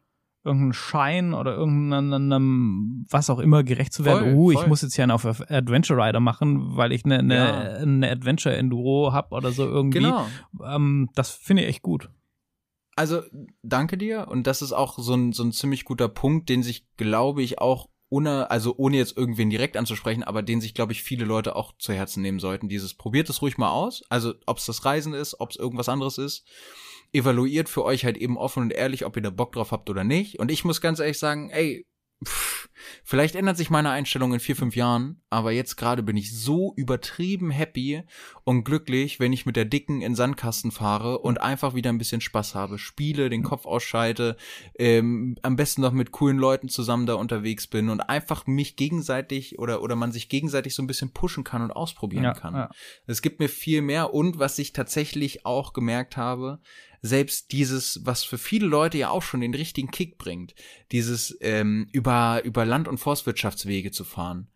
[0.45, 4.33] irgendeinen Schein oder irgendeinem, was auch immer gerecht zu werden.
[4.33, 7.73] Voll, oh, ich muss jetzt ja auf Adventure Rider machen, weil ich eine, eine, ja.
[7.77, 9.99] eine Adventure Enduro hab oder so irgendwie.
[9.99, 10.25] Genau.
[10.63, 12.09] Ähm, das finde ich echt gut.
[12.95, 13.23] Also,
[13.63, 14.27] danke dir.
[14.29, 17.59] Und das ist auch so ein, so ein ziemlich guter Punkt, den sich, glaube ich,
[17.59, 21.55] auch ohne, also ohne jetzt irgendwen direkt anzusprechen, aber den sich, glaube ich, viele Leute
[21.55, 22.69] auch zu Herzen nehmen sollten.
[22.69, 24.03] Dieses, probiert es ruhig mal aus.
[24.09, 26.45] Also, ob es das Reisen ist, ob es irgendwas anderes ist
[27.13, 30.03] evaluiert für euch halt eben offen und ehrlich, ob ihr da Bock drauf habt oder
[30.03, 30.39] nicht.
[30.39, 31.85] Und ich muss ganz ehrlich sagen, ey,
[32.23, 32.69] pff,
[33.03, 36.73] vielleicht ändert sich meine Einstellung in vier, fünf Jahren, aber jetzt gerade bin ich so
[36.75, 38.03] übertrieben happy
[38.43, 42.21] und glücklich, wenn ich mit der Dicken in Sandkasten fahre und einfach wieder ein bisschen
[42.21, 44.37] Spaß habe, spiele, den Kopf ausschalte,
[44.77, 49.59] ähm, am besten noch mit coolen Leuten zusammen da unterwegs bin und einfach mich gegenseitig
[49.59, 52.69] oder, oder man sich gegenseitig so ein bisschen pushen kann und ausprobieren ja, kann.
[53.07, 53.21] Es ja.
[53.21, 56.59] gibt mir viel mehr und was ich tatsächlich auch gemerkt habe,
[57.05, 60.55] selbst dieses, was für viele Leute ja auch schon den richtigen Kick bringt,
[60.91, 64.47] dieses ähm, über über Land- und Forstwirtschaftswege zu fahren,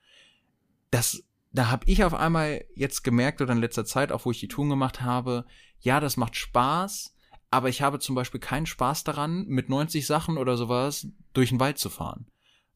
[0.92, 4.40] das da habe ich auf einmal jetzt gemerkt oder in letzter Zeit, auch wo ich
[4.40, 5.46] die Touren gemacht habe,
[5.80, 7.16] ja, das macht Spaß,
[7.50, 11.60] aber ich habe zum Beispiel keinen Spaß daran, mit 90 Sachen oder sowas durch den
[11.60, 12.28] Wald zu fahren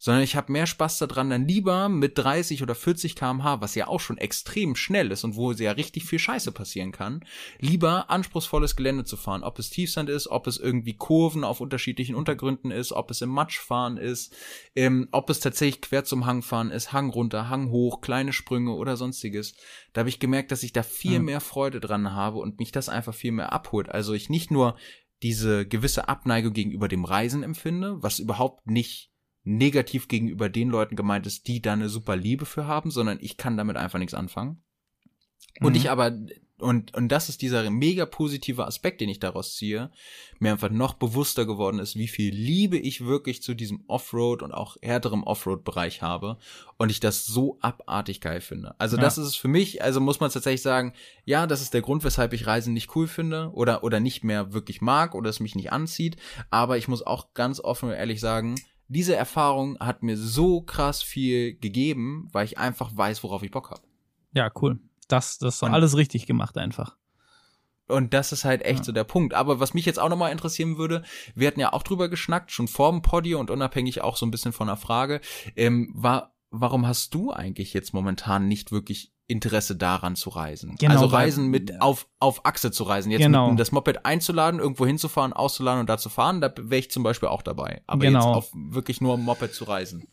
[0.04, 3.88] sondern ich habe mehr Spaß daran, dann lieber mit 30 oder 40 kmh, was ja
[3.88, 7.24] auch schon extrem schnell ist und wo ja richtig viel Scheiße passieren kann,
[7.60, 9.46] lieber anspruchsvolles Gelände zu fahren.
[9.46, 13.30] Ob es Tiefsand ist, ob es irgendwie Kurven auf unterschiedlichen Untergründen ist, ob es im
[13.30, 14.36] Matschfahren ist,
[14.76, 18.74] ähm, ob es tatsächlich quer zum Hang fahren ist, Hang runter, Hang hoch, kleine Sprünge
[18.74, 19.56] oder sonstiges.
[19.94, 21.26] Da habe ich gemerkt, dass ich da viel mhm.
[21.28, 23.88] mehr Freude dran habe und mich das einfach viel mehr abholt.
[23.88, 24.76] Also ich nicht nur
[25.22, 29.13] diese gewisse Abneigung gegenüber dem Reisen empfinde, was überhaupt nicht
[29.44, 33.38] negativ gegenüber den Leuten gemeint ist, die da eine super Liebe für haben, sondern ich
[33.38, 34.62] kann damit einfach nichts anfangen.
[35.60, 35.78] Und mhm.
[35.78, 36.18] ich aber
[36.64, 39.92] und, und das ist dieser mega positive Aspekt, den ich daraus ziehe,
[40.40, 44.54] mir einfach noch bewusster geworden ist, wie viel Liebe ich wirklich zu diesem Offroad und
[44.54, 46.38] auch härterem Offroad-Bereich habe
[46.78, 48.76] und ich das so abartig geil finde.
[48.80, 49.04] Also ja.
[49.04, 50.94] das ist es für mich, also muss man tatsächlich sagen,
[51.26, 54.54] ja, das ist der Grund, weshalb ich Reisen nicht cool finde oder, oder nicht mehr
[54.54, 56.18] wirklich mag oder es mich nicht anzieht,
[56.50, 58.56] aber ich muss auch ganz offen und ehrlich sagen,
[58.88, 63.72] diese Erfahrung hat mir so krass viel gegeben, weil ich einfach weiß, worauf ich Bock
[63.72, 63.82] habe.
[64.34, 64.80] Ja, cool.
[65.08, 66.98] Das, das ist alles richtig gemacht einfach.
[67.88, 68.86] Und das ist halt echt ja.
[68.86, 69.34] so der Punkt.
[69.34, 71.04] Aber was mich jetzt auch nochmal interessieren würde,
[71.36, 74.32] wir hatten ja auch drüber geschnackt, schon vor dem Podio und unabhängig auch so ein
[74.32, 75.22] bisschen von der Frage,
[75.56, 80.76] ähm, war, warum hast du eigentlich jetzt momentan nicht wirklich Interesse daran zu reisen?
[80.80, 83.12] Genau, also Reisen mit auf, auf Achse zu reisen.
[83.12, 83.50] Jetzt genau.
[83.50, 87.04] mit das Moped einzuladen, irgendwo hinzufahren, auszuladen und da zu fahren, da wäre ich zum
[87.04, 87.82] Beispiel auch dabei.
[87.88, 88.20] Aber genau.
[88.20, 90.08] jetzt auf wirklich nur Moped zu reisen.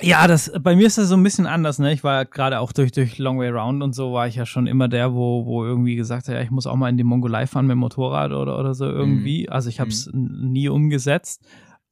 [0.00, 1.92] Ja, das bei mir ist das so ein bisschen anders, ne?
[1.92, 4.66] Ich war gerade auch durch durch Long Way Round und so war ich ja schon
[4.66, 7.46] immer der, wo wo irgendwie gesagt hat, ja, ich muss auch mal in die Mongolei
[7.46, 9.44] fahren mit dem Motorrad oder oder so irgendwie.
[9.44, 9.52] Mhm.
[9.52, 10.52] Also ich habe es mhm.
[10.52, 11.46] nie umgesetzt.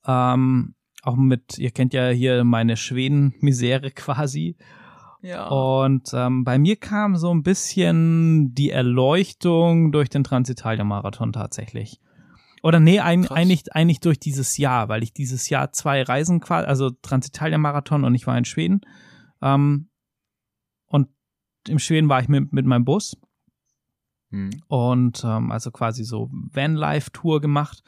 [0.06, 0.74] Ähm,
[1.04, 4.56] auch mit, ihr kennt ja hier meine Schweden-Misere quasi.
[5.24, 5.48] Ja.
[5.48, 11.98] Und ähm, bei mir kam so ein bisschen die Erleuchtung durch den Transitalia-Marathon tatsächlich.
[12.62, 16.66] Oder nee, ein, eigentlich, eigentlich durch dieses Jahr, weil ich dieses Jahr zwei Reisen quasi,
[16.66, 18.82] also Transitalia-Marathon und ich war in Schweden.
[19.40, 19.88] Ähm,
[20.88, 21.08] und
[21.68, 23.16] im Schweden war ich mit, mit meinem Bus.
[24.28, 24.50] Hm.
[24.66, 27.82] Und ähm, also quasi so Van-Life-Tour gemacht.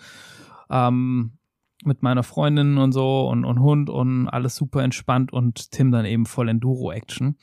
[0.70, 1.36] Ähm,
[1.84, 6.04] mit meiner Freundin und so und, und Hund und alles super entspannt und Tim dann
[6.04, 7.36] eben voll Enduro-Action.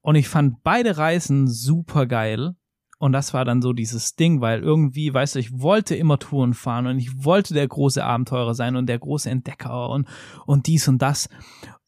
[0.00, 2.56] Und ich fand beide Reisen super geil.
[2.98, 6.54] Und das war dann so dieses Ding, weil irgendwie, weißt du, ich wollte immer Touren
[6.54, 10.06] fahren und ich wollte der große Abenteurer sein und der große Entdecker und,
[10.46, 11.28] und dies und das.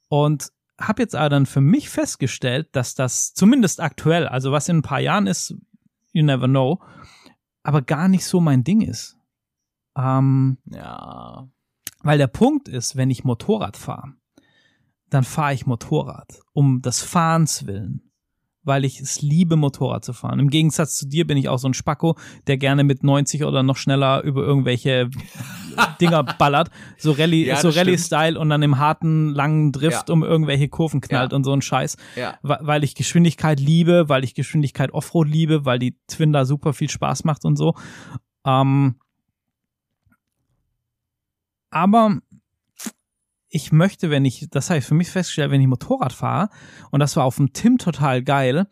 [0.09, 4.78] Und habe jetzt aber dann für mich festgestellt, dass das zumindest aktuell, also was in
[4.78, 5.55] ein paar Jahren ist,
[6.12, 6.80] you never know,
[7.62, 9.16] aber gar nicht so mein Ding ist.
[9.97, 11.49] Ähm, ja.
[12.03, 14.14] Weil der Punkt ist, wenn ich Motorrad fahre,
[15.11, 18.05] dann fahre ich Motorrad um des Fahrens willen
[18.64, 20.40] weil ich es liebe, Motorrad zu fahren.
[20.40, 22.16] Im Gegensatz zu dir bin ich auch so ein Spacko,
[22.47, 25.11] der gerne mit 90 oder noch schneller über irgendwelche
[26.01, 26.70] Dinger ballert.
[26.97, 30.12] So Rallye, ja, so Rallye-Style und dann im harten, langen Drift ja.
[30.12, 31.36] um irgendwelche Kurven knallt ja.
[31.36, 31.97] und so ein Scheiß.
[32.16, 32.38] Ja.
[32.42, 36.90] Weil ich Geschwindigkeit liebe, weil ich Geschwindigkeit Offroad liebe, weil die Twin da super viel
[36.90, 37.74] Spaß macht und so.
[38.47, 38.97] Ähm,
[41.75, 42.18] aber
[43.49, 46.49] ich möchte, wenn ich, das habe ich für mich festgestellt, wenn ich Motorrad fahre,
[46.91, 48.68] und das war auf dem Tim total geil,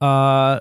[0.00, 0.60] äh,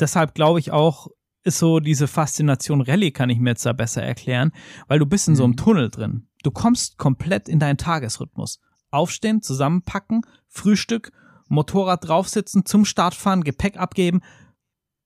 [0.00, 1.08] deshalb glaube ich auch,
[1.44, 4.52] ist so diese Faszination Rallye, kann ich mir jetzt da besser erklären,
[4.88, 5.58] weil du bist in so einem mhm.
[5.58, 6.28] Tunnel drin.
[6.42, 8.60] Du kommst komplett in deinen Tagesrhythmus.
[8.90, 11.12] Aufstehen, zusammenpacken, Frühstück,
[11.48, 14.20] Motorrad draufsitzen, zum Start fahren, Gepäck abgeben,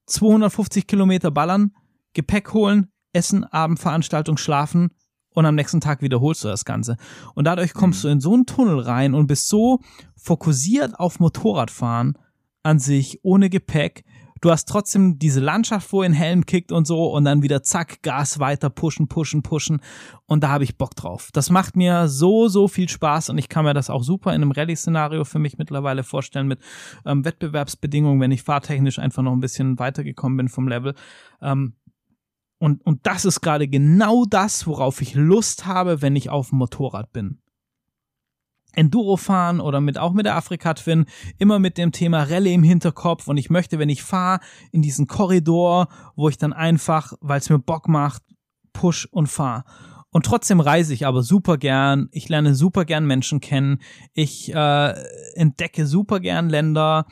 [0.06, 1.74] 250 Kilometer ballern,
[2.14, 4.90] Gepäck holen, Essen, Abendveranstaltung, schlafen,
[5.34, 6.96] und am nächsten Tag wiederholst du das Ganze.
[7.34, 8.08] Und dadurch kommst mhm.
[8.08, 9.80] du in so einen Tunnel rein und bist so
[10.16, 12.18] fokussiert auf Motorradfahren
[12.62, 14.04] an sich, ohne Gepäck.
[14.42, 18.02] Du hast trotzdem diese Landschaft, wo in Helm kickt und so und dann wieder zack,
[18.02, 19.80] Gas weiter, pushen, pushen, pushen.
[20.26, 21.30] Und da habe ich Bock drauf.
[21.32, 24.42] Das macht mir so, so viel Spaß und ich kann mir das auch super in
[24.42, 26.58] einem Rallye-Szenario für mich mittlerweile vorstellen mit
[27.06, 30.96] ähm, Wettbewerbsbedingungen, wenn ich fahrtechnisch einfach noch ein bisschen weitergekommen bin vom Level.
[31.40, 31.74] Ähm,
[32.62, 36.58] und, und das ist gerade genau das, worauf ich Lust habe, wenn ich auf dem
[36.58, 37.40] Motorrad bin.
[38.72, 41.06] Enduro fahren oder mit auch mit der Afrika Twin
[41.38, 44.38] immer mit dem Thema Rallye im Hinterkopf und ich möchte, wenn ich fahre,
[44.70, 48.22] in diesen Korridor, wo ich dann einfach, weil es mir Bock macht,
[48.72, 49.64] push und fahr.
[50.10, 52.10] Und trotzdem reise ich aber super gern.
[52.12, 53.80] Ich lerne super gern Menschen kennen.
[54.12, 54.94] Ich äh,
[55.34, 57.06] entdecke super gern Länder.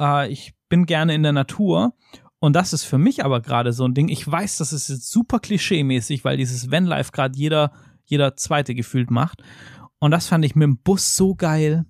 [0.00, 1.94] Äh, ich bin gerne in der Natur.
[2.42, 4.08] Und das ist für mich aber gerade so ein Ding.
[4.08, 7.70] Ich weiß, das ist jetzt super klischee-mäßig, weil dieses Vanlife gerade jeder,
[8.04, 9.44] jeder zweite gefühlt macht.
[10.00, 11.86] Und das fand ich mit dem Bus so geil.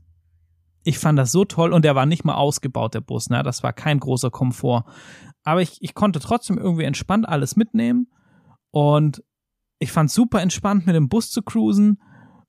[0.84, 3.42] Ich fand das so toll und der war nicht mal ausgebaut, der Bus, ne?
[3.42, 4.84] Das war kein großer Komfort.
[5.42, 8.12] Aber ich, ich konnte trotzdem irgendwie entspannt alles mitnehmen.
[8.70, 9.24] Und
[9.79, 12.03] ich fand super entspannt, mit dem Bus zu cruisen.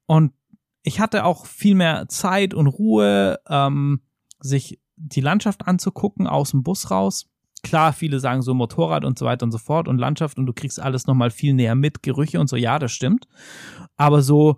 [0.07, 0.33] Und
[0.81, 4.01] ich hatte auch viel mehr Zeit und Ruhe, ähm,
[4.41, 7.29] sich die Landschaft anzugucken aus dem Bus raus.
[7.63, 10.53] Klar, viele sagen so Motorrad und so weiter und so fort und Landschaft und du
[10.53, 13.25] kriegst alles nochmal viel näher mit, Gerüche und so, ja, das stimmt.
[13.95, 14.57] Aber so,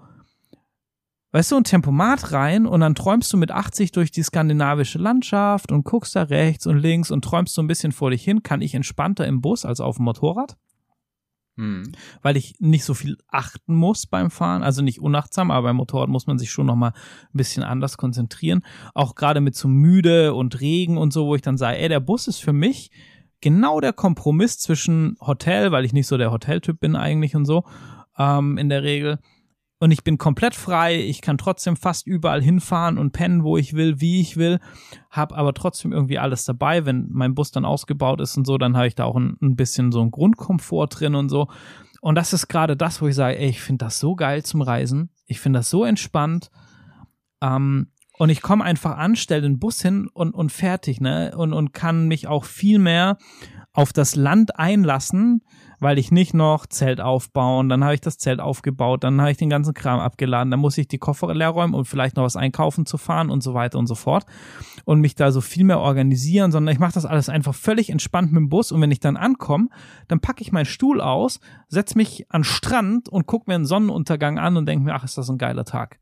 [1.31, 5.71] weißt du, ein Tempomat rein und dann träumst du mit 80 durch die skandinavische Landschaft
[5.71, 8.61] und guckst da rechts und links und träumst so ein bisschen vor dich hin, kann
[8.61, 10.57] ich entspannter im Bus als auf dem Motorrad.
[11.57, 11.93] Mhm.
[12.21, 16.09] Weil ich nicht so viel achten muss beim Fahren, also nicht unachtsam, aber beim Motorrad
[16.09, 18.61] muss man sich schon nochmal ein bisschen anders konzentrieren.
[18.93, 22.01] Auch gerade mit so müde und Regen und so, wo ich dann sage, ey, der
[22.01, 22.91] Bus ist für mich
[23.41, 27.63] genau der Kompromiss zwischen Hotel, weil ich nicht so der Hoteltyp bin eigentlich und so,
[28.17, 29.19] ähm, in der Regel.
[29.79, 33.73] Und ich bin komplett frei, ich kann trotzdem fast überall hinfahren und pennen, wo ich
[33.73, 34.59] will, wie ich will,
[35.09, 36.85] habe aber trotzdem irgendwie alles dabei.
[36.85, 39.55] Wenn mein Bus dann ausgebaut ist und so, dann habe ich da auch ein, ein
[39.55, 41.47] bisschen so einen Grundkomfort drin und so.
[41.99, 44.61] Und das ist gerade das, wo ich sage, ey, ich finde das so geil zum
[44.61, 45.09] Reisen.
[45.25, 46.51] Ich finde das so entspannt.
[47.41, 47.87] Ähm,
[48.17, 51.33] und ich komme einfach an, stelle den Bus hin und, und fertig, ne?
[51.35, 53.17] Und, und kann mich auch viel mehr
[53.73, 55.43] auf das Land einlassen,
[55.85, 59.37] weil ich nicht noch Zelt aufbauen, dann habe ich das Zelt aufgebaut, dann habe ich
[59.37, 62.35] den ganzen Kram abgeladen, dann muss ich die Koffer leer räumen und vielleicht noch was
[62.35, 64.25] einkaufen zu fahren und so weiter und so fort
[64.85, 68.31] und mich da so viel mehr organisieren, sondern ich mache das alles einfach völlig entspannt
[68.31, 69.67] mit dem Bus und wenn ich dann ankomme,
[70.07, 74.39] dann packe ich meinen Stuhl aus, setze mich an Strand und gucke mir einen Sonnenuntergang
[74.39, 75.99] an und denke mir, ach, ist das ein geiler Tag.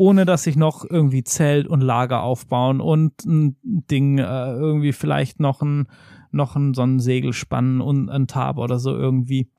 [0.00, 5.38] Ohne dass ich noch irgendwie Zelt und Lager aufbauen und ein Ding, äh, irgendwie vielleicht
[5.38, 5.86] noch ein,
[6.32, 9.50] noch ein Sonnensegel spannen und ein Tab oder so irgendwie.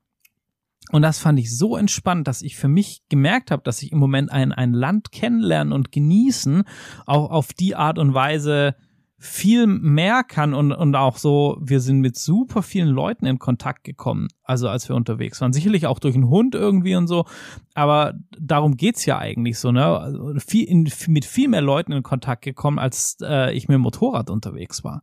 [0.90, 3.98] Und das fand ich so entspannt, dass ich für mich gemerkt habe, dass ich im
[3.98, 6.64] Moment ein, ein Land kennenlernen und genießen,
[7.06, 8.74] auch auf die Art und Weise
[9.24, 13.82] viel mehr kann und, und auch so, wir sind mit super vielen Leuten in Kontakt
[13.84, 15.54] gekommen, also als wir unterwegs waren.
[15.54, 17.24] Sicherlich auch durch einen Hund irgendwie und so,
[17.74, 19.84] aber darum geht's ja eigentlich so, ne?
[19.84, 23.80] Also viel, in, mit viel mehr Leuten in Kontakt gekommen, als äh, ich mit dem
[23.80, 25.02] Motorrad unterwegs war.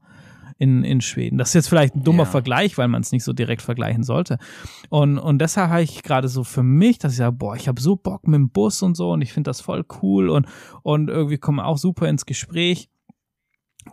[0.61, 1.39] In, in Schweden.
[1.39, 2.29] Das ist jetzt vielleicht ein dummer ja.
[2.29, 4.37] Vergleich, weil man es nicht so direkt vergleichen sollte.
[4.89, 7.81] Und, und deshalb habe ich gerade so für mich, dass ich sage, boah, ich habe
[7.81, 10.45] so Bock mit dem Bus und so und ich finde das voll cool und,
[10.83, 12.91] und irgendwie kommen auch super ins Gespräch.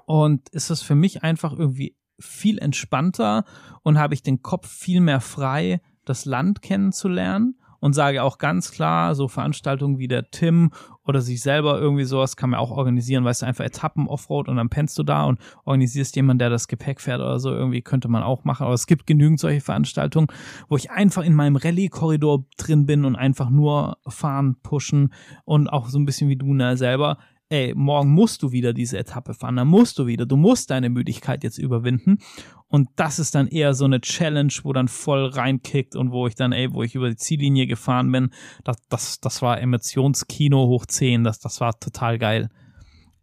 [0.04, 3.46] Und ist es für mich einfach irgendwie viel entspannter
[3.82, 8.72] und habe ich den Kopf viel mehr frei, das Land kennenzulernen und sage auch ganz
[8.72, 10.70] klar, so Veranstaltungen wie der Tim
[11.04, 14.56] oder sich selber irgendwie sowas kann man auch organisieren, weißt du, einfach Etappen Offroad und
[14.56, 18.08] dann pennst du da und organisierst jemanden, der das Gepäck fährt oder so, irgendwie könnte
[18.08, 18.64] man auch machen.
[18.64, 20.28] Aber es gibt genügend solche Veranstaltungen,
[20.68, 25.12] wo ich einfach in meinem Rallye-Korridor drin bin und einfach nur fahren, pushen
[25.44, 27.18] und auch so ein bisschen wie du ne, selber
[27.50, 30.90] ey, morgen musst du wieder diese Etappe fahren, dann musst du wieder, du musst deine
[30.90, 32.18] Müdigkeit jetzt überwinden.
[32.66, 36.34] Und das ist dann eher so eine Challenge, wo dann voll reinkickt und wo ich
[36.34, 38.30] dann, ey, wo ich über die Ziellinie gefahren bin,
[38.64, 42.50] das, das, das war Emotionskino hoch 10, das, das war total geil.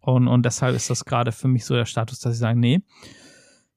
[0.00, 2.82] Und, und deshalb ist das gerade für mich so der Status, dass ich sage, nee,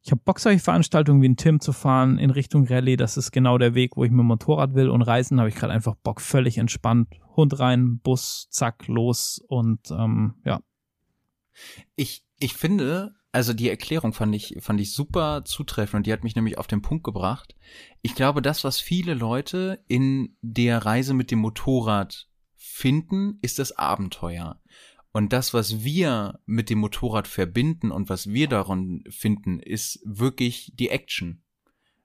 [0.01, 2.95] ich habe Bock, solche Veranstaltungen wie ein Tim zu fahren in Richtung Rallye.
[2.95, 4.89] Das ist genau der Weg, wo ich mit dem Motorrad will.
[4.89, 7.09] Und Reisen habe ich gerade einfach Bock, völlig entspannt.
[7.39, 10.61] Hund rein, Bus, zack, los und ähm, ja.
[11.95, 16.23] Ich, ich finde, also die Erklärung fand ich, fand ich super zutreffend und die hat
[16.23, 17.55] mich nämlich auf den Punkt gebracht.
[18.01, 23.71] Ich glaube, das, was viele Leute in der Reise mit dem Motorrad finden, ist das
[23.71, 24.61] Abenteuer.
[25.11, 30.71] Und das, was wir mit dem Motorrad verbinden und was wir daran finden, ist wirklich
[30.75, 31.43] die Action.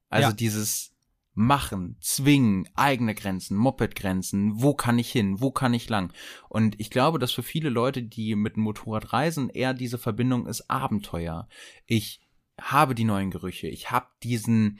[0.08, 0.34] Also ja.
[0.34, 0.93] dieses
[1.34, 6.12] Machen, zwingen, eigene Grenzen, Moped-Grenzen, wo kann ich hin, wo kann ich lang.
[6.48, 10.46] Und ich glaube, dass für viele Leute, die mit dem Motorrad reisen, eher diese Verbindung
[10.46, 11.48] ist Abenteuer.
[11.86, 12.23] Ich
[12.60, 14.78] habe die neuen Gerüche, ich habe diesen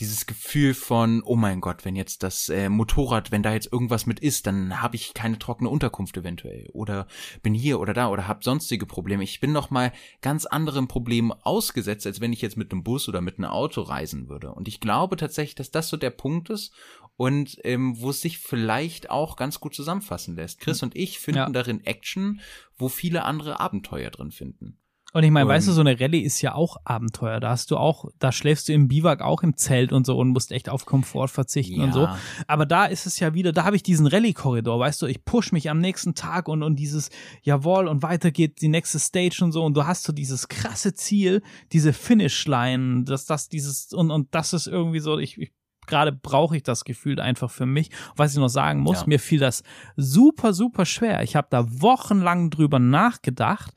[0.00, 4.06] dieses Gefühl von oh mein Gott, wenn jetzt das äh, Motorrad, wenn da jetzt irgendwas
[4.06, 7.06] mit ist, dann habe ich keine trockene Unterkunft eventuell oder
[7.42, 9.22] bin hier oder da oder habe sonstige Probleme.
[9.22, 9.92] Ich bin noch mal
[10.22, 13.82] ganz anderen Problemen ausgesetzt, als wenn ich jetzt mit einem Bus oder mit einem Auto
[13.82, 14.52] reisen würde.
[14.54, 16.72] Und ich glaube tatsächlich, dass das so der Punkt ist
[17.18, 20.60] und ähm, wo es sich vielleicht auch ganz gut zusammenfassen lässt.
[20.60, 20.88] Chris hm.
[20.88, 21.50] und ich finden ja.
[21.50, 22.40] darin Action,
[22.78, 24.78] wo viele andere Abenteuer drin finden.
[25.12, 27.40] Und ich meine, weißt du, so eine Rallye ist ja auch Abenteuer.
[27.40, 30.28] Da hast du auch, da schläfst du im Biwak auch im Zelt und so und
[30.28, 31.84] musst echt auf Komfort verzichten ja.
[31.84, 32.08] und so.
[32.46, 35.52] Aber da ist es ja wieder, da habe ich diesen Rallye-Korridor, weißt du, ich push
[35.52, 37.10] mich am nächsten Tag und, und dieses,
[37.42, 40.94] jawohl, und weiter geht die nächste Stage und so und du hast so dieses krasse
[40.94, 41.42] Ziel,
[41.72, 45.52] diese Finishline, dass das dieses, und, und das ist irgendwie so, ich, ich
[45.86, 47.90] gerade brauche ich das Gefühl einfach für mich.
[48.14, 49.06] Was ich noch sagen muss, ja.
[49.08, 49.64] mir fiel das
[49.96, 51.22] super, super schwer.
[51.24, 53.74] Ich habe da wochenlang drüber nachgedacht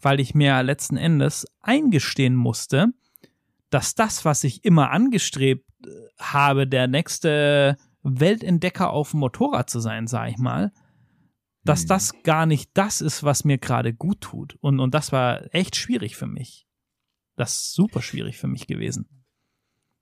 [0.00, 2.92] weil ich mir letzten Endes eingestehen musste,
[3.70, 9.80] dass das, was ich immer angestrebt äh, habe, der nächste Weltentdecker auf dem Motorrad zu
[9.80, 10.72] sein, sag ich mal,
[11.64, 11.88] dass hm.
[11.88, 14.56] das gar nicht das ist, was mir gerade gut tut.
[14.60, 16.66] Und, und das war echt schwierig für mich.
[17.36, 19.08] Das ist super schwierig für mich gewesen.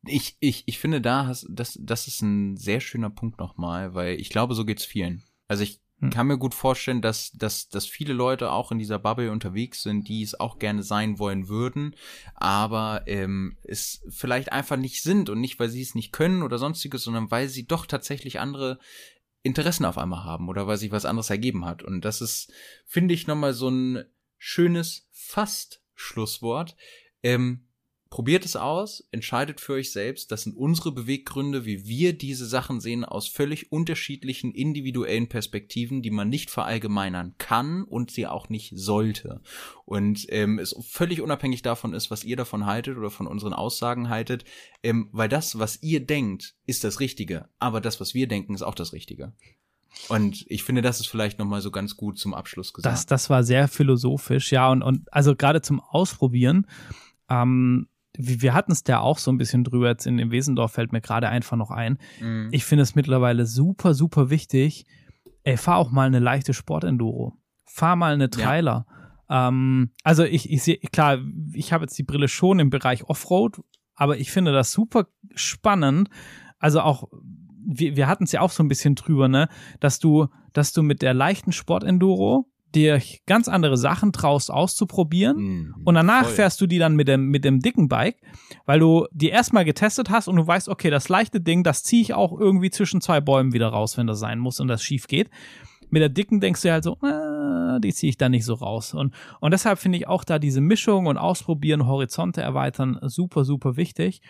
[0.07, 4.21] Ich, ich, ich finde, da hast, das, das ist ein sehr schöner Punkt nochmal, weil
[4.21, 5.23] ich glaube, so geht's vielen.
[5.49, 6.11] Also ich hm.
[6.11, 10.09] kann mir gut vorstellen, dass, dass, dass viele Leute auch in dieser Bubble unterwegs sind,
[10.09, 11.97] die es auch gerne sein wollen würden,
[12.35, 16.59] aber ähm, es vielleicht einfach nicht sind und nicht, weil sie es nicht können oder
[16.59, 18.79] sonstiges, sondern weil sie doch tatsächlich andere
[19.43, 21.83] Interessen auf einmal haben oder weil sich was anderes ergeben hat.
[21.83, 22.53] Und das ist,
[22.85, 24.05] finde ich, nochmal so ein
[24.37, 26.77] schönes Fast-Schlusswort.
[27.23, 27.66] Ähm,
[28.17, 30.33] Probiert es aus, entscheidet für euch selbst.
[30.33, 36.11] Das sind unsere Beweggründe, wie wir diese Sachen sehen, aus völlig unterschiedlichen individuellen Perspektiven, die
[36.11, 39.43] man nicht verallgemeinern kann und sie auch nicht sollte.
[39.85, 44.09] Und ähm, es völlig unabhängig davon ist, was ihr davon haltet oder von unseren Aussagen
[44.09, 44.47] haltet,
[44.83, 48.63] ähm, weil das, was ihr denkt, ist das Richtige, aber das, was wir denken, ist
[48.63, 49.35] auch das Richtige.
[50.09, 52.95] Und ich finde, das ist vielleicht nochmal so ganz gut zum Abschluss gesagt.
[52.95, 56.67] Das, das war sehr philosophisch, ja, und, und also gerade zum Ausprobieren,
[57.29, 57.89] ähm,
[58.19, 61.01] wir hatten es da auch so ein bisschen drüber, jetzt in dem Wesendorf fällt mir
[61.01, 61.99] gerade einfach noch ein.
[62.21, 62.49] Mhm.
[62.53, 64.87] Ich finde es mittlerweile super, super wichtig.
[65.43, 67.35] Ey, fahr auch mal eine leichte Sportenduro.
[67.65, 68.87] Fahr mal eine Trailer.
[69.29, 69.49] Ja.
[69.49, 71.19] Ähm, also ich, ich sehe, klar,
[71.53, 73.61] ich habe jetzt die Brille schon im Bereich Offroad,
[73.95, 76.09] aber ich finde das super spannend.
[76.59, 77.09] Also auch,
[77.65, 79.49] wir, wir hatten es ja auch so ein bisschen drüber, ne,
[79.81, 85.75] dass du, dass du mit der leichten Sportenduro dir ganz andere Sachen traust auszuprobieren mhm,
[85.85, 86.35] und danach voll.
[86.35, 88.17] fährst du die dann mit dem, mit dem dicken Bike,
[88.67, 92.03] weil du die erstmal getestet hast und du weißt, okay, das leichte Ding, das ziehe
[92.03, 95.09] ich auch irgendwie zwischen zwei Bäumen wieder raus, wenn das sein muss und das schief
[95.09, 95.31] geht.
[95.89, 98.93] Mit der dicken denkst du halt so, äh, die ziehe ich da nicht so raus.
[98.95, 103.77] Und, und deshalb finde ich auch da diese Mischung und Ausprobieren, Horizonte erweitern super, super
[103.77, 104.21] wichtig.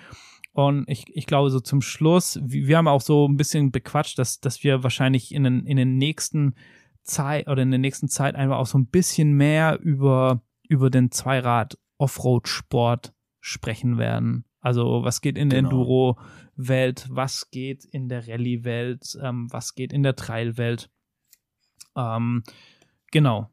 [0.52, 4.40] Und ich, ich glaube, so zum Schluss, wir haben auch so ein bisschen bequatscht, dass,
[4.40, 6.54] dass wir wahrscheinlich in den, in den nächsten
[7.06, 11.10] Zeit oder in der nächsten Zeit einfach auch so ein bisschen mehr über, über den
[11.10, 14.44] Zweirad Offroad-Sport sprechen werden.
[14.60, 15.70] Also was geht in der genau.
[15.70, 20.90] Enduro-Welt, was geht in der Rallye-Welt, ähm, was geht in der Trail-Welt.
[21.96, 22.42] Ähm,
[23.12, 23.50] genau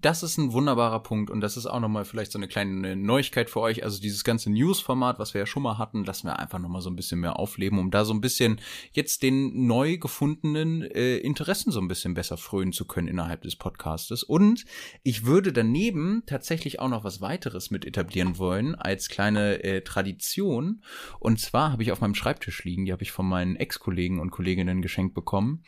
[0.00, 3.50] das ist ein wunderbarer Punkt und das ist auch nochmal vielleicht so eine kleine Neuigkeit
[3.50, 3.84] für euch.
[3.84, 6.90] Also dieses ganze News-Format, was wir ja schon mal hatten, lassen wir einfach nochmal so
[6.90, 8.60] ein bisschen mehr aufleben, um da so ein bisschen
[8.92, 13.56] jetzt den neu gefundenen äh, Interessen so ein bisschen besser frönen zu können innerhalb des
[13.56, 14.22] Podcastes.
[14.22, 14.64] Und
[15.02, 20.82] ich würde daneben tatsächlich auch noch was weiteres mit etablieren wollen als kleine äh, Tradition.
[21.20, 24.30] Und zwar habe ich auf meinem Schreibtisch liegen, die habe ich von meinen Ex-Kollegen und
[24.30, 25.62] Kolleginnen geschenkt bekommen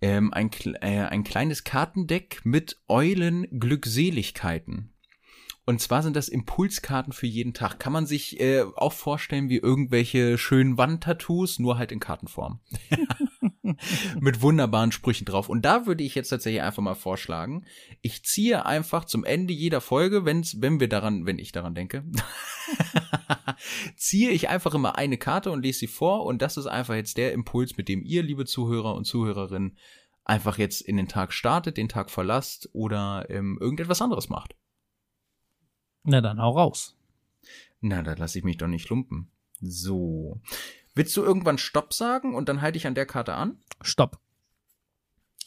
[0.00, 0.50] ähm, ein,
[0.80, 4.94] äh, ein kleines Kartendeck mit Eulen-Glückseligkeiten.
[5.64, 7.78] Und zwar sind das Impulskarten für jeden Tag.
[7.78, 12.60] Kann man sich äh, auch vorstellen wie irgendwelche schönen Wandtattoos, nur halt in Kartenform.
[14.20, 15.48] Mit wunderbaren Sprüchen drauf.
[15.48, 17.64] Und da würde ich jetzt tatsächlich einfach mal vorschlagen,
[18.02, 22.04] ich ziehe einfach zum Ende jeder Folge, wenn's, wenn wir daran, wenn ich daran denke,
[23.96, 26.24] ziehe ich einfach immer eine Karte und lese sie vor.
[26.24, 29.76] Und das ist einfach jetzt der Impuls, mit dem ihr, liebe Zuhörer und Zuhörerinnen,
[30.24, 34.54] einfach jetzt in den Tag startet, den Tag verlasst oder ähm, irgendetwas anderes macht.
[36.04, 36.96] Na dann hau raus.
[37.80, 39.30] Na, da lasse ich mich doch nicht lumpen.
[39.60, 40.40] So.
[40.98, 43.62] Willst du irgendwann Stopp sagen und dann halte ich an der Karte an?
[43.82, 44.20] Stopp.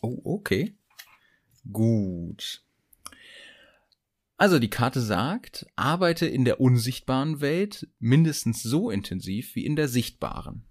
[0.02, 0.78] Oh, okay.
[1.69, 2.64] Gut.
[4.38, 9.90] Also die Karte sagt, arbeite in der unsichtbaren Welt mindestens so intensiv wie in der
[9.90, 10.64] sichtbaren.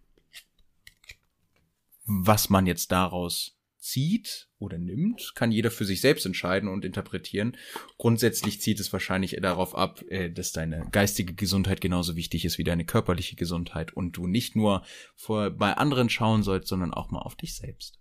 [2.07, 7.57] Was man jetzt daraus zieht oder nimmt, kann jeder für sich selbst entscheiden und interpretieren.
[7.98, 12.65] Grundsätzlich zieht es wahrscheinlich darauf ab, äh, dass deine geistige Gesundheit genauso wichtig ist wie
[12.65, 14.82] deine körperliche Gesundheit und du nicht nur
[15.16, 17.98] vor, bei anderen schauen sollst, sondern auch mal auf dich selbst.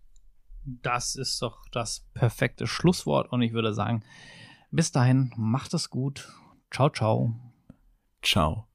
[0.65, 4.03] Das ist doch das perfekte Schlusswort und ich würde sagen,
[4.71, 6.29] bis dahin, macht es gut.
[6.69, 7.33] Ciao, ciao.
[8.21, 8.68] Ciao.